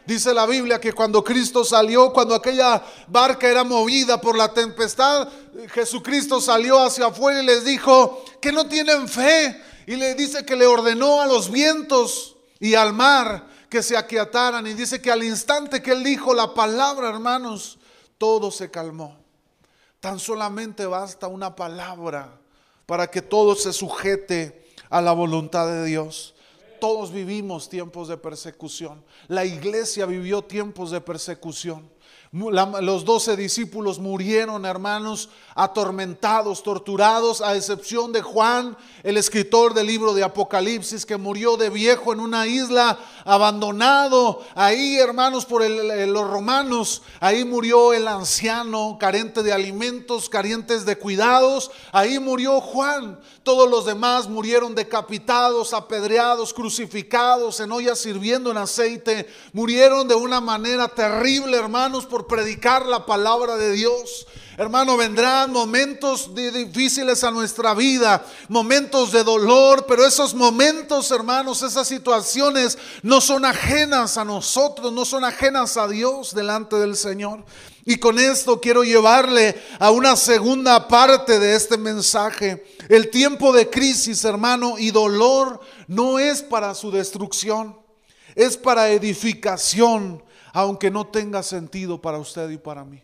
Dice 0.10 0.34
la 0.34 0.48
Biblia 0.48 0.82
que 0.82 0.92
cuando 0.92 1.24
Cristo 1.24 1.64
salió, 1.64 2.12
cuando 2.12 2.34
aquella 2.34 2.84
barca 3.10 3.48
era 3.48 3.64
movida 3.64 4.20
por 4.20 4.36
la 4.36 4.52
tempestad, 4.52 5.30
Jesucristo 5.72 6.42
salió 6.42 6.84
hacia 6.84 7.06
afuera 7.06 7.44
y 7.44 7.46
les 7.46 7.64
dijo 7.64 8.26
que 8.42 8.52
no 8.52 8.68
tienen 8.68 9.08
fe. 9.08 9.62
Y 9.86 9.98
le 9.98 10.16
dice 10.16 10.44
que 10.44 10.56
le 10.56 10.66
ordenó 10.66 11.22
a 11.22 11.28
los 11.28 11.52
vientos 11.52 12.38
y 12.60 12.74
al 12.74 12.92
mar 12.92 13.50
que 13.70 13.84
se 13.84 13.96
aquiataran. 13.96 14.66
Y 14.66 14.74
dice 14.74 15.00
que 15.00 15.12
al 15.12 15.24
instante 15.24 15.80
que 15.80 15.92
él 15.92 16.04
dijo 16.04 16.34
la 16.34 16.56
palabra, 16.56 17.10
hermanos, 17.10 17.78
todo 18.18 18.50
se 18.50 18.72
calmó. 18.72 19.16
Tan 20.00 20.18
solamente 20.18 20.88
basta 20.88 21.28
una 21.28 21.56
palabra 21.56 22.36
para 22.88 23.12
que 23.12 23.22
todo 23.22 23.54
se 23.54 23.72
sujete 23.74 24.74
a 24.90 25.02
la 25.02 25.12
voluntad 25.12 25.68
de 25.68 25.86
Dios 25.86 26.34
todos 26.80 27.12
vivimos 27.12 27.70
tiempos 27.70 28.08
de 28.08 28.18
persecución. 28.18 29.04
La 29.28 29.46
iglesia 29.46 30.06
vivió 30.06 30.42
tiempos 30.42 30.92
de 30.92 31.02
persecución. 31.02 31.90
Los 32.32 33.06
doce 33.06 33.36
discípulos 33.36 33.98
murieron, 33.98 34.64
hermanos, 34.64 35.30
atormentados, 35.56 36.62
torturados, 36.62 37.42
a 37.42 37.56
excepción 37.56 38.12
de 38.14 38.22
Juan, 38.22 38.78
el 39.02 39.18
escritor 39.18 39.74
del 39.74 39.88
libro 39.88 40.14
de 40.14 40.24
Apocalipsis, 40.24 41.08
que 41.08 41.18
murió 41.18 41.58
de 41.58 41.72
viejo 41.72 42.14
en 42.14 42.20
una 42.20 42.46
isla 42.46 43.00
abandonado. 43.26 44.44
Ahí, 44.54 44.98
hermanos, 44.98 45.48
por 45.48 45.68
los 45.68 46.30
romanos, 46.30 47.02
ahí 47.20 47.46
murió 47.46 47.94
el 47.94 48.08
anciano, 48.08 48.98
carente 49.00 49.42
de 49.42 49.52
alimentos, 49.52 50.30
carentes 50.30 50.86
de 50.86 51.00
cuidados. 51.00 51.72
Ahí 51.92 52.20
murió 52.20 52.62
Juan. 52.62 53.20
Todos 53.50 53.68
los 53.68 53.84
demás 53.84 54.30
murieron 54.30 54.76
decapitados, 54.76 55.74
apedreados, 55.74 56.54
crucificados, 56.54 57.60
en 57.60 57.72
ollas 57.72 57.98
sirviendo 57.98 58.52
en 58.52 58.58
aceite. 58.58 59.28
Murieron 59.54 60.08
de 60.08 60.14
una 60.14 60.40
manera 60.40 60.88
terrible, 60.88 61.58
hermanos, 61.58 62.06
por 62.06 62.28
predicar 62.28 62.86
la 62.86 63.08
palabra 63.08 63.56
de 63.56 63.72
Dios. 63.72 64.28
Hermano, 64.60 64.98
vendrán 64.98 65.54
momentos 65.54 66.36
difíciles 66.36 67.24
a 67.24 67.32
nuestra 67.32 67.74
vida, 67.74 68.26
momentos 68.50 69.14
de 69.14 69.24
dolor, 69.24 69.86
pero 69.88 70.06
esos 70.06 70.34
momentos, 70.34 71.10
hermanos, 71.12 71.62
esas 71.62 71.88
situaciones 71.88 72.78
no 73.02 73.22
son 73.22 73.46
ajenas 73.46 74.18
a 74.18 74.26
nosotros, 74.26 74.92
no 74.92 75.06
son 75.06 75.24
ajenas 75.24 75.78
a 75.78 75.88
Dios 75.88 76.36
delante 76.36 76.76
del 76.76 76.98
Señor. 76.98 77.46
Y 77.86 78.00
con 78.00 78.20
esto 78.20 78.60
quiero 78.60 78.84
llevarle 78.84 79.58
a 79.80 79.92
una 79.92 80.18
segunda 80.18 80.90
parte 80.90 81.40
de 81.40 81.56
este 81.56 81.78
mensaje. 81.78 82.66
El 82.90 83.10
tiempo 83.10 83.54
de 83.54 83.70
crisis, 83.70 84.26
hermano, 84.26 84.78
y 84.78 84.92
dolor 84.92 85.62
no 85.88 86.20
es 86.20 86.44
para 86.44 86.76
su 86.76 86.92
destrucción, 86.92 87.80
es 88.36 88.58
para 88.58 88.90
edificación, 88.90 90.22
aunque 90.52 90.92
no 90.92 91.08
tenga 91.08 91.44
sentido 91.44 92.02
para 92.02 92.18
usted 92.18 92.50
y 92.50 92.58
para 92.58 92.84
mí. 92.84 93.02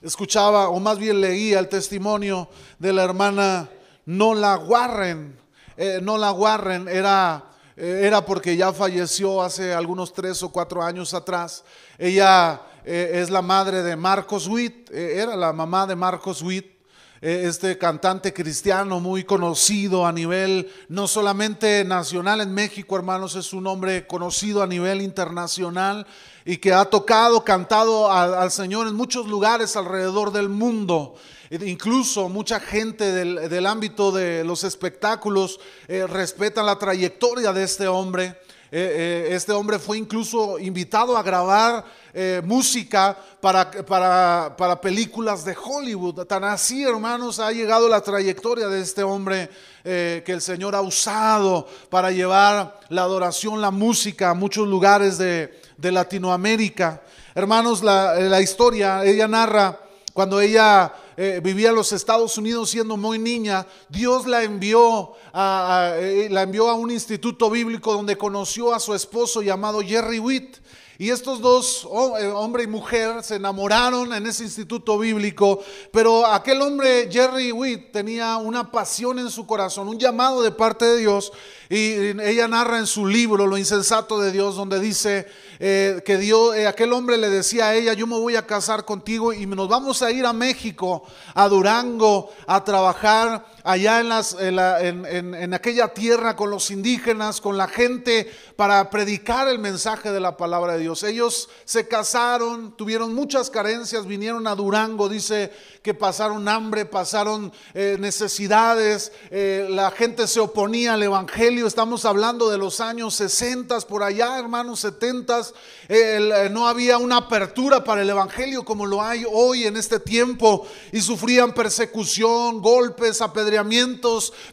Escuchaba, 0.00 0.68
o 0.68 0.78
más 0.78 0.96
bien 0.96 1.20
leía 1.20 1.58
el 1.58 1.68
testimonio 1.68 2.48
de 2.78 2.92
la 2.92 3.02
hermana 3.02 3.68
Nola 4.06 4.56
Warren. 4.56 5.36
Eh, 5.76 5.98
Nola 6.00 6.30
Warren 6.30 6.86
era, 6.86 7.44
eh, 7.76 8.02
era 8.04 8.24
porque 8.24 8.56
ya 8.56 8.72
falleció 8.72 9.42
hace 9.42 9.74
algunos 9.74 10.12
tres 10.12 10.40
o 10.44 10.50
cuatro 10.50 10.84
años 10.84 11.14
atrás. 11.14 11.64
Ella 11.98 12.62
eh, 12.84 13.10
es 13.14 13.28
la 13.28 13.42
madre 13.42 13.82
de 13.82 13.96
Marcos 13.96 14.46
Witt, 14.46 14.88
era 14.92 15.34
la 15.34 15.52
mamá 15.52 15.84
de 15.84 15.96
Marcos 15.96 16.42
Witt 16.42 16.77
este 17.20 17.78
cantante 17.78 18.32
cristiano 18.32 19.00
muy 19.00 19.24
conocido 19.24 20.06
a 20.06 20.12
nivel 20.12 20.70
no 20.88 21.08
solamente 21.08 21.84
nacional 21.84 22.40
en 22.40 22.54
México, 22.54 22.96
hermanos, 22.96 23.34
es 23.34 23.52
un 23.52 23.66
hombre 23.66 24.06
conocido 24.06 24.62
a 24.62 24.66
nivel 24.66 25.02
internacional 25.02 26.06
y 26.44 26.58
que 26.58 26.72
ha 26.72 26.84
tocado, 26.84 27.44
cantado 27.44 28.10
al, 28.10 28.50
Señor 28.50 28.86
en 28.86 28.94
muchos 28.94 29.26
lugares 29.26 29.76
alrededor 29.76 30.32
del 30.32 30.48
mundo. 30.48 31.16
E 31.50 31.56
incluso 31.68 32.28
mucha 32.28 32.60
gente 32.60 33.10
del, 33.12 33.66
ámbito 33.66 34.12
de 34.12 34.44
los 34.44 34.64
espectáculos 34.64 35.58
eh, 35.88 36.06
respetan 36.06 36.66
la 36.66 36.78
trayectoria 36.78 37.52
de 37.52 37.64
este 37.64 37.88
hombre. 37.88 38.38
Eh, 38.70 39.26
eh, 39.30 39.34
este 39.34 39.52
hombre 39.52 39.78
fue 39.78 39.96
incluso 39.96 40.58
invitado 40.58 41.16
a 41.16 41.22
grabar 41.22 41.86
eh, 42.12 42.42
música 42.44 43.16
para, 43.40 43.70
para, 43.70 44.54
para, 44.58 44.78
películas 44.78 45.42
de 45.42 45.56
Hollywood. 45.56 46.26
Tan 46.26 46.44
así, 46.44 46.84
hermanos, 46.84 47.38
ha 47.38 47.50
llegado 47.50 47.88
la 47.88 48.02
trayectoria 48.02 48.68
de 48.68 48.80
este 48.80 49.02
hombre 49.02 49.48
que 49.84 50.32
el 50.32 50.42
Señor 50.42 50.74
ha 50.74 50.82
usado 50.82 51.66
para 51.88 52.10
llevar 52.10 52.78
la 52.90 53.02
adoración, 53.02 53.62
la 53.62 53.70
música 53.70 54.28
a 54.28 54.34
muchos 54.34 54.68
lugares 54.68 55.16
de, 55.16 55.62
de 55.78 55.92
Latinoamérica. 55.92 57.00
Hermanos, 57.34 57.82
la, 57.82 58.12
la 58.16 58.42
historia, 58.42 59.02
ella 59.06 59.26
narra 59.26 59.80
cuando 60.18 60.40
ella 60.40 60.92
eh, 61.16 61.40
vivía 61.40 61.68
en 61.68 61.76
los 61.76 61.92
Estados 61.92 62.36
Unidos 62.38 62.70
siendo 62.70 62.96
muy 62.96 63.20
niña, 63.20 63.64
Dios 63.88 64.26
la 64.26 64.42
envió, 64.42 65.12
a, 65.32 65.92
eh, 65.94 66.26
la 66.28 66.42
envió 66.42 66.68
a 66.68 66.74
un 66.74 66.90
instituto 66.90 67.48
bíblico 67.48 67.92
donde 67.92 68.18
conoció 68.18 68.74
a 68.74 68.80
su 68.80 68.96
esposo 68.96 69.42
llamado 69.42 69.80
Jerry 69.80 70.18
Witt. 70.18 70.56
Y 70.98 71.10
estos 71.10 71.40
dos, 71.40 71.86
eh, 72.18 72.26
hombre 72.26 72.64
y 72.64 72.66
mujer, 72.66 73.22
se 73.22 73.36
enamoraron 73.36 74.12
en 74.12 74.26
ese 74.26 74.42
instituto 74.42 74.98
bíblico, 74.98 75.60
pero 75.92 76.26
aquel 76.26 76.62
hombre, 76.62 77.08
Jerry 77.08 77.52
Witt, 77.52 77.92
tenía 77.92 78.38
una 78.38 78.72
pasión 78.72 79.20
en 79.20 79.30
su 79.30 79.46
corazón, 79.46 79.86
un 79.86 80.00
llamado 80.00 80.42
de 80.42 80.50
parte 80.50 80.84
de 80.84 80.96
Dios, 80.96 81.30
y 81.70 82.18
ella 82.22 82.48
narra 82.48 82.78
en 82.78 82.86
su 82.86 83.06
libro 83.06 83.46
Lo 83.46 83.58
insensato 83.58 84.18
de 84.18 84.32
Dios, 84.32 84.56
donde 84.56 84.80
dice 84.80 85.26
eh, 85.60 86.02
que 86.06 86.16
Dios, 86.16 86.54
eh, 86.54 86.68
aquel 86.68 86.92
hombre 86.92 87.18
le 87.18 87.28
decía 87.28 87.68
a 87.68 87.74
ella, 87.74 87.92
yo 87.92 88.06
me 88.06 88.16
voy 88.16 88.36
a 88.36 88.46
casar 88.46 88.84
contigo 88.84 89.32
y 89.32 89.44
nos 89.44 89.68
vamos 89.68 90.02
a 90.02 90.10
ir 90.12 90.24
a 90.24 90.32
México, 90.32 91.02
a 91.34 91.48
Durango, 91.48 92.30
a 92.46 92.62
trabajar 92.62 93.44
allá 93.64 94.00
en, 94.00 95.54
aquella 95.54 95.88
tierra 95.88 96.36
con 96.36 96.50
los 96.50 96.70
indígenas, 96.70 97.40
con 97.40 97.56
la 97.56 97.66
gente, 97.66 98.32
para 98.56 98.88
predicar 98.88 99.48
el 99.48 99.58
mensaje 99.58 100.12
de 100.12 100.20
la 100.20 100.36
palabra 100.36 100.74
de 100.74 100.78
Dios. 100.78 101.02
Ellos 101.02 101.50
se 101.64 101.86
casaron, 101.86 102.76
tuvieron 102.76 103.14
muchas 103.14 103.50
carencias, 103.50 104.06
vinieron 104.06 104.46
a 104.46 104.54
Durango, 104.54 105.08
dice 105.08 105.52
que 105.82 105.92
pasaron 105.92 106.48
hambre, 106.48 106.86
pasaron 106.86 107.52
eh, 107.74 107.96
necesidades, 107.98 109.12
la 109.30 109.90
gente 109.90 110.26
se 110.28 110.40
oponía 110.40 110.94
al 110.94 111.02
Evangelio, 111.02 111.57
estamos 111.66 112.04
hablando 112.04 112.50
de 112.50 112.58
los 112.58 112.80
años 112.80 113.14
60, 113.14 113.80
por 113.82 114.02
allá, 114.02 114.38
hermanos, 114.38 114.80
70, 114.80 115.40
eh, 115.88 116.48
no 116.50 116.68
había 116.68 116.98
una 116.98 117.18
apertura 117.18 117.82
para 117.82 118.02
el 118.02 118.10
Evangelio 118.10 118.64
como 118.64 118.86
lo 118.86 119.02
hay 119.02 119.24
hoy 119.30 119.64
en 119.64 119.76
este 119.76 120.00
tiempo, 120.00 120.66
y 120.92 121.00
sufrían 121.00 121.52
persecución, 121.52 122.60
golpes, 122.60 123.20
apedreamientos 123.20 123.78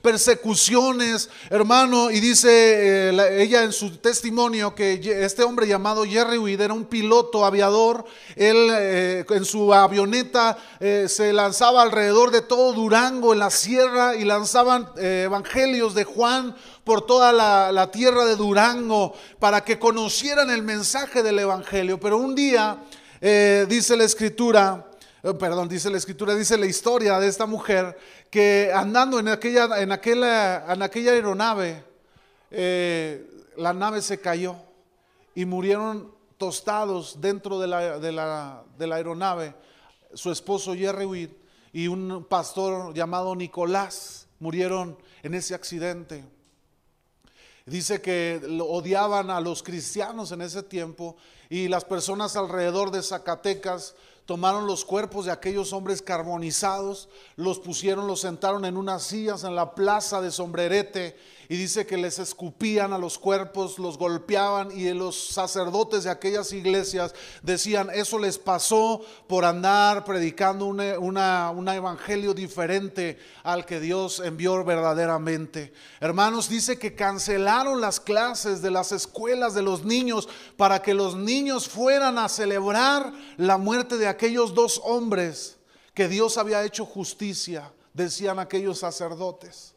persecuciones, 0.01 1.29
hermano. 1.49 2.11
Y 2.11 2.19
dice 2.19 3.09
eh, 3.09 3.41
ella 3.43 3.63
en 3.63 3.71
su 3.71 3.97
testimonio 3.97 4.75
que 4.75 4.93
este 5.23 5.43
hombre 5.43 5.67
llamado 5.67 6.05
Jerry 6.05 6.37
Weed 6.37 6.61
era 6.61 6.73
un 6.73 6.85
piloto 6.85 7.45
aviador. 7.45 8.05
Él 8.35 8.69
eh, 8.71 9.25
en 9.29 9.45
su 9.45 9.73
avioneta 9.73 10.57
eh, 10.79 11.07
se 11.09 11.33
lanzaba 11.33 11.81
alrededor 11.81 12.31
de 12.31 12.41
todo 12.41 12.73
Durango 12.73 13.33
en 13.33 13.39
la 13.39 13.49
sierra 13.49 14.15
y 14.15 14.23
lanzaban 14.23 14.89
evangelios 14.97 15.93
de 15.93 16.03
Juan 16.03 16.55
por 16.85 17.05
toda 17.05 17.33
la, 17.33 17.91
tierra 17.91 18.23
de 18.23 18.37
Durango 18.37 19.13
para 19.39 19.65
que 19.65 19.77
conocieran 19.77 20.49
el 20.49 20.63
mensaje 20.63 21.21
del 21.21 21.39
Evangelio. 21.39 21.99
Pero 21.99 22.17
un 22.17 22.33
día, 22.33 22.77
dice 23.19 23.97
la 23.97 24.05
escritura, 24.05 24.87
perdón, 25.37 25.67
dice 25.67 25.89
la 25.89 25.97
escritura, 25.97 26.35
dice 26.35 26.57
la 26.57 26.67
historia 26.67 27.19
de 27.19 27.27
esta 27.27 27.45
mujer 27.45 27.97
que 28.29 28.71
andando 28.73 29.19
en 29.19 29.27
aquella, 29.27 29.81
en 29.81 29.91
aquella, 29.91 30.71
en 30.71 30.81
aquella 30.81 31.11
aeronave, 31.11 31.83
eh, 32.51 33.27
la 33.57 33.73
nave 33.73 34.01
se 34.01 34.19
cayó 34.19 34.55
y 35.33 35.45
murieron 35.45 36.13
tostados 36.37 37.19
dentro 37.19 37.59
de 37.59 37.67
la, 37.67 37.99
de 37.99 38.11
la, 38.11 38.63
de 38.77 38.87
la 38.87 38.95
aeronave 38.95 39.53
su 40.15 40.31
esposo 40.31 40.73
Jerry 40.73 41.05
Witt 41.05 41.31
y 41.73 41.87
un 41.87 42.25
pastor 42.29 42.93
llamado 42.93 43.35
Nicolás 43.35 44.27
murieron 44.39 44.97
en 45.23 45.33
ese 45.33 45.53
accidente. 45.53 46.23
Dice 47.67 47.99
que 47.99 48.39
odiaban 48.61 49.31
a 49.31 49.39
los 49.39 49.63
cristianos 49.63 50.31
en 50.31 50.41
ese 50.41 50.61
tiempo 50.61 51.17
y 51.49 51.67
las 51.67 51.83
personas 51.83 52.35
alrededor 52.35 52.91
de 52.91 53.01
Zacatecas 53.01 53.95
tomaron 54.27 54.67
los 54.67 54.85
cuerpos 54.85 55.25
de 55.25 55.31
aquellos 55.31 55.73
hombres 55.73 56.03
carbonizados, 56.03 57.09
los 57.35 57.57
pusieron, 57.59 58.05
los 58.05 58.21
sentaron 58.21 58.65
en 58.65 58.77
unas 58.77 59.01
sillas 59.01 59.43
en 59.43 59.55
la 59.55 59.73
plaza 59.73 60.21
de 60.21 60.29
Sombrerete 60.29 61.17
y 61.47 61.57
dice 61.57 61.85
que 61.85 61.97
les 61.97 62.19
escupían 62.19 62.93
a 62.93 62.97
los 62.97 63.19
cuerpos, 63.19 63.77
los 63.77 63.97
golpeaban 63.97 64.71
y 64.71 64.91
los 64.93 65.29
sacerdotes 65.29 66.05
de 66.05 66.09
aquellas 66.09 66.51
iglesias 66.53 67.13
decían, 67.43 67.89
eso 67.93 68.17
les 68.17 68.37
pasó 68.37 69.01
por 69.27 69.45
andar 69.45 70.03
predicando 70.05 70.65
un 70.65 71.67
evangelio 71.69 72.33
diferente 72.33 73.19
al 73.43 73.65
que 73.65 73.79
Dios 73.79 74.19
envió 74.19 74.63
verdaderamente. 74.63 75.73
Hermanos, 75.99 76.49
dice 76.49 76.79
que 76.79 76.95
cancelaron 76.95 77.81
las 77.81 77.99
clases 77.99 78.61
de 78.61 78.71
las 78.71 78.91
escuelas 78.91 79.53
de 79.53 79.61
los 79.61 79.83
niños 79.83 80.27
para 80.57 80.81
que 80.81 80.93
los 80.93 81.15
niños 81.15 81.67
fueran 81.67 82.17
a 82.17 82.29
celebrar 82.29 83.13
la 83.37 83.57
muerte 83.57 83.97
de 83.97 84.07
aquellos 84.07 84.53
dos 84.53 84.81
hombres 84.83 85.57
que 85.93 86.07
Dios 86.07 86.37
había 86.37 86.63
hecho 86.63 86.85
justicia, 86.85 87.71
decían 87.93 88.39
aquellos 88.39 88.79
sacerdotes. 88.79 89.74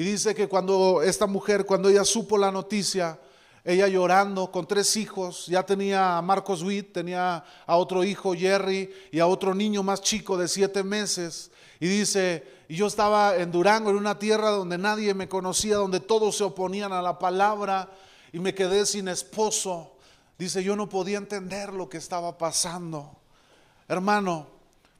Y 0.00 0.02
dice 0.02 0.34
que 0.34 0.48
cuando 0.48 1.02
esta 1.02 1.26
mujer, 1.26 1.66
cuando 1.66 1.90
ella 1.90 2.06
supo 2.06 2.38
la 2.38 2.50
noticia, 2.50 3.20
ella 3.62 3.86
llorando 3.86 4.50
con 4.50 4.66
tres 4.66 4.96
hijos, 4.96 5.44
ya 5.44 5.62
tenía 5.62 6.16
a 6.16 6.22
Marcos 6.22 6.62
Witt, 6.62 6.94
tenía 6.94 7.44
a 7.66 7.76
otro 7.76 8.02
hijo 8.02 8.32
Jerry 8.32 8.90
y 9.12 9.18
a 9.18 9.26
otro 9.26 9.54
niño 9.54 9.82
más 9.82 10.00
chico 10.00 10.38
de 10.38 10.48
siete 10.48 10.82
meses. 10.82 11.50
Y 11.80 11.86
dice, 11.86 12.42
y 12.66 12.76
yo 12.76 12.86
estaba 12.86 13.36
en 13.36 13.52
Durango, 13.52 13.90
en 13.90 13.96
una 13.96 14.18
tierra 14.18 14.48
donde 14.48 14.78
nadie 14.78 15.12
me 15.12 15.28
conocía, 15.28 15.76
donde 15.76 16.00
todos 16.00 16.38
se 16.38 16.44
oponían 16.44 16.94
a 16.94 17.02
la 17.02 17.18
palabra 17.18 17.90
y 18.32 18.38
me 18.38 18.54
quedé 18.54 18.86
sin 18.86 19.06
esposo. 19.06 19.98
Dice, 20.38 20.64
yo 20.64 20.76
no 20.76 20.88
podía 20.88 21.18
entender 21.18 21.74
lo 21.74 21.90
que 21.90 21.98
estaba 21.98 22.38
pasando. 22.38 23.18
Hermano, 23.86 24.46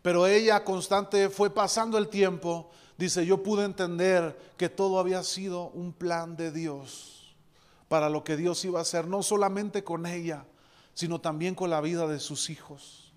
pero 0.02 0.26
ella 0.26 0.62
constante 0.62 1.30
fue 1.30 1.48
pasando 1.48 1.96
el 1.96 2.08
tiempo 2.08 2.70
Dice, 3.00 3.24
yo 3.24 3.42
pude 3.42 3.64
entender 3.64 4.38
que 4.58 4.68
todo 4.68 4.98
había 4.98 5.22
sido 5.22 5.70
un 5.70 5.94
plan 5.94 6.36
de 6.36 6.52
Dios 6.52 7.34
para 7.88 8.10
lo 8.10 8.22
que 8.24 8.36
Dios 8.36 8.62
iba 8.66 8.78
a 8.78 8.82
hacer, 8.82 9.06
no 9.06 9.22
solamente 9.22 9.82
con 9.82 10.04
ella, 10.04 10.44
sino 10.92 11.18
también 11.18 11.54
con 11.54 11.70
la 11.70 11.80
vida 11.80 12.06
de 12.06 12.20
sus 12.20 12.50
hijos. 12.50 13.14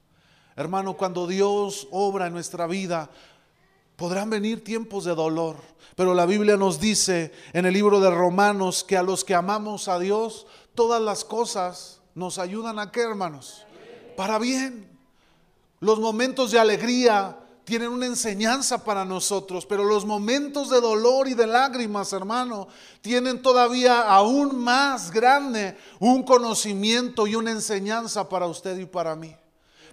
Hermano, 0.55 0.95
cuando 0.95 1.27
Dios 1.27 1.89
obra 1.91 2.27
en 2.27 2.33
nuestra 2.33 2.65
vida, 2.65 3.09
podrán 3.97 4.29
venir 4.29 4.63
tiempos 4.63 5.03
de 5.03 5.15
dolor, 5.15 5.57
pero 5.97 6.13
la 6.13 6.25
Biblia 6.25 6.55
nos 6.55 6.79
dice 6.79 7.33
en 7.51 7.65
el 7.65 7.73
libro 7.73 7.99
de 7.99 8.09
Romanos 8.09 8.85
que 8.85 8.95
a 8.95 9.03
los 9.03 9.25
que 9.25 9.35
amamos 9.35 9.89
a 9.89 9.99
Dios, 9.99 10.47
todas 10.75 11.01
las 11.01 11.25
cosas 11.25 11.99
nos 12.15 12.37
ayudan 12.37 12.79
a 12.79 12.89
qué, 12.89 13.01
hermanos? 13.01 13.65
Para 14.15 14.39
bien. 14.39 14.89
Los 15.81 15.99
momentos 15.99 16.51
de 16.51 16.59
alegría 16.59 17.42
tienen 17.63 17.89
una 17.89 18.05
enseñanza 18.05 18.83
para 18.83 19.05
nosotros, 19.05 19.65
pero 19.65 19.83
los 19.83 20.05
momentos 20.05 20.69
de 20.69 20.81
dolor 20.81 21.27
y 21.27 21.33
de 21.33 21.47
lágrimas, 21.47 22.13
hermano, 22.13 22.67
tienen 23.01 23.41
todavía 23.41 24.01
aún 24.01 24.57
más 24.57 25.11
grande 25.11 25.77
un 25.99 26.23
conocimiento 26.23 27.25
y 27.27 27.35
una 27.35 27.51
enseñanza 27.51 28.27
para 28.27 28.47
usted 28.47 28.77
y 28.77 28.85
para 28.85 29.15
mí. 29.15 29.35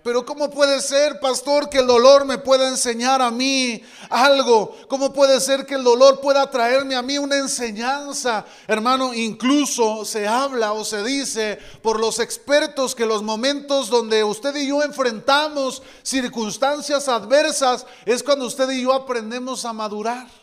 Pero 0.03 0.25
¿cómo 0.25 0.49
puede 0.49 0.81
ser, 0.81 1.21
pastor, 1.21 1.69
que 1.69 1.79
el 1.79 1.87
dolor 1.87 2.25
me 2.25 2.39
pueda 2.39 2.69
enseñar 2.69 3.21
a 3.21 3.31
mí 3.31 3.83
algo? 4.09 4.75
¿Cómo 4.89 5.13
puede 5.13 5.41
ser 5.41 5.67
que 5.67 5.75
el 5.75 5.85
dolor 5.85 6.21
pueda 6.21 6.51
traerme 6.51 6.95
a 6.95 7.03
mí 7.03 7.19
una 7.19 7.37
enseñanza? 7.37 8.47
Hermano, 8.67 9.13
incluso 9.13 10.07
se 10.07 10.27
habla 10.27 10.73
o 10.73 10.87
se 10.87 11.03
dice 11.05 11.59
por 11.83 12.01
los 12.01 12.19
expertos 12.19 12.95
que 12.95 13.05
los 13.05 13.23
momentos 13.23 13.91
donde 13.91 14.25
usted 14.25 14.57
y 14.57 14.69
yo 14.69 14.83
enfrentamos 14.83 15.83
circunstancias 16.03 17.07
adversas 17.07 17.85
es 18.07 18.23
cuando 18.23 18.47
usted 18.47 18.71
y 18.71 18.83
yo 18.83 18.95
aprendemos 18.95 19.67
a 19.67 19.75
madurar. 19.75 20.40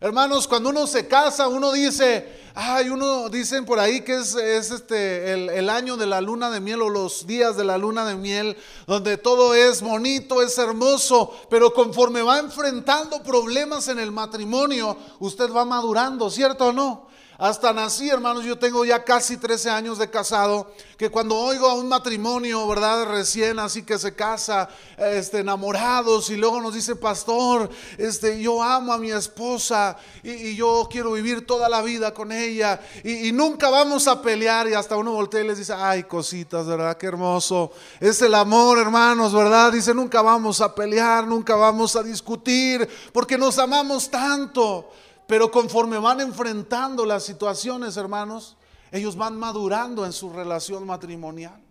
Hermanos, 0.00 0.48
cuando 0.48 0.70
uno 0.70 0.86
se 0.86 1.06
casa, 1.06 1.48
uno 1.48 1.72
dice, 1.72 2.26
ay, 2.54 2.90
uno 2.90 3.28
dicen 3.28 3.64
por 3.64 3.78
ahí 3.78 4.02
que 4.02 4.16
es, 4.16 4.34
este 4.34 5.32
el, 5.32 5.70
año 5.70 5.96
de 5.96 6.06
la 6.06 6.20
luna 6.20 6.50
de 6.50 6.60
miel 6.60 6.82
o 6.82 6.90
los 6.90 7.26
días 7.26 7.56
de 7.56 7.64
la 7.64 7.78
luna 7.78 8.04
de 8.04 8.16
miel, 8.16 8.56
donde 8.86 9.16
todo 9.16 9.54
es 9.54 9.80
bonito, 9.80 10.42
es 10.42 10.58
hermoso, 10.58 11.32
pero 11.48 11.72
conforme 11.72 12.22
va 12.22 12.38
enfrentando 12.38 13.22
problemas 13.22 13.88
en 13.88 13.98
el 13.98 14.10
matrimonio, 14.10 14.96
usted 15.20 15.50
va 15.50 15.64
madurando, 15.64 16.28
¿cierto 16.28 16.66
o 16.66 16.72
no? 16.72 17.13
Hasta 17.36 17.72
nací, 17.72 18.08
hermanos, 18.08 18.44
yo 18.44 18.56
tengo 18.56 18.84
ya 18.84 19.02
casi 19.02 19.36
13 19.36 19.68
años 19.68 19.98
de 19.98 20.08
casado, 20.08 20.72
que 20.96 21.10
cuando 21.10 21.36
oigo 21.36 21.68
a 21.68 21.74
un 21.74 21.88
matrimonio, 21.88 22.64
¿verdad? 22.68 23.06
Recién 23.10 23.58
así 23.58 23.82
que 23.82 23.98
se 23.98 24.14
casa, 24.14 24.68
este, 24.96 25.40
enamorados, 25.40 26.30
y 26.30 26.36
luego 26.36 26.60
nos 26.60 26.74
dice, 26.74 26.94
pastor, 26.94 27.68
este, 27.98 28.40
yo 28.40 28.62
amo 28.62 28.92
a 28.92 28.98
mi 28.98 29.10
esposa 29.10 29.96
y, 30.22 30.54
yo 30.54 30.86
quiero 30.88 31.10
vivir 31.12 31.44
toda 31.44 31.68
la 31.68 31.82
vida 31.82 32.14
con 32.14 32.30
ella, 32.30 32.80
y, 33.02 33.28
y, 33.28 33.32
nunca 33.32 33.68
vamos 33.68 34.06
a 34.06 34.22
pelear, 34.22 34.68
y 34.68 34.74
hasta 34.74 34.96
uno 34.96 35.10
voltea 35.10 35.40
y 35.40 35.48
les 35.48 35.58
dice, 35.58 35.72
ay, 35.76 36.04
cositas, 36.04 36.66
¿verdad? 36.66 36.96
Qué 36.96 37.06
hermoso. 37.06 37.72
Es 37.98 38.22
el 38.22 38.36
amor, 38.36 38.78
hermanos, 38.78 39.34
¿verdad? 39.34 39.72
Dice, 39.72 39.92
nunca 39.92 40.22
vamos 40.22 40.60
a 40.60 40.72
pelear, 40.72 41.26
nunca 41.26 41.56
vamos 41.56 41.96
a 41.96 42.02
discutir, 42.04 42.88
porque 43.12 43.36
nos 43.36 43.58
amamos 43.58 44.08
tanto. 44.08 44.88
Pero 45.26 45.50
conforme 45.50 45.98
van 45.98 46.20
enfrentando 46.20 47.06
las 47.06 47.24
situaciones, 47.24 47.96
hermanos, 47.96 48.56
ellos 48.92 49.16
van 49.16 49.38
madurando 49.38 50.04
en 50.04 50.12
su 50.12 50.30
relación 50.30 50.86
matrimonial. 50.86 51.63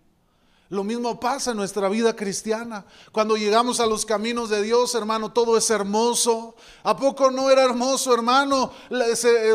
Lo 0.74 0.82
mismo 0.82 1.20
pasa 1.20 1.52
en 1.52 1.56
nuestra 1.56 1.88
vida 1.88 2.16
cristiana. 2.16 2.84
Cuando 3.12 3.36
llegamos 3.36 3.78
a 3.78 3.86
los 3.86 4.04
caminos 4.04 4.50
de 4.50 4.60
Dios, 4.60 4.92
hermano, 4.96 5.30
todo 5.30 5.56
es 5.56 5.70
hermoso. 5.70 6.56
¿A 6.82 6.96
poco 6.96 7.30
no 7.30 7.48
era 7.48 7.62
hermoso, 7.62 8.12
hermano? 8.12 8.72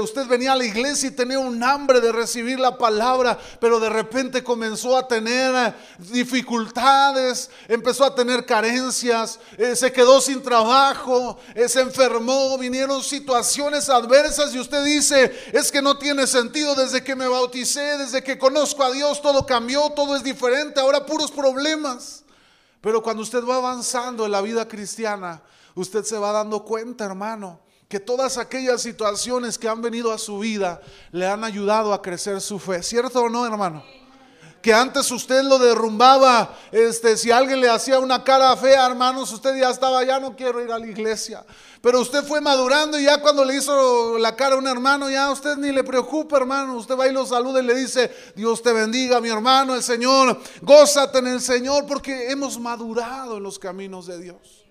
Usted 0.02 0.28
venía 0.28 0.54
a 0.54 0.56
la 0.56 0.64
iglesia 0.64 1.10
y 1.10 1.12
tenía 1.12 1.38
un 1.38 1.62
hambre 1.62 2.00
de 2.00 2.14
recibir 2.14 2.58
la 2.58 2.78
palabra, 2.78 3.38
pero 3.60 3.82
de 3.82 3.90
repente 3.90 4.46
comenzó 4.46 4.96
a 4.96 5.10
tener 5.10 5.54
eh, 5.54 5.74
dificultades, 5.98 7.50
empezó 7.68 8.06
a 8.06 8.16
tener 8.16 8.46
carencias, 8.46 9.42
eh, 9.58 9.76
se 9.76 9.92
quedó 9.92 10.22
sin 10.22 10.42
trabajo, 10.42 11.38
eh, 11.54 11.68
se 11.68 11.82
enfermó, 11.82 12.58
vinieron 12.58 13.04
situaciones 13.04 13.90
adversas 13.90 14.56
y 14.56 14.60
usted 14.60 14.86
dice, 14.86 15.38
es 15.52 15.70
que 15.70 15.82
no 15.82 15.98
tiene 15.98 16.26
sentido 16.28 16.76
desde 16.76 17.04
que 17.04 17.14
me 17.14 17.28
bauticé, 17.28 17.98
desde 17.98 18.24
que 18.24 18.40
conozco 18.40 18.84
a 18.84 18.92
Dios, 18.92 19.22
todo 19.22 19.46
cambió, 19.46 19.90
todo 19.90 20.16
es 20.16 20.24
diferente. 20.24 20.80
Ahora 20.80 21.09
puros 21.10 21.32
problemas. 21.32 22.24
Pero 22.82 23.02
cuando 23.02 23.24
usted 23.24 23.44
va 23.44 23.56
avanzando 23.56 24.26
en 24.26 24.32
la 24.32 24.42
vida 24.42 24.68
cristiana, 24.68 25.42
usted 25.76 26.04
se 26.04 26.18
va 26.18 26.32
dando 26.32 26.64
cuenta, 26.64 27.06
hermano, 27.06 27.60
que 27.90 28.00
todas 28.00 28.38
aquellas 28.38 28.82
situaciones 28.84 29.58
que 29.58 29.68
han 29.68 29.82
venido 29.82 30.14
a 30.14 30.20
su 30.20 30.40
vida 30.40 30.80
le 31.12 31.28
han 31.28 31.44
ayudado 31.44 31.92
a 31.92 32.02
crecer 32.02 32.40
su 32.40 32.60
fe. 32.60 32.84
¿Cierto 32.84 33.24
o 33.24 33.30
no, 33.30 33.46
hermano? 33.46 33.84
Que 34.62 34.74
antes 34.74 35.10
usted 35.12 35.44
lo 35.44 35.58
derrumbaba, 35.58 36.56
este, 36.72 37.16
si 37.18 37.32
alguien 37.32 37.62
le 37.62 37.70
hacía 37.70 38.00
una 38.00 38.24
cara 38.24 38.56
fea, 38.58 38.86
hermanos, 38.86 39.32
usted 39.32 39.58
ya 39.58 39.70
estaba, 39.70 40.04
ya 40.04 40.20
no 40.20 40.36
quiero 40.36 40.62
ir 40.64 40.72
a 40.72 40.80
la 40.80 40.88
iglesia. 40.88 41.46
Pero 41.82 42.02
usted 42.02 42.24
fue 42.26 42.42
madurando 42.42 43.00
y 43.00 43.06
ya 43.06 43.22
cuando 43.22 43.46
le 43.46 43.56
hizo 43.56 44.18
la 44.18 44.36
cara 44.36 44.56
a 44.56 44.58
un 44.58 44.68
hermano, 44.68 45.10
ya 45.10 45.32
usted 45.32 45.56
ni 45.56 45.72
le 45.72 45.84
preocupa, 45.84 46.36
hermano. 46.38 46.76
Usted 46.76 46.98
va 46.98 47.08
y 47.08 47.14
lo 47.14 47.26
saluda 47.26 47.62
y 47.62 47.66
le 47.66 47.74
dice, 47.74 48.12
Dios 48.36 48.62
te 48.62 48.74
bendiga, 48.74 49.22
mi 49.22 49.30
hermano, 49.30 49.76
el 49.76 49.84
Señor, 49.84 50.42
gózate 50.62 51.20
en 51.20 51.28
el 51.28 51.42
Señor, 51.42 51.86
porque 51.86 52.32
hemos 52.32 52.60
madurado 52.60 53.38
en 53.38 53.44
los 53.44 53.58
caminos 53.58 54.08
de 54.08 54.20
Dios. 54.20 54.66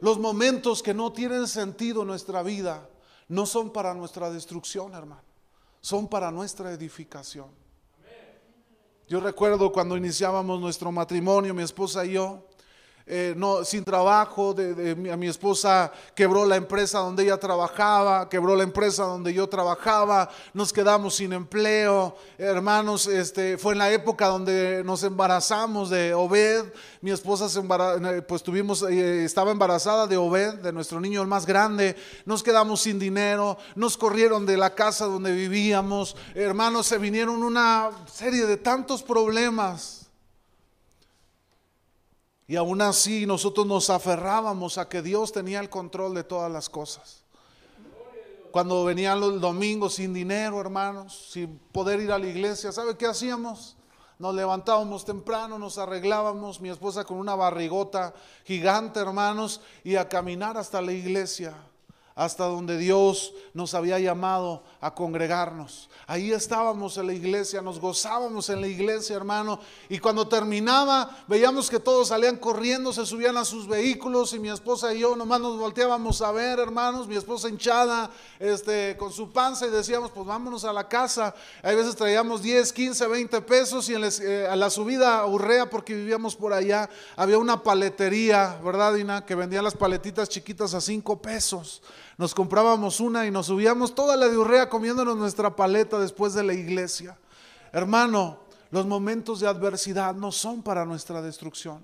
Los 0.00 0.18
momentos 0.18 0.82
que 0.82 0.92
no 0.92 1.12
tienen 1.12 1.46
sentido 1.46 2.02
en 2.02 2.08
nuestra 2.08 2.42
vida 2.42 2.86
no 3.28 3.46
son 3.46 3.72
para 3.72 3.94
nuestra 3.94 4.30
destrucción, 4.30 4.94
hermano, 4.94 5.22
son 5.80 6.08
para 6.08 6.30
nuestra 6.30 6.72
edificación. 6.72 7.48
Yo 9.10 9.18
recuerdo 9.18 9.72
cuando 9.72 9.96
iniciábamos 9.96 10.60
nuestro 10.60 10.92
matrimonio, 10.92 11.52
mi 11.52 11.64
esposa 11.64 12.06
y 12.06 12.12
yo, 12.12 12.46
eh, 13.12 13.34
no, 13.36 13.64
sin 13.64 13.82
trabajo, 13.82 14.54
de, 14.54 15.10
a 15.10 15.16
mi 15.16 15.26
esposa 15.26 15.90
quebró 16.14 16.46
la 16.46 16.54
empresa 16.54 17.00
donde 17.00 17.24
ella 17.24 17.38
trabajaba, 17.38 18.28
quebró 18.28 18.54
la 18.54 18.62
empresa 18.62 19.02
donde 19.02 19.34
yo 19.34 19.48
trabajaba, 19.48 20.30
nos 20.54 20.72
quedamos 20.72 21.16
sin 21.16 21.32
empleo, 21.32 22.14
hermanos, 22.38 23.08
este, 23.08 23.58
fue 23.58 23.72
en 23.72 23.78
la 23.78 23.90
época 23.90 24.28
donde 24.28 24.84
nos 24.84 25.02
embarazamos 25.02 25.90
de 25.90 26.14
Obed, 26.14 26.66
mi 27.00 27.10
esposa 27.10 27.48
se 27.48 27.58
eh, 27.58 28.22
pues 28.22 28.44
tuvimos, 28.44 28.84
eh, 28.84 29.24
estaba 29.24 29.50
embarazada 29.50 30.06
de 30.06 30.16
Obed, 30.16 30.60
de 30.60 30.72
nuestro 30.72 31.00
niño 31.00 31.20
el 31.20 31.26
más 31.26 31.46
grande, 31.46 31.96
nos 32.26 32.44
quedamos 32.44 32.82
sin 32.82 33.00
dinero, 33.00 33.58
nos 33.74 33.96
corrieron 33.96 34.46
de 34.46 34.56
la 34.56 34.76
casa 34.76 35.06
donde 35.06 35.32
vivíamos, 35.32 36.14
hermanos, 36.36 36.86
se 36.86 36.98
vinieron 36.98 37.42
una 37.42 37.90
serie 38.06 38.46
de 38.46 38.56
tantos 38.56 39.02
problemas 39.02 39.99
y 42.50 42.56
aún 42.56 42.82
así 42.82 43.26
nosotros 43.26 43.64
nos 43.64 43.90
aferrábamos 43.90 44.76
a 44.76 44.88
que 44.88 45.02
Dios 45.02 45.30
tenía 45.30 45.60
el 45.60 45.70
control 45.70 46.16
de 46.16 46.24
todas 46.24 46.50
las 46.50 46.68
cosas. 46.68 47.22
Cuando 48.50 48.84
venían 48.84 49.20
los 49.20 49.40
domingos 49.40 49.94
sin 49.94 50.12
dinero, 50.12 50.60
hermanos, 50.60 51.28
sin 51.30 51.60
poder 51.70 52.00
ir 52.00 52.10
a 52.10 52.18
la 52.18 52.26
iglesia, 52.26 52.72
¿sabe 52.72 52.96
qué 52.96 53.06
hacíamos? 53.06 53.76
Nos 54.18 54.34
levantábamos 54.34 55.04
temprano, 55.04 55.60
nos 55.60 55.78
arreglábamos, 55.78 56.60
mi 56.60 56.70
esposa 56.70 57.04
con 57.04 57.18
una 57.18 57.36
barrigota 57.36 58.14
gigante, 58.44 58.98
hermanos, 58.98 59.60
y 59.84 59.94
a 59.94 60.08
caminar 60.08 60.56
hasta 60.56 60.82
la 60.82 60.90
iglesia, 60.90 61.54
hasta 62.20 62.44
donde 62.44 62.76
Dios 62.76 63.32
nos 63.54 63.72
había 63.72 63.98
llamado 63.98 64.62
a 64.82 64.94
congregarnos. 64.94 65.88
Ahí 66.06 66.32
estábamos 66.32 66.98
en 66.98 67.06
la 67.06 67.14
iglesia, 67.14 67.62
nos 67.62 67.80
gozábamos 67.80 68.50
en 68.50 68.60
la 68.60 68.66
iglesia, 68.66 69.16
hermano. 69.16 69.58
Y 69.88 69.98
cuando 70.00 70.28
terminaba, 70.28 71.16
veíamos 71.28 71.70
que 71.70 71.80
todos 71.80 72.08
salían 72.08 72.36
corriendo, 72.36 72.92
se 72.92 73.06
subían 73.06 73.38
a 73.38 73.44
sus 73.46 73.66
vehículos 73.66 74.34
y 74.34 74.38
mi 74.38 74.50
esposa 74.50 74.92
y 74.92 74.98
yo 74.98 75.16
nomás 75.16 75.40
nos 75.40 75.58
volteábamos 75.58 76.20
a 76.20 76.30
ver, 76.30 76.58
hermanos. 76.58 77.08
Mi 77.08 77.16
esposa 77.16 77.48
hinchada, 77.48 78.10
este, 78.38 78.98
con 78.98 79.10
su 79.14 79.30
panza 79.30 79.66
y 79.66 79.70
decíamos, 79.70 80.10
pues 80.10 80.26
vámonos 80.26 80.66
a 80.66 80.74
la 80.74 80.86
casa. 80.86 81.34
Hay 81.62 81.74
veces 81.74 81.96
traíamos 81.96 82.42
10, 82.42 82.70
15, 82.70 83.06
20 83.06 83.40
pesos 83.40 83.88
y 83.88 83.94
eh, 83.94 84.46
a 84.46 84.56
la 84.56 84.68
subida 84.68 85.20
a 85.20 85.26
Urrea, 85.26 85.70
porque 85.70 85.94
vivíamos 85.94 86.36
por 86.36 86.52
allá, 86.52 86.90
había 87.16 87.38
una 87.38 87.62
paletería, 87.62 88.60
¿verdad, 88.62 88.92
Dina? 88.92 89.24
Que 89.24 89.34
vendía 89.34 89.62
las 89.62 89.74
paletitas 89.74 90.28
chiquitas 90.28 90.74
a 90.74 90.82
5 90.82 91.22
pesos 91.22 91.80
nos 92.20 92.34
comprábamos 92.34 93.00
una 93.00 93.26
y 93.26 93.30
nos 93.30 93.46
subíamos 93.46 93.94
toda 93.94 94.14
la 94.14 94.28
diurrea 94.28 94.68
comiéndonos 94.68 95.16
nuestra 95.16 95.56
paleta 95.56 95.98
después 95.98 96.34
de 96.34 96.42
la 96.42 96.52
iglesia. 96.52 97.16
Hermano, 97.72 98.40
los 98.70 98.84
momentos 98.84 99.40
de 99.40 99.48
adversidad 99.48 100.14
no 100.14 100.30
son 100.30 100.62
para 100.62 100.84
nuestra 100.84 101.22
destrucción, 101.22 101.80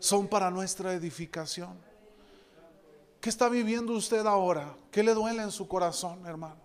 son 0.00 0.26
para 0.26 0.50
nuestra 0.50 0.92
edificación. 0.92 1.78
¿Qué 3.20 3.30
está 3.30 3.48
viviendo 3.48 3.92
usted 3.92 4.26
ahora? 4.26 4.74
¿Qué 4.90 5.04
le 5.04 5.14
duele 5.14 5.40
en 5.44 5.52
su 5.52 5.68
corazón, 5.68 6.26
hermano? 6.26 6.58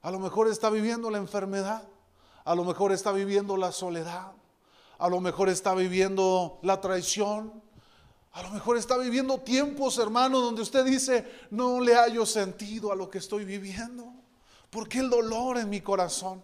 A 0.00 0.10
lo 0.10 0.18
mejor 0.18 0.48
está 0.48 0.70
viviendo 0.70 1.10
la 1.10 1.18
enfermedad, 1.18 1.86
a 2.46 2.54
lo 2.54 2.64
mejor 2.64 2.92
está 2.92 3.12
viviendo 3.12 3.58
la 3.58 3.72
soledad, 3.72 4.32
a 4.98 5.08
lo 5.10 5.20
mejor 5.20 5.50
está 5.50 5.74
viviendo 5.74 6.58
la 6.62 6.80
traición, 6.80 7.62
a 8.32 8.42
lo 8.42 8.50
mejor 8.50 8.78
está 8.78 8.96
viviendo 8.96 9.38
tiempos, 9.38 9.98
hermano, 9.98 10.40
donde 10.40 10.62
usted 10.62 10.84
dice, 10.86 11.30
no 11.50 11.80
le 11.80 11.94
hallo 11.94 12.24
sentido 12.24 12.90
a 12.90 12.96
lo 12.96 13.10
que 13.10 13.18
estoy 13.18 13.44
viviendo. 13.44 14.10
¿Por 14.70 14.88
qué 14.88 15.00
el 15.00 15.10
dolor 15.10 15.58
en 15.58 15.68
mi 15.68 15.82
corazón? 15.82 16.42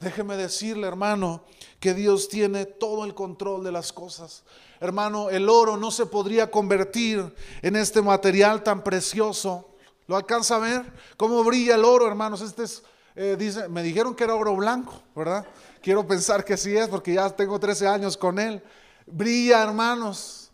Déjeme 0.00 0.36
decirle, 0.36 0.88
hermano, 0.88 1.44
que 1.78 1.94
Dios 1.94 2.28
tiene 2.28 2.66
todo 2.66 3.04
el 3.04 3.14
control 3.14 3.62
de 3.62 3.70
las 3.70 3.92
cosas. 3.92 4.42
Hermano, 4.80 5.30
el 5.30 5.48
oro 5.48 5.76
no 5.76 5.92
se 5.92 6.06
podría 6.06 6.50
convertir 6.50 7.32
en 7.62 7.76
este 7.76 8.02
material 8.02 8.64
tan 8.64 8.82
precioso. 8.82 9.76
¿Lo 10.08 10.16
alcanza 10.16 10.56
a 10.56 10.60
ver? 10.60 10.92
¿Cómo 11.16 11.44
brilla 11.44 11.76
el 11.76 11.84
oro, 11.84 12.08
hermanos? 12.08 12.40
Este 12.40 12.64
es, 12.64 12.82
eh, 13.14 13.36
dice, 13.38 13.68
me 13.68 13.84
dijeron 13.84 14.16
que 14.16 14.24
era 14.24 14.34
oro 14.34 14.56
blanco, 14.56 15.02
¿verdad? 15.14 15.46
Quiero 15.82 16.04
pensar 16.04 16.44
que 16.44 16.56
sí 16.56 16.76
es 16.76 16.88
porque 16.88 17.14
ya 17.14 17.30
tengo 17.30 17.60
13 17.60 17.86
años 17.86 18.16
con 18.16 18.40
él. 18.40 18.60
Brilla, 19.06 19.62
hermanos 19.62 20.47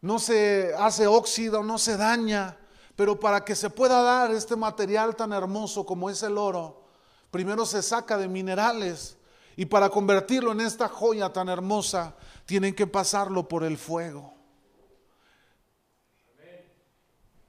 no 0.00 0.18
se 0.18 0.72
hace 0.78 1.06
óxido, 1.06 1.62
no 1.62 1.78
se 1.78 1.96
daña, 1.96 2.56
pero 2.94 3.18
para 3.18 3.44
que 3.44 3.54
se 3.54 3.70
pueda 3.70 4.02
dar 4.02 4.30
este 4.30 4.56
material 4.56 5.16
tan 5.16 5.32
hermoso 5.32 5.84
como 5.84 6.10
es 6.10 6.22
el 6.22 6.38
oro, 6.38 6.84
primero 7.30 7.66
se 7.66 7.82
saca 7.82 8.16
de 8.16 8.28
minerales 8.28 9.16
y 9.56 9.66
para 9.66 9.88
convertirlo 9.88 10.52
en 10.52 10.60
esta 10.60 10.88
joya 10.88 11.32
tan 11.32 11.48
hermosa 11.48 12.14
tienen 12.46 12.74
que 12.74 12.86
pasarlo 12.86 13.48
por 13.48 13.64
el 13.64 13.76
fuego. 13.76 14.34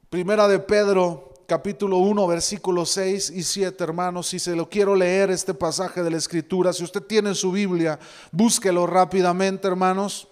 Primera 0.10 0.48
de 0.48 0.58
Pedro, 0.58 1.34
capítulo 1.46 1.98
1, 1.98 2.26
versículos 2.26 2.90
6 2.90 3.30
y 3.30 3.44
7, 3.44 3.84
hermanos, 3.84 4.28
si 4.28 4.40
se 4.40 4.56
lo 4.56 4.68
quiero 4.68 4.96
leer 4.96 5.30
este 5.30 5.54
pasaje 5.54 6.02
de 6.02 6.10
la 6.10 6.18
escritura, 6.18 6.74
si 6.74 6.84
usted 6.84 7.04
tiene 7.04 7.36
su 7.36 7.52
Biblia, 7.52 8.00
búsquelo 8.32 8.88
rápidamente, 8.88 9.68
hermanos 9.68 10.29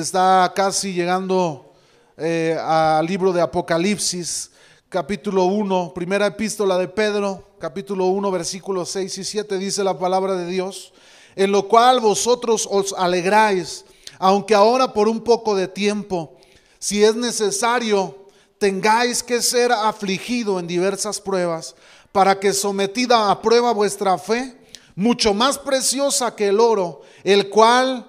está 0.00 0.52
casi 0.54 0.92
llegando 0.92 1.72
eh, 2.18 2.58
al 2.62 3.06
libro 3.06 3.32
de 3.32 3.40
Apocalipsis, 3.40 4.50
capítulo 4.90 5.44
1, 5.44 5.92
primera 5.94 6.26
epístola 6.26 6.76
de 6.76 6.86
Pedro, 6.86 7.52
capítulo 7.58 8.06
1, 8.06 8.30
versículos 8.30 8.90
6 8.90 9.18
y 9.18 9.24
7, 9.24 9.56
dice 9.56 9.82
la 9.82 9.98
palabra 9.98 10.34
de 10.34 10.46
Dios, 10.46 10.92
en 11.34 11.50
lo 11.50 11.66
cual 11.66 12.00
vosotros 12.00 12.68
os 12.70 12.92
alegráis, 12.92 13.86
aunque 14.18 14.54
ahora 14.54 14.92
por 14.92 15.08
un 15.08 15.20
poco 15.20 15.54
de 15.54 15.66
tiempo, 15.66 16.36
si 16.78 17.02
es 17.02 17.14
necesario, 17.14 18.26
tengáis 18.58 19.22
que 19.22 19.40
ser 19.40 19.72
afligido 19.72 20.60
en 20.60 20.66
diversas 20.66 21.22
pruebas 21.22 21.74
para 22.12 22.38
que 22.38 22.52
sometida 22.52 23.30
a 23.30 23.40
prueba 23.40 23.72
vuestra 23.72 24.18
fe, 24.18 24.58
mucho 24.94 25.32
más 25.32 25.58
preciosa 25.58 26.36
que 26.36 26.48
el 26.48 26.60
oro, 26.60 27.00
el 27.24 27.48
cual, 27.48 28.06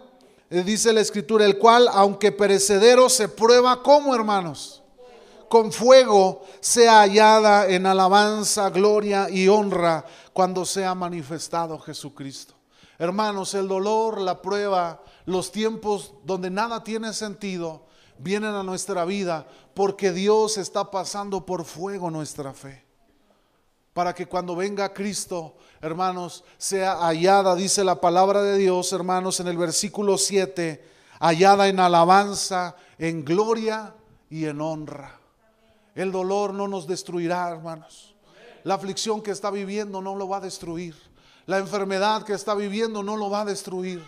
dice 0.49 0.93
la 0.93 1.01
escritura, 1.01 1.45
el 1.45 1.57
cual, 1.57 1.87
aunque 1.91 2.31
perecedero, 2.31 3.09
se 3.09 3.27
prueba 3.27 3.83
como 3.83 4.15
hermanos, 4.15 4.81
con 5.49 5.71
fuego, 5.71 6.43
sea 6.59 7.01
hallada 7.01 7.67
en 7.67 7.85
alabanza, 7.85 8.69
gloria 8.69 9.29
y 9.29 9.47
honra 9.47 10.05
cuando 10.33 10.65
sea 10.65 10.95
manifestado 10.95 11.79
Jesucristo. 11.79 12.53
Hermanos, 12.99 13.53
el 13.53 13.67
dolor, 13.67 14.19
la 14.19 14.41
prueba, 14.41 15.03
los 15.25 15.51
tiempos 15.51 16.13
donde 16.23 16.49
nada 16.49 16.83
tiene 16.83 17.13
sentido, 17.13 17.85
vienen 18.17 18.55
a 18.55 18.63
nuestra 18.63 19.05
vida 19.05 19.47
porque 19.73 20.11
Dios 20.11 20.57
está 20.57 20.89
pasando 20.89 21.45
por 21.45 21.63
fuego 21.63 22.09
nuestra 22.09 22.53
fe. 22.53 22.83
Para 23.93 24.13
que 24.13 24.25
cuando 24.27 24.55
venga 24.55 24.93
Cristo, 24.93 25.55
hermanos, 25.81 26.43
sea 26.57 26.95
hallada, 27.05 27.55
dice 27.55 27.83
la 27.83 28.01
palabra 28.01 28.41
de 28.41 28.57
Dios, 28.57 28.91
hermanos, 28.93 29.39
en 29.39 29.47
el 29.47 29.57
versículo 29.57 30.17
7, 30.17 30.83
hallada 31.19 31.67
en 31.67 31.79
alabanza, 31.79 32.75
en 32.97 33.23
gloria 33.23 33.93
y 34.29 34.45
en 34.45 34.61
honra. 34.61 35.19
El 35.95 36.11
dolor 36.11 36.53
no 36.53 36.67
nos 36.67 36.87
destruirá, 36.87 37.49
hermanos. 37.49 38.15
La 38.63 38.75
aflicción 38.75 39.21
que 39.21 39.31
está 39.31 39.49
viviendo 39.49 40.01
no 40.01 40.15
lo 40.15 40.27
va 40.27 40.37
a 40.37 40.41
destruir. 40.41 40.95
La 41.45 41.57
enfermedad 41.57 42.23
que 42.23 42.33
está 42.33 42.53
viviendo 42.53 43.01
no 43.01 43.15
lo 43.15 43.29
va 43.29 43.41
a 43.41 43.45
destruir. 43.45 44.03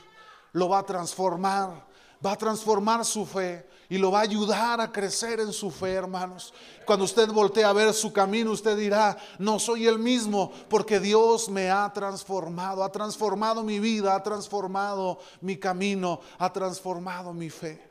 Lo 0.52 0.70
va 0.70 0.80
a 0.80 0.86
transformar. 0.86 1.88
Va 2.24 2.34
a 2.34 2.38
transformar 2.38 3.06
su 3.06 3.26
fe 3.26 3.66
y 3.90 3.98
lo 3.98 4.12
va 4.12 4.20
a 4.20 4.24
ayudar 4.24 4.80
a 4.80 4.92
crecer 4.92 5.40
en 5.40 5.52
su 5.52 5.72
fe, 5.72 5.94
hermanos. 5.94 6.54
Cuando 6.86 7.06
usted 7.06 7.28
voltea 7.30 7.70
a 7.70 7.74
ver 7.74 7.92
su 7.94 8.14
camino, 8.14 8.52
usted 8.52 8.78
dirá, 8.78 9.18
no 9.40 9.58
soy 9.58 9.88
el 9.88 9.98
mismo 9.98 10.52
porque 10.70 11.00
Dios 11.00 11.50
me 11.50 11.72
ha 11.72 11.92
transformado, 11.92 12.84
ha 12.84 12.92
transformado 12.92 13.64
mi 13.64 13.80
vida, 13.80 14.16
ha 14.16 14.22
transformado 14.22 15.20
mi 15.42 15.58
camino, 15.58 16.22
ha 16.38 16.54
transformado 16.54 17.34
mi 17.34 17.50
fe. 17.50 17.90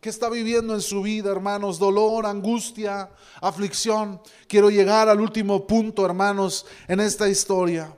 ¿Qué 0.00 0.08
está 0.08 0.30
viviendo 0.30 0.72
en 0.72 0.80
su 0.80 1.02
vida, 1.02 1.30
hermanos? 1.30 1.78
Dolor, 1.78 2.24
angustia, 2.24 3.10
aflicción. 3.42 4.22
Quiero 4.48 4.70
llegar 4.70 5.08
al 5.08 5.20
último 5.20 5.66
punto, 5.66 6.06
hermanos, 6.06 6.64
en 6.88 7.00
esta 7.00 7.28
historia. 7.28 7.94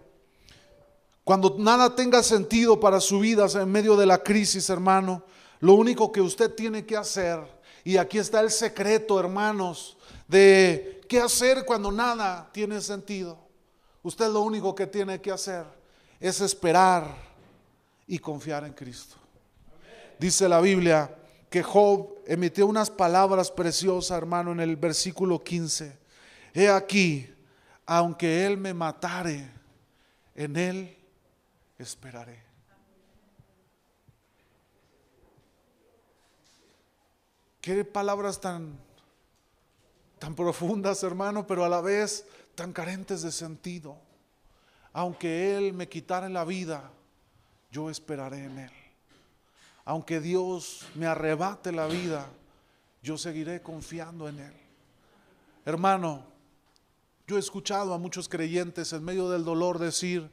Cuando 1.23 1.55
nada 1.59 1.95
tenga 1.95 2.23
sentido 2.23 2.81
para 2.81 2.99
su 2.99 3.21
vida 3.21 3.47
en 3.55 3.71
medio 3.71 3.97
de 3.97 4.07
la 4.07 4.19
crisis, 4.19 4.69
hermano, 4.71 5.23
lo 5.63 5.75
único 5.75 6.11
que 6.11 6.21
usted 6.21 6.53
tiene 6.57 6.85
que 6.85 6.97
hacer, 6.97 7.39
y 7.85 7.97
aquí 7.97 8.19
está 8.19 8.41
el 8.41 8.51
secreto, 8.51 9.21
hermanos, 9.21 9.97
de 10.27 11.01
qué 11.09 11.21
hacer 11.21 11.65
cuando 11.65 11.93
nada 11.93 12.51
tiene 12.53 12.81
sentido. 12.81 13.39
Usted 14.03 14.29
lo 14.29 14.41
único 14.41 14.75
que 14.75 14.89
tiene 14.89 15.21
que 15.21 15.31
hacer 15.31 15.65
es 16.19 16.41
esperar 16.41 17.15
y 18.09 18.19
confiar 18.19 18.65
en 18.65 18.73
Cristo. 18.73 19.15
Dice 20.19 20.49
la 20.49 20.61
Biblia 20.61 21.17
que 21.49 21.63
Job 21.63 22.09
emitió 22.27 22.67
unas 22.67 22.91
palabras 22.91 23.49
preciosas, 23.49 24.19
hermano, 24.19 24.51
en 24.51 24.59
el 24.59 24.75
versículo 24.75 25.45
15. 25.45 25.97
He 26.55 26.69
aquí, 26.69 27.33
aunque 27.87 28.45
Él 28.47 28.57
me 28.57 28.75
matare, 28.75 29.49
en 30.35 30.57
Él 30.57 30.97
esperaré. 31.79 32.52
Qué 37.63 37.85
palabras 37.85 38.41
tan, 38.41 38.77
tan 40.19 40.35
profundas, 40.35 41.05
hermano, 41.05 41.47
pero 41.47 41.65
a 41.65 41.69
la 41.69 41.81
vez 41.81 42.27
tan 42.57 42.73
carentes 42.73 43.23
de 43.23 43.31
sentido. 43.31 43.97
Aunque 44.93 45.57
Él 45.57 45.73
me 45.73 45.89
quitara 45.89 46.29
la 46.29 46.45
vida, 46.45 46.91
yo 47.71 47.89
esperaré 47.89 48.47
en 48.47 48.59
Él. 48.59 48.73
Aunque 49.85 50.21
Dios 50.21 50.89
me 50.97 51.07
arrebate 51.07 51.71
la 51.71 51.87
vida, 51.87 52.27
yo 53.01 53.17
seguiré 53.17 53.63
confiando 53.63 54.29
en 54.29 54.41
Él. 54.41 54.55
Hermano, 55.65 56.25
yo 57.29 57.37
he 57.37 57.41
escuchado 57.41 57.95
a 57.95 57.99
muchos 57.99 58.29
creyentes 58.29 58.93
en 58.93 59.05
medio 59.05 59.31
del 59.31 59.45
dolor 59.45 59.79
decir, 59.79 60.29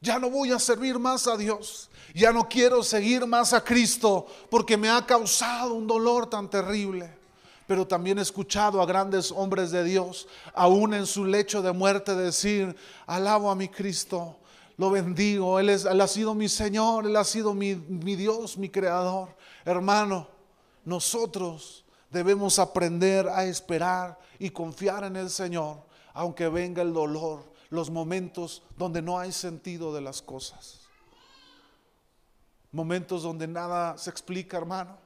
ya 0.00 0.18
no 0.18 0.30
voy 0.30 0.50
a 0.50 0.58
servir 0.58 0.98
más 0.98 1.26
a 1.26 1.36
Dios. 1.36 1.90
Ya 2.14 2.32
no 2.32 2.48
quiero 2.48 2.82
seguir 2.82 3.26
más 3.26 3.52
a 3.52 3.62
Cristo 3.62 4.26
porque 4.50 4.76
me 4.76 4.88
ha 4.88 5.04
causado 5.04 5.74
un 5.74 5.86
dolor 5.86 6.28
tan 6.28 6.48
terrible. 6.48 7.18
Pero 7.66 7.86
también 7.86 8.18
he 8.18 8.22
escuchado 8.22 8.82
a 8.82 8.86
grandes 8.86 9.30
hombres 9.30 9.70
de 9.70 9.84
Dios, 9.84 10.26
aún 10.54 10.92
en 10.92 11.06
su 11.06 11.24
lecho 11.24 11.62
de 11.62 11.70
muerte, 11.70 12.16
decir, 12.16 12.74
alabo 13.06 13.48
a 13.48 13.54
mi 13.54 13.68
Cristo, 13.68 14.38
lo 14.76 14.90
bendigo, 14.90 15.60
Él, 15.60 15.68
es, 15.68 15.86
ha 15.86 16.08
sido 16.08 16.34
mi 16.34 16.48
Señor, 16.48 17.06
Él 17.06 17.14
ha 17.14 17.22
sido 17.22 17.54
mi, 17.54 17.76
mi 17.76 18.16
Dios, 18.16 18.58
mi 18.58 18.70
Creador. 18.70 19.36
Hermano, 19.64 20.26
nosotros 20.84 21.84
debemos 22.10 22.58
aprender 22.58 23.28
a 23.28 23.44
esperar 23.44 24.18
y 24.40 24.50
confiar 24.50 25.04
en 25.04 25.14
el 25.14 25.30
Señor, 25.30 25.84
aunque 26.12 26.48
venga 26.48 26.82
el 26.82 26.92
dolor, 26.92 27.49
los 27.70 27.88
momentos 27.88 28.62
donde 28.76 29.00
no 29.00 29.18
hay 29.18 29.32
sentido 29.32 29.94
de 29.94 30.00
las 30.00 30.20
cosas. 30.20 30.80
Momentos 32.72 33.22
donde 33.22 33.46
nada 33.46 33.96
se 33.96 34.10
explica, 34.10 34.58
hermano. 34.58 34.98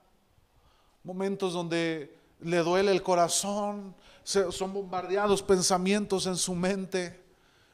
Momentos 1.02 1.52
donde 1.52 2.18
le 2.40 2.58
duele 2.58 2.90
el 2.90 3.02
corazón, 3.02 3.94
son 4.24 4.72
bombardeados 4.72 5.42
pensamientos 5.42 6.26
en 6.26 6.36
su 6.36 6.54
mente. 6.54 7.22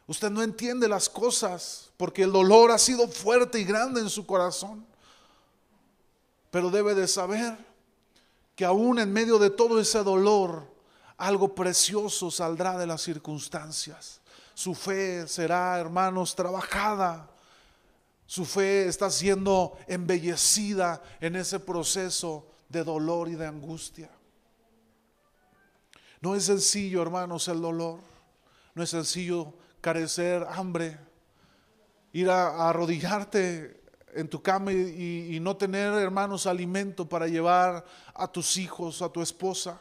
Usted 0.06 0.30
no 0.30 0.42
entiende 0.42 0.88
las 0.88 1.08
cosas 1.08 1.90
porque 1.96 2.24
el 2.24 2.32
dolor 2.32 2.72
ha 2.72 2.78
sido 2.78 3.06
fuerte 3.08 3.60
y 3.60 3.64
grande 3.64 4.00
en 4.00 4.10
su 4.10 4.26
corazón. 4.26 4.84
Pero 6.50 6.70
debe 6.70 6.96
de 6.96 7.06
saber 7.06 7.56
que 8.56 8.64
aún 8.64 8.98
en 8.98 9.12
medio 9.12 9.38
de 9.38 9.50
todo 9.50 9.80
ese 9.80 10.02
dolor, 10.02 10.66
algo 11.16 11.54
precioso 11.54 12.30
saldrá 12.30 12.76
de 12.76 12.86
las 12.86 13.02
circunstancias. 13.02 14.19
Su 14.60 14.74
fe 14.74 15.26
será, 15.26 15.78
hermanos, 15.78 16.36
trabajada. 16.36 17.30
Su 18.26 18.44
fe 18.44 18.88
está 18.88 19.08
siendo 19.08 19.78
embellecida 19.86 21.02
en 21.18 21.36
ese 21.36 21.60
proceso 21.60 22.46
de 22.68 22.84
dolor 22.84 23.30
y 23.30 23.36
de 23.36 23.46
angustia. 23.46 24.10
No 26.20 26.34
es 26.34 26.44
sencillo, 26.44 27.00
hermanos, 27.00 27.48
el 27.48 27.62
dolor. 27.62 28.00
No 28.74 28.82
es 28.82 28.90
sencillo 28.90 29.54
carecer 29.80 30.46
hambre, 30.50 30.98
ir 32.12 32.28
a, 32.28 32.68
arrodillarte 32.68 33.82
en 34.12 34.28
tu 34.28 34.42
cama 34.42 34.74
y, 34.74 35.36
y, 35.36 35.40
no 35.40 35.56
tener, 35.56 35.94
hermanos, 35.94 36.46
alimento 36.46 37.08
para 37.08 37.26
llevar 37.28 37.82
a 38.12 38.30
tus 38.30 38.58
hijos, 38.58 39.00
a 39.00 39.08
tu 39.08 39.22
esposa. 39.22 39.80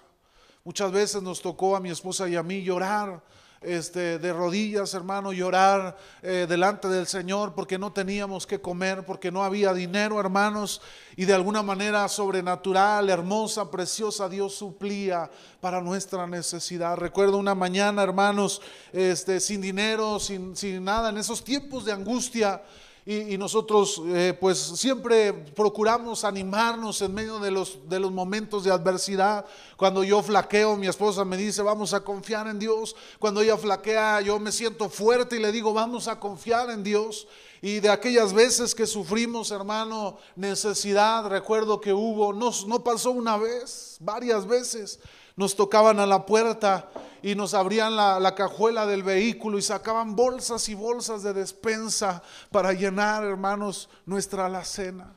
Muchas 0.63 0.89
veces 0.89 1.21
nos 1.21 1.41
tocó 1.41 1.75
a 1.75 1.81
mi 1.81 1.89
esposa 1.89 2.29
y 2.29 2.37
a 2.37 2.43
mí 2.43 2.63
llorar 2.63 3.21
este, 3.61 4.19
de 4.19 4.31
rodillas, 4.31 4.93
hermano, 4.93 5.33
llorar 5.33 5.97
eh, 6.21 6.45
delante 6.47 6.87
del 6.87 7.07
Señor 7.07 7.53
porque 7.53 7.77
no 7.77 7.91
teníamos 7.91 8.47
que 8.47 8.61
comer, 8.61 9.05
porque 9.05 9.31
no 9.31 9.43
había 9.43 9.73
dinero, 9.73 10.19
hermanos, 10.19 10.81
y 11.17 11.25
de 11.25 11.33
alguna 11.33 11.61
manera 11.61 12.07
sobrenatural, 12.07 13.09
hermosa, 13.09 13.69
preciosa, 13.69 14.29
Dios 14.29 14.55
suplía 14.55 15.29
para 15.59 15.81
nuestra 15.81 16.25
necesidad. 16.25 16.95
Recuerdo 16.95 17.37
una 17.37 17.55
mañana, 17.55 18.01
hermanos, 18.03 18.61
este, 18.93 19.39
sin 19.39 19.59
dinero, 19.59 20.19
sin, 20.19 20.55
sin 20.55 20.83
nada, 20.83 21.09
en 21.09 21.17
esos 21.17 21.43
tiempos 21.43 21.83
de 21.83 21.91
angustia 21.91 22.61
y, 23.05 23.37
nosotros 23.37 24.01
eh, 24.07 24.37
pues 24.39 24.59
siempre 24.59 25.33
procuramos 25.33 26.23
animarnos 26.23 27.01
en 27.01 27.13
medio 27.13 27.39
de 27.39 27.49
los, 27.49 27.89
de 27.89 27.99
los 27.99 28.11
momentos 28.11 28.63
de 28.63 28.71
adversidad. 28.71 29.45
Cuando 29.77 30.03
yo 30.03 30.21
flaqueo, 30.21 30.75
mi 30.75 30.87
esposa 30.87 31.25
me 31.25 31.37
dice, 31.37 31.61
vamos 31.63 31.93
a 31.93 32.01
confiar 32.01 32.47
en 32.47 32.59
Dios. 32.59 32.95
Cuando 33.17 33.41
ella 33.41 33.57
flaquea, 33.57 34.21
yo 34.21 34.37
me 34.39 34.51
siento 34.51 34.89
fuerte 34.89 35.37
y 35.37 35.39
le 35.39 35.51
digo, 35.51 35.73
vamos 35.73 36.07
a 36.07 36.19
confiar 36.19 36.69
en 36.69 36.83
Dios. 36.83 37.27
Y 37.61 37.79
de 37.79 37.89
aquellas 37.89 38.31
veces 38.31 38.75
que 38.75 38.85
sufrimos, 38.85 39.51
hermano, 39.51 40.17
necesidad, 40.35 41.27
recuerdo 41.27 41.81
que 41.81 41.93
hubo, 41.93 42.31
no, 42.31 42.51
no 42.67 42.83
pasó 42.83 43.11
una 43.11 43.37
vez, 43.37 43.97
varias 43.99 44.45
veces 44.45 44.99
nos 45.35 45.55
tocaban 45.55 45.99
a 45.99 46.05
la 46.05 46.25
puerta 46.25 46.89
y 47.21 47.35
nos 47.35 47.53
abrían 47.53 47.95
la, 47.95 48.33
cajuela 48.35 48.85
del 48.85 49.03
vehículo 49.03 49.57
y 49.57 49.61
sacaban 49.61 50.15
bolsas 50.15 50.69
y 50.69 50.75
bolsas 50.75 51.23
de 51.23 51.33
despensa 51.33 52.21
para 52.51 52.73
llenar, 52.73 53.23
hermanos, 53.23 53.89
nuestra 54.05 54.45
alacena. 54.45 55.13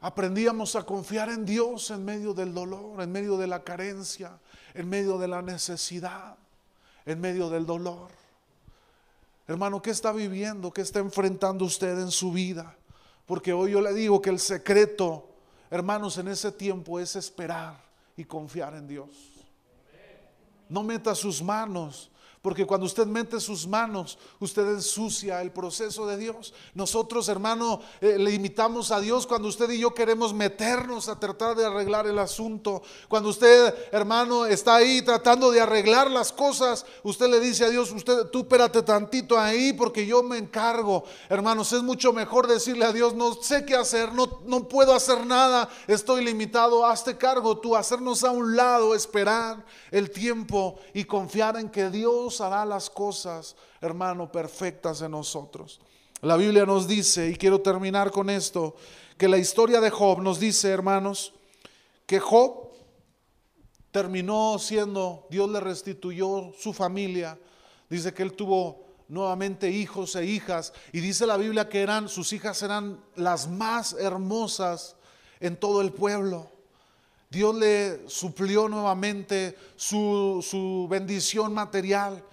Aprendíamos 0.00 0.76
a 0.76 0.84
confiar 0.84 1.28
en 1.28 1.44
Dios 1.44 1.90
en 1.90 2.04
medio 2.04 2.32
del 2.32 2.54
dolor, 2.54 3.00
en 3.02 3.10
medio 3.10 3.36
de 3.36 3.48
la 3.48 3.64
carencia, 3.64 4.38
en 4.74 4.88
medio 4.88 5.18
de 5.18 5.26
la 5.26 5.42
necesidad, 5.42 6.36
en 7.04 7.20
medio 7.20 7.50
del 7.50 7.66
dolor. 7.66 8.08
Hermano, 9.48 9.82
¿qué 9.82 9.90
está 9.90 10.12
viviendo? 10.12 10.72
¿Qué 10.72 10.82
está 10.82 11.00
enfrentando 11.00 11.64
usted 11.64 11.98
en 11.98 12.10
su 12.10 12.30
vida? 12.30 12.76
Porque 13.26 13.52
hoy 13.52 13.72
yo 13.72 13.80
le 13.80 13.92
digo 13.92 14.22
que 14.22 14.30
el 14.30 14.38
secreto, 14.38 15.28
hermanos, 15.70 16.18
en 16.18 16.28
ese 16.28 16.52
tiempo 16.52 17.00
es 17.00 17.16
esperar 17.16 17.87
y 18.18 18.24
confiar 18.24 18.74
en 18.74 18.88
Dios. 18.88 19.08
No 20.68 20.82
meta 20.82 21.14
sus 21.14 21.40
manos, 21.40 22.10
Porque 22.42 22.66
cuando 22.66 22.86
usted 22.86 23.06
mete 23.06 23.40
sus 23.40 23.66
manos, 23.66 24.18
usted 24.38 24.66
ensucia 24.68 25.42
el 25.42 25.50
proceso 25.50 26.06
de 26.06 26.16
Dios. 26.16 26.54
Nosotros, 26.74 27.28
hermano, 27.28 27.80
eh, 28.00 28.16
le 28.18 28.32
imitamos 28.32 28.92
a 28.92 29.00
Dios 29.00 29.26
cuando 29.26 29.48
usted 29.48 29.68
y 29.70 29.80
yo 29.80 29.92
queremos 29.92 30.32
meternos 30.32 31.08
a 31.08 31.18
tratar 31.18 31.56
de 31.56 31.66
arreglar 31.66 32.06
el 32.06 32.18
asunto. 32.18 32.82
Cuando 33.08 33.30
usted, 33.30 33.74
hermano, 33.90 34.46
está 34.46 34.76
ahí 34.76 35.02
tratando 35.02 35.50
de 35.50 35.60
arreglar 35.60 36.10
las 36.10 36.32
cosas, 36.32 36.86
usted 37.02 37.28
le 37.28 37.40
dice 37.40 37.64
a 37.64 37.70
Dios, 37.70 37.90
usted, 37.90 38.26
tú 38.26 38.40
espérate 38.40 38.82
tantito 38.82 39.38
ahí 39.38 39.72
porque 39.72 40.06
yo 40.06 40.22
me 40.22 40.38
encargo. 40.38 41.04
Hermanos, 41.28 41.72
es 41.72 41.82
mucho 41.82 42.12
mejor 42.12 42.46
decirle 42.46 42.84
a 42.84 42.92
Dios, 42.92 43.14
no 43.14 43.34
sé 43.34 43.64
qué 43.64 43.74
hacer, 43.74 44.12
no, 44.12 44.40
no 44.46 44.68
puedo 44.68 44.94
hacer 44.94 45.26
nada, 45.26 45.68
estoy 45.88 46.24
limitado, 46.24 46.86
hazte 46.86 47.16
cargo 47.16 47.58
tú, 47.58 47.74
hacernos 47.74 48.22
a 48.22 48.30
un 48.30 48.54
lado, 48.54 48.94
esperar 48.94 49.64
el 49.90 50.10
tiempo 50.10 50.78
y 50.94 51.04
confiar 51.04 51.56
en 51.56 51.68
que 51.68 51.90
Dios 51.90 52.27
hará 52.40 52.64
las 52.64 52.90
cosas, 52.90 53.56
hermano, 53.80 54.30
perfectas 54.30 55.02
en 55.02 55.12
nosotros. 55.12 55.80
La 56.20 56.36
Biblia 56.36 56.66
nos 56.66 56.88
dice, 56.88 57.28
y 57.28 57.36
quiero 57.36 57.60
terminar 57.60 58.10
con 58.10 58.28
esto, 58.28 58.74
que 59.16 59.28
la 59.28 59.38
historia 59.38 59.80
de 59.80 59.90
Job 59.90 60.20
nos 60.20 60.40
dice, 60.40 60.68
hermanos, 60.68 61.32
que 62.06 62.18
Job 62.20 62.72
terminó 63.90 64.58
siendo, 64.58 65.26
Dios 65.30 65.48
le 65.50 65.60
restituyó 65.60 66.52
su 66.58 66.72
familia, 66.72 67.38
dice 67.88 68.12
que 68.12 68.22
él 68.22 68.32
tuvo 68.32 68.86
nuevamente 69.08 69.70
hijos 69.70 70.14
e 70.16 70.24
hijas, 70.24 70.72
y 70.92 71.00
dice 71.00 71.26
la 71.26 71.36
Biblia 71.36 71.68
que 71.68 71.80
eran, 71.80 72.08
sus 72.08 72.32
hijas 72.32 72.62
eran 72.62 73.02
las 73.16 73.48
más 73.48 73.94
hermosas 73.94 74.96
en 75.40 75.56
todo 75.56 75.80
el 75.80 75.92
pueblo. 75.92 76.50
Dios 77.30 77.54
le 77.54 78.08
suplió 78.08 78.68
nuevamente 78.68 79.56
su, 79.76 80.44
su, 80.48 80.86
bendición 80.88 81.52
material. 81.52 82.24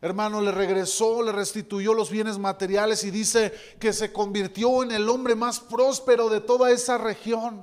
Hermano, 0.00 0.40
le 0.40 0.50
regresó, 0.50 1.22
le 1.22 1.30
restituyó 1.30 1.94
los 1.94 2.10
bienes 2.10 2.38
materiales 2.38 3.04
y 3.04 3.12
dice 3.12 3.52
que 3.78 3.92
se 3.92 4.12
convirtió 4.12 4.82
en 4.82 4.90
el 4.90 5.08
hombre 5.08 5.36
más 5.36 5.60
próspero 5.60 6.28
de 6.28 6.40
toda 6.40 6.72
esa 6.72 6.98
región. 6.98 7.62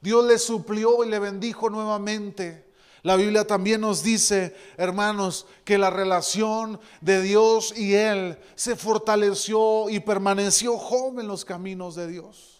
Dios 0.00 0.24
le 0.24 0.38
suplió 0.38 1.04
y 1.04 1.08
le 1.08 1.18
bendijo 1.18 1.70
nuevamente. 1.70 2.72
La 3.02 3.16
Biblia 3.16 3.44
también 3.44 3.80
nos 3.80 4.04
dice, 4.04 4.54
hermanos, 4.76 5.46
que 5.64 5.76
la 5.76 5.90
relación 5.90 6.80
de 7.00 7.20
Dios 7.20 7.76
y 7.76 7.94
él 7.94 8.38
se 8.54 8.76
fortaleció 8.76 9.90
y 9.90 9.98
permaneció 9.98 10.78
joven 10.78 11.20
en 11.20 11.26
los 11.26 11.44
caminos 11.44 11.96
de 11.96 12.06
Dios. 12.06 12.51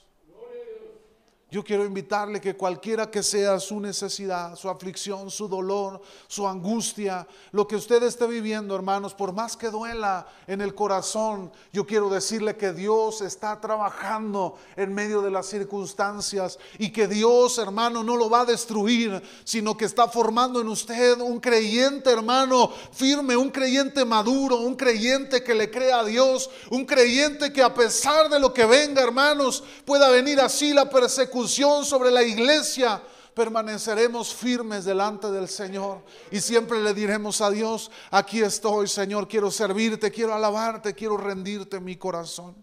Yo 1.52 1.62
quiero 1.62 1.84
invitarle 1.84 2.40
que 2.40 2.56
cualquiera 2.56 3.10
que 3.10 3.22
sea 3.22 3.60
su 3.60 3.78
necesidad, 3.78 4.56
su 4.56 4.70
aflicción, 4.70 5.30
su 5.30 5.48
dolor, 5.48 6.00
su 6.26 6.48
angustia, 6.48 7.28
lo 7.50 7.68
que 7.68 7.76
usted 7.76 8.02
esté 8.04 8.26
viviendo, 8.26 8.74
hermanos, 8.74 9.12
por 9.12 9.34
más 9.34 9.54
que 9.54 9.68
duela 9.68 10.26
en 10.46 10.62
el 10.62 10.74
corazón, 10.74 11.52
yo 11.70 11.86
quiero 11.86 12.08
decirle 12.08 12.56
que 12.56 12.72
Dios 12.72 13.20
está 13.20 13.60
trabajando 13.60 14.56
en 14.76 14.94
medio 14.94 15.20
de 15.20 15.30
las 15.30 15.44
circunstancias 15.44 16.58
y 16.78 16.90
que 16.90 17.06
Dios, 17.06 17.58
hermano, 17.58 18.02
no 18.02 18.16
lo 18.16 18.30
va 18.30 18.40
a 18.40 18.46
destruir, 18.46 19.22
sino 19.44 19.76
que 19.76 19.84
está 19.84 20.08
formando 20.08 20.58
en 20.58 20.68
usted 20.68 21.20
un 21.20 21.38
creyente, 21.38 22.10
hermano, 22.10 22.72
firme, 22.92 23.36
un 23.36 23.50
creyente 23.50 24.06
maduro, 24.06 24.56
un 24.56 24.74
creyente 24.74 25.44
que 25.44 25.54
le 25.54 25.70
crea 25.70 26.00
a 26.00 26.04
Dios, 26.04 26.48
un 26.70 26.86
creyente 26.86 27.52
que 27.52 27.62
a 27.62 27.74
pesar 27.74 28.30
de 28.30 28.40
lo 28.40 28.54
que 28.54 28.64
venga, 28.64 29.02
hermanos, 29.02 29.62
pueda 29.84 30.08
venir 30.08 30.40
así 30.40 30.72
la 30.72 30.88
persecución 30.88 31.41
sobre 31.48 32.10
la 32.10 32.22
iglesia, 32.22 33.02
permaneceremos 33.34 34.34
firmes 34.34 34.84
delante 34.84 35.30
del 35.30 35.48
Señor 35.48 36.02
y 36.30 36.40
siempre 36.40 36.82
le 36.82 36.92
diremos 36.92 37.40
a 37.40 37.50
Dios, 37.50 37.90
aquí 38.10 38.42
estoy 38.42 38.88
Señor, 38.88 39.26
quiero 39.28 39.50
servirte, 39.50 40.10
quiero 40.10 40.34
alabarte, 40.34 40.94
quiero 40.94 41.16
rendirte 41.16 41.80
mi 41.80 41.96
corazón. 41.96 42.54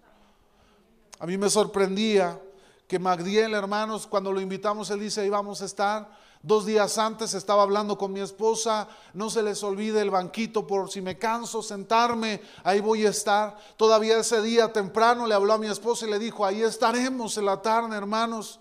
A 1.19 1.25
mí 1.25 1.37
me 1.37 1.49
sorprendía 1.49 2.39
que 2.87 2.99
Magdiel, 2.99 3.53
hermanos, 3.53 4.07
cuando 4.07 4.31
lo 4.31 4.41
invitamos, 4.41 4.89
él 4.89 4.99
dice, 4.99 5.21
ahí 5.21 5.29
vamos 5.29 5.61
a 5.61 5.65
estar. 5.65 6.09
Dos 6.41 6.65
días 6.65 6.97
antes 6.97 7.33
estaba 7.33 7.63
hablando 7.63 7.97
con 7.97 8.13
mi 8.13 8.21
esposa, 8.21 8.87
no 9.13 9.29
se 9.29 9.43
les 9.43 9.61
olvide 9.61 10.01
el 10.01 10.09
banquito 10.09 10.65
por 10.65 10.89
si 10.89 11.01
me 11.01 11.17
canso 11.17 11.61
sentarme, 11.61 12.41
ahí 12.63 12.79
voy 12.79 13.05
a 13.05 13.09
estar. 13.09 13.57
Todavía 13.75 14.17
ese 14.17 14.41
día 14.41 14.71
temprano 14.71 15.27
le 15.27 15.35
habló 15.35 15.53
a 15.53 15.57
mi 15.57 15.67
esposa 15.67 16.07
y 16.07 16.11
le 16.11 16.17
dijo, 16.17 16.45
ahí 16.45 16.61
estaremos 16.61 17.37
en 17.37 17.45
la 17.45 17.61
tarde, 17.61 17.95
hermanos. 17.97 18.59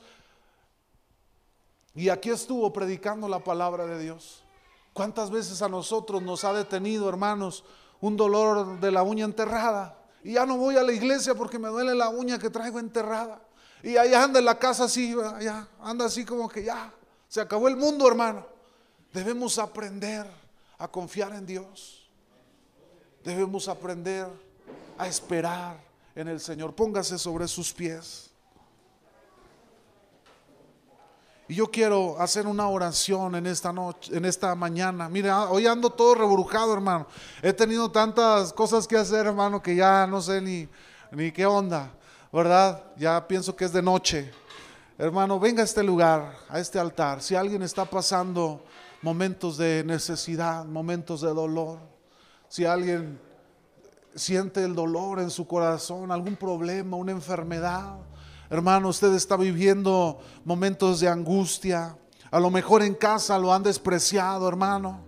Y 1.94 2.08
aquí 2.08 2.30
estuvo 2.30 2.72
predicando 2.72 3.28
la 3.28 3.40
palabra 3.40 3.86
de 3.86 3.98
Dios. 3.98 4.44
¿Cuántas 4.92 5.30
veces 5.30 5.62
a 5.62 5.68
nosotros 5.68 6.22
nos 6.22 6.44
ha 6.44 6.52
detenido, 6.52 7.08
hermanos, 7.08 7.64
un 8.00 8.16
dolor 8.16 8.80
de 8.80 8.90
la 8.90 9.02
uña 9.02 9.24
enterrada? 9.24 9.98
Y 10.22 10.32
ya 10.34 10.44
no 10.44 10.56
voy 10.56 10.76
a 10.76 10.82
la 10.82 10.92
iglesia 10.92 11.34
porque 11.34 11.58
me 11.58 11.68
duele 11.68 11.94
la 11.94 12.08
uña 12.08 12.38
que 12.38 12.50
traigo 12.50 12.78
enterrada. 12.78 13.40
Y 13.82 13.96
ahí 13.96 14.12
anda 14.12 14.40
en 14.40 14.44
la 14.44 14.58
casa 14.58 14.84
así, 14.84 15.14
ya 15.40 15.68
anda 15.80 16.06
así 16.06 16.24
como 16.24 16.48
que 16.48 16.64
ya, 16.64 16.92
se 17.28 17.40
acabó 17.40 17.68
el 17.68 17.76
mundo, 17.76 18.08
hermano. 18.08 18.46
Debemos 19.12 19.58
aprender 19.58 20.26
a 20.78 20.88
confiar 20.88 21.32
en 21.32 21.46
Dios. 21.46 22.08
Debemos 23.24 23.68
aprender 23.68 24.26
a 24.96 25.06
esperar 25.06 25.80
en 26.14 26.28
el 26.28 26.40
Señor. 26.40 26.74
Póngase 26.74 27.18
sobre 27.18 27.46
sus 27.46 27.72
pies. 27.72 28.27
Y 31.50 31.54
yo 31.54 31.70
quiero 31.70 32.20
hacer 32.20 32.46
una 32.46 32.68
oración 32.68 33.34
en 33.34 33.46
esta 33.46 33.72
noche, 33.72 34.14
en 34.14 34.26
esta 34.26 34.54
mañana. 34.54 35.08
Mira, 35.08 35.48
hoy 35.48 35.66
ando 35.66 35.88
todo 35.88 36.14
rebrujado, 36.14 36.74
hermano. 36.74 37.06
He 37.40 37.54
tenido 37.54 37.90
tantas 37.90 38.52
cosas 38.52 38.86
que 38.86 38.98
hacer, 38.98 39.26
hermano, 39.26 39.62
que 39.62 39.74
ya 39.74 40.06
no 40.06 40.20
sé 40.20 40.42
ni, 40.42 40.68
ni 41.10 41.32
qué 41.32 41.46
onda, 41.46 41.90
¿verdad? 42.30 42.84
Ya 42.98 43.26
pienso 43.26 43.56
que 43.56 43.64
es 43.64 43.72
de 43.72 43.80
noche. 43.80 44.30
Hermano, 44.98 45.40
venga 45.40 45.62
a 45.62 45.64
este 45.64 45.82
lugar, 45.82 46.36
a 46.50 46.60
este 46.60 46.78
altar. 46.78 47.22
Si 47.22 47.34
alguien 47.34 47.62
está 47.62 47.86
pasando 47.86 48.62
momentos 49.00 49.56
de 49.56 49.84
necesidad, 49.84 50.66
momentos 50.66 51.22
de 51.22 51.32
dolor, 51.32 51.78
si 52.50 52.66
alguien 52.66 53.18
siente 54.14 54.62
el 54.64 54.74
dolor 54.74 55.18
en 55.18 55.30
su 55.30 55.46
corazón, 55.46 56.12
algún 56.12 56.36
problema, 56.36 56.98
una 56.98 57.12
enfermedad, 57.12 57.96
hermano, 58.50 58.88
usted 58.88 59.12
está 59.14 59.36
viviendo 59.36 60.18
momentos 60.44 61.00
de 61.00 61.08
angustia. 61.08 61.96
A 62.30 62.40
lo 62.40 62.50
mejor 62.50 62.82
en 62.82 62.94
casa 62.94 63.38
lo 63.38 63.52
han 63.52 63.62
despreciado, 63.62 64.48
hermano. 64.48 65.04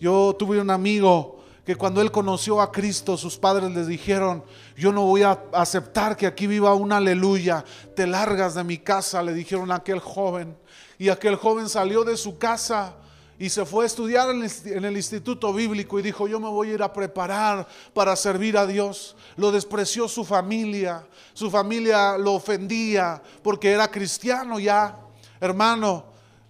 Yo 0.00 0.34
tuve 0.38 0.60
un 0.60 0.70
amigo 0.70 1.38
que 1.64 1.76
cuando 1.76 2.00
él 2.00 2.10
conoció 2.10 2.60
a 2.62 2.72
Cristo, 2.72 3.16
sus 3.16 3.36
padres 3.36 3.70
les 3.72 3.86
dijeron, 3.86 4.42
yo 4.76 4.90
no 4.90 5.02
voy 5.02 5.22
a 5.22 5.38
aceptar 5.52 6.16
que 6.16 6.26
aquí 6.26 6.46
viva 6.46 6.72
una 6.74 6.96
aleluya, 6.96 7.64
te 7.94 8.06
largas 8.06 8.54
de 8.54 8.64
mi 8.64 8.78
casa, 8.78 9.22
le 9.22 9.34
dijeron 9.34 9.70
a 9.70 9.76
aquel 9.76 9.98
joven. 9.98 10.56
Y 10.98 11.10
aquel 11.10 11.36
joven 11.36 11.68
salió 11.68 12.04
de 12.04 12.16
su 12.16 12.38
casa 12.38 12.96
y 13.38 13.50
se 13.50 13.64
fue 13.64 13.84
a 13.84 13.86
estudiar 13.86 14.30
en 14.30 14.84
el 14.84 14.96
instituto 14.96 15.52
bíblico 15.52 15.98
y 15.98 16.02
dijo, 16.02 16.26
yo 16.26 16.40
me 16.40 16.48
voy 16.48 16.70
a 16.70 16.74
ir 16.74 16.82
a 16.82 16.92
preparar 16.92 17.68
para 17.94 18.16
servir 18.16 18.58
a 18.58 18.66
Dios. 18.66 19.16
Lo 19.36 19.52
despreció 19.52 20.08
su 20.08 20.24
familia, 20.24 21.06
su 21.34 21.48
familia 21.48 22.18
lo 22.18 22.34
ofendía 22.34 23.22
porque 23.42 23.70
era 23.70 23.88
cristiano 23.88 24.58
ya. 24.58 24.98
Hermano, 25.40 26.04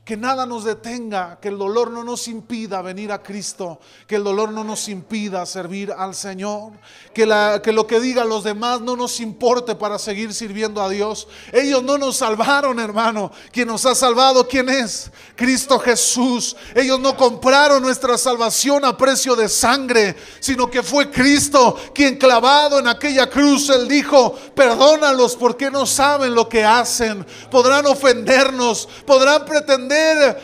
que 0.09 0.17
nada 0.17 0.47
nos 0.47 0.65
detenga, 0.65 1.39
que 1.39 1.49
el 1.49 1.59
dolor 1.59 1.91
no 1.91 2.03
nos 2.03 2.29
impida 2.29 2.81
venir 2.81 3.13
a 3.13 3.23
Cristo, 3.23 3.79
que 4.07 4.17
el 4.17 4.25
dolor 4.25 4.51
no 4.51 4.65
nos 4.65 4.89
impida 4.89 5.45
servir 5.45 5.93
al 5.93 6.15
Señor, 6.15 6.73
que, 7.13 7.27
lo 7.27 7.87
que 7.87 8.01
digan 8.01 8.27
los 8.27 8.43
demás 8.43 8.81
no 8.81 8.97
nos 8.97 9.21
importe 9.21 9.75
para 9.75 9.99
seguir 9.99 10.33
sirviendo 10.33 10.83
a 10.83 10.89
Dios. 10.89 11.29
Ellos 11.53 11.83
no 11.83 11.99
nos 11.99 12.17
salvaron, 12.17 12.81
hermano. 12.81 13.31
Quien 13.53 13.69
nos 13.69 13.85
ha 13.85 13.95
salvado, 13.95 14.49
¿quién 14.49 14.71
es? 14.71 15.11
Cristo 15.37 15.79
Jesús. 15.79 16.57
Ellos 16.75 16.99
no 16.99 17.15
compraron 17.15 17.83
nuestra 17.83 18.17
salvación 18.17 18.87
a 18.87 18.97
precio 18.97 19.37
de 19.37 19.47
sangre, 19.47 20.17
sino 20.41 20.71
que 20.71 20.83
fue 20.83 21.11
Cristo 21.11 21.77
quien 21.93 22.17
clavado 22.17 22.79
en 22.79 22.89
aquella 22.89 23.29
cruz, 23.29 23.69
Él 23.69 23.87
dijo, 23.87 24.33
perdónalos 24.55 25.37
porque 25.37 25.71
no 25.71 25.85
saben 25.85 26.35
lo 26.35 26.49
que 26.49 26.65
hacen. 26.65 27.27
Podrán 27.51 27.85
ofendernos, 27.85 28.89
podrán 29.05 29.45
pretender 29.45 29.98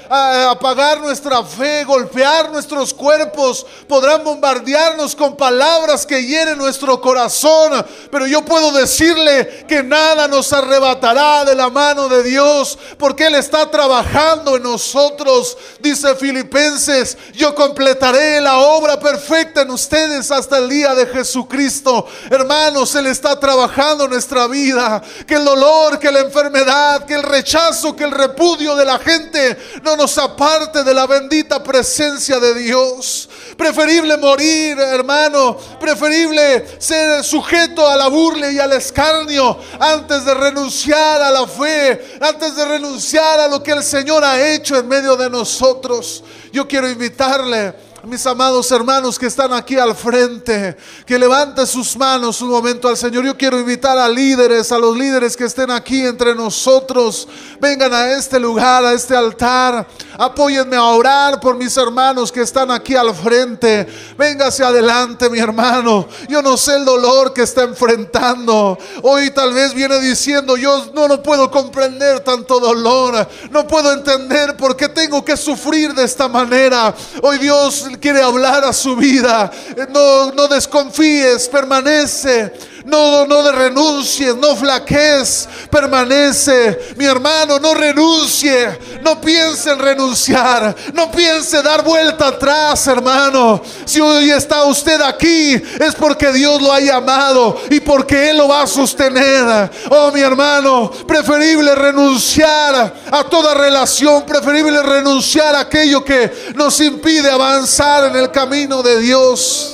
apagar 0.08 1.00
nuestra 1.00 1.42
fe, 1.42 1.84
golpear 1.84 2.50
nuestros 2.50 2.92
cuerpos, 2.92 3.66
podrán 3.88 4.24
bombardearnos 4.24 5.14
con 5.14 5.36
palabras 5.36 6.06
que 6.06 6.24
hieren 6.24 6.58
nuestro 6.58 7.00
corazón, 7.00 7.84
pero 8.10 8.26
yo 8.26 8.44
puedo 8.44 8.72
decirle 8.72 9.64
que 9.68 9.82
nada 9.82 10.28
nos 10.28 10.52
arrebatará 10.52 11.44
de 11.44 11.54
la 11.54 11.68
mano 11.68 12.08
de 12.08 12.22
Dios, 12.22 12.78
porque 12.98 13.26
Él 13.26 13.34
está 13.34 13.70
trabajando 13.70 14.56
en 14.56 14.62
nosotros. 14.62 15.56
Dice 15.80 16.14
Filipenses, 16.14 17.16
yo 17.34 17.54
completaré 17.54 18.40
la 18.40 18.58
obra 18.58 18.98
perfecta 18.98 19.62
en 19.62 19.70
ustedes 19.70 20.30
hasta 20.30 20.58
el 20.58 20.68
día 20.68 20.94
de 20.94 21.06
Jesucristo. 21.06 22.06
Hermanos, 22.30 22.94
Él 22.94 23.06
está 23.06 23.38
trabajando 23.38 24.08
nuestra 24.08 24.46
vida, 24.46 25.02
que 25.26 25.34
el 25.34 25.44
dolor, 25.44 25.98
que 25.98 26.10
la 26.10 26.20
enfermedad, 26.20 27.04
que 27.04 27.14
el 27.14 27.22
rechazo, 27.22 27.94
que 27.94 28.04
el 28.04 28.10
repudio 28.10 28.74
de 28.76 28.84
la 28.84 28.98
gente 28.98 29.43
no 29.82 29.96
nos 29.96 30.16
aparte 30.18 30.82
de 30.82 30.94
la 30.94 31.06
bendita 31.06 31.62
presencia 31.62 32.38
de 32.38 32.54
Dios. 32.54 33.28
Preferible 33.56 34.16
morir, 34.16 34.78
hermano. 34.78 35.56
Preferible 35.78 36.66
ser 36.78 37.22
sujeto 37.24 37.88
a 37.88 37.96
la 37.96 38.08
burla 38.08 38.50
y 38.50 38.58
al 38.58 38.72
escarnio 38.72 39.58
antes 39.78 40.24
de 40.24 40.34
renunciar 40.34 41.22
a 41.22 41.30
la 41.30 41.46
fe, 41.46 42.18
antes 42.20 42.56
de 42.56 42.64
renunciar 42.64 43.40
a 43.40 43.48
lo 43.48 43.62
que 43.62 43.72
el 43.72 43.82
Señor 43.82 44.24
ha 44.24 44.52
hecho 44.52 44.76
en 44.76 44.88
medio 44.88 45.16
de 45.16 45.30
nosotros. 45.30 46.22
Yo 46.52 46.66
quiero 46.66 46.88
invitarle 46.88 47.74
mis 48.06 48.26
amados 48.26 48.70
hermanos 48.70 49.18
que 49.18 49.26
están 49.26 49.52
aquí 49.54 49.78
al 49.78 49.94
frente, 49.94 50.76
que 51.06 51.18
levante 51.18 51.66
sus 51.66 51.96
manos 51.96 52.42
un 52.42 52.50
momento 52.50 52.86
al 52.86 52.98
Señor. 52.98 53.24
Yo 53.24 53.36
quiero 53.36 53.58
invitar 53.58 53.96
a 53.96 54.06
líderes, 54.08 54.70
a 54.72 54.78
los 54.78 54.94
líderes 54.94 55.34
que 55.34 55.44
estén 55.44 55.70
aquí 55.70 56.04
entre 56.04 56.34
nosotros. 56.34 57.26
Vengan 57.60 57.94
a 57.94 58.12
este 58.12 58.38
lugar, 58.38 58.84
a 58.84 58.92
este 58.92 59.16
altar. 59.16 59.86
Apóyenme 60.18 60.76
a 60.76 60.84
orar 60.84 61.40
por 61.40 61.56
mis 61.56 61.74
hermanos 61.78 62.30
que 62.30 62.42
están 62.42 62.70
aquí 62.70 62.94
al 62.94 63.14
frente. 63.14 63.86
Venga 64.18 64.48
adelante, 64.48 65.30
mi 65.30 65.38
hermano. 65.38 66.06
Yo 66.28 66.42
no 66.42 66.58
sé 66.58 66.76
el 66.76 66.84
dolor 66.84 67.32
que 67.32 67.42
está 67.42 67.62
enfrentando. 67.62 68.76
Hoy 69.02 69.30
tal 69.30 69.54
vez 69.54 69.72
viene 69.72 69.98
diciendo, 70.00 70.58
yo 70.58 70.90
no, 70.92 71.08
no 71.08 71.22
puedo 71.22 71.50
comprender 71.50 72.20
tanto 72.20 72.60
dolor. 72.60 73.26
No 73.50 73.66
puedo 73.66 73.92
entender 73.92 74.56
por 74.58 74.76
qué 74.76 74.90
tengo 74.90 75.24
que 75.24 75.38
sufrir 75.38 75.94
de 75.94 76.04
esta 76.04 76.28
manera. 76.28 76.94
Hoy 77.22 77.38
Dios 77.38 77.86
quiere 78.00 78.22
hablar 78.22 78.64
a 78.64 78.72
su 78.72 78.96
vida. 78.96 79.50
No, 79.90 80.32
no 80.32 80.48
desconfíes, 80.48 81.48
permanece. 81.48 82.52
No, 82.84 83.26
no 83.26 83.50
renuncies, 83.50 84.36
no 84.36 84.54
flaquees, 84.54 85.48
permanece. 85.70 86.94
Mi 86.96 87.06
hermano, 87.06 87.58
no 87.58 87.72
renuncie, 87.74 88.78
no 89.02 89.18
piense 89.20 89.70
en 89.70 89.78
renunciar, 89.78 90.76
no 90.92 91.10
piense 91.10 91.62
dar 91.62 91.82
vuelta 91.82 92.28
atrás, 92.28 92.86
hermano. 92.86 93.62
Si 93.86 94.00
hoy 94.00 94.30
está 94.30 94.64
usted 94.64 95.00
aquí, 95.00 95.54
es 95.54 95.94
porque 95.98 96.30
Dios 96.30 96.60
lo 96.60 96.72
ha 96.72 96.80
llamado 96.80 97.58
y 97.70 97.80
porque 97.80 98.30
Él 98.30 98.36
lo 98.36 98.48
va 98.48 98.62
a 98.62 98.66
sostener. 98.66 99.70
Oh, 99.90 100.12
mi 100.12 100.20
hermano, 100.20 100.90
preferible 101.06 101.74
renunciar 101.74 102.94
a 103.10 103.24
toda 103.24 103.54
relación, 103.54 104.26
preferible 104.26 104.82
renunciar 104.82 105.54
a 105.54 105.60
aquello 105.60 106.04
que 106.04 106.52
nos 106.54 106.78
impide 106.80 107.30
avanzar 107.30 108.04
en 108.04 108.16
el 108.16 108.30
camino 108.30 108.82
de 108.82 108.98
Dios. 109.00 109.73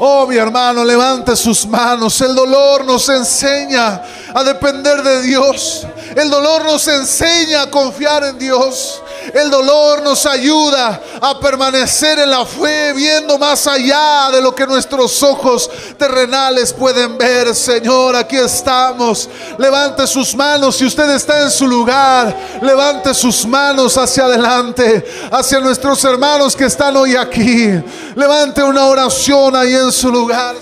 Oh, 0.00 0.26
mi 0.26 0.36
hermano, 0.36 0.84
levante 0.84 1.34
sus 1.34 1.66
manos. 1.66 2.20
El 2.20 2.34
dolor 2.34 2.84
nos 2.84 3.08
enseña 3.08 4.02
a 4.32 4.44
depender 4.44 5.02
de 5.02 5.22
Dios. 5.22 5.86
El 6.14 6.30
dolor 6.30 6.64
nos 6.64 6.86
enseña 6.86 7.62
a 7.62 7.70
confiar 7.70 8.22
en 8.24 8.38
Dios. 8.38 9.02
El 9.32 9.50
dolor 9.50 10.02
nos 10.02 10.24
ayuda 10.26 11.00
a 11.20 11.38
permanecer 11.40 12.18
en 12.18 12.30
la 12.30 12.44
fe, 12.44 12.92
viendo 12.92 13.38
más 13.38 13.66
allá 13.66 14.30
de 14.32 14.40
lo 14.40 14.54
que 14.54 14.66
nuestros 14.66 15.22
ojos 15.22 15.70
terrenales 15.96 16.72
pueden 16.72 17.18
ver. 17.18 17.54
Señor, 17.54 18.16
aquí 18.16 18.36
estamos. 18.36 19.28
Levante 19.58 20.06
sus 20.06 20.34
manos. 20.34 20.76
Si 20.76 20.84
usted 20.84 21.10
está 21.10 21.42
en 21.42 21.50
su 21.50 21.66
lugar, 21.66 22.34
levante 22.62 23.14
sus 23.14 23.46
manos 23.46 23.96
hacia 23.96 24.24
adelante, 24.24 25.04
hacia 25.30 25.60
nuestros 25.60 26.02
hermanos 26.04 26.54
que 26.54 26.64
están 26.64 26.96
hoy 26.96 27.16
aquí. 27.16 27.70
Levante 28.14 28.62
una 28.62 28.86
oración 28.86 29.54
ahí 29.56 29.74
en 29.74 29.92
su 29.92 30.10
lugar. 30.10 30.56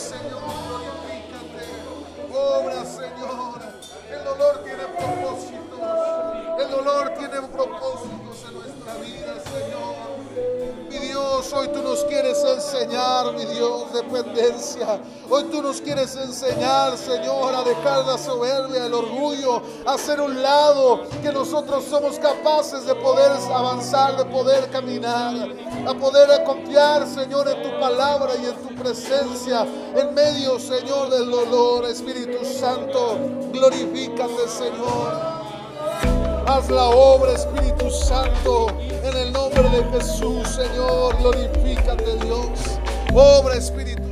Enseñar, 12.77 13.33
mi 13.33 13.45
Dios, 13.47 13.93
dependencia. 13.93 15.01
Hoy 15.29 15.45
tú 15.45 15.63
nos 15.63 15.81
quieres 15.81 16.15
enseñar, 16.17 16.97
Señor, 16.97 17.55
a 17.55 17.63
dejar 17.63 18.05
la 18.05 18.19
soberbia, 18.19 18.87
el 18.87 18.95
orgullo, 18.95 19.63
a 19.87 19.95
hacer 19.95 20.21
un 20.21 20.43
lado, 20.43 21.03
que 21.23 21.33
nosotros 21.33 21.85
somos 21.85 22.19
capaces 22.19 22.87
de 22.87 22.95
poder 22.95 23.33
avanzar, 23.53 24.17
de 24.17 24.25
poder 24.27 24.71
caminar, 24.71 25.49
a 25.87 25.95
poder 25.95 26.45
confiar, 26.45 27.07
Señor, 27.07 27.49
en 27.49 27.63
tu 27.63 27.81
palabra 27.81 28.33
y 28.41 28.47
en 28.47 28.57
tu 28.57 28.75
presencia, 28.75 29.67
en 29.95 30.15
medio, 30.15 30.59
Señor, 30.59 31.11
del 31.11 31.31
dolor. 31.31 31.87
Espíritu 31.87 32.45
Santo, 32.45 33.19
glorifícate, 33.53 34.49
Señor. 34.49 35.36
Haz 36.47 36.71
la 36.71 36.85
obra, 36.85 37.33
Espíritu 37.33 37.91
Santo, 37.91 38.69
en 38.79 39.17
el 39.17 39.33
nombre 39.33 39.65
de 39.65 39.83
Jesús, 39.99 40.47
Señor. 40.49 41.17
Glorifícate, 41.19 42.17
Dios. 42.25 42.79
Obra, 43.13 43.57
Espíritu 43.57 44.06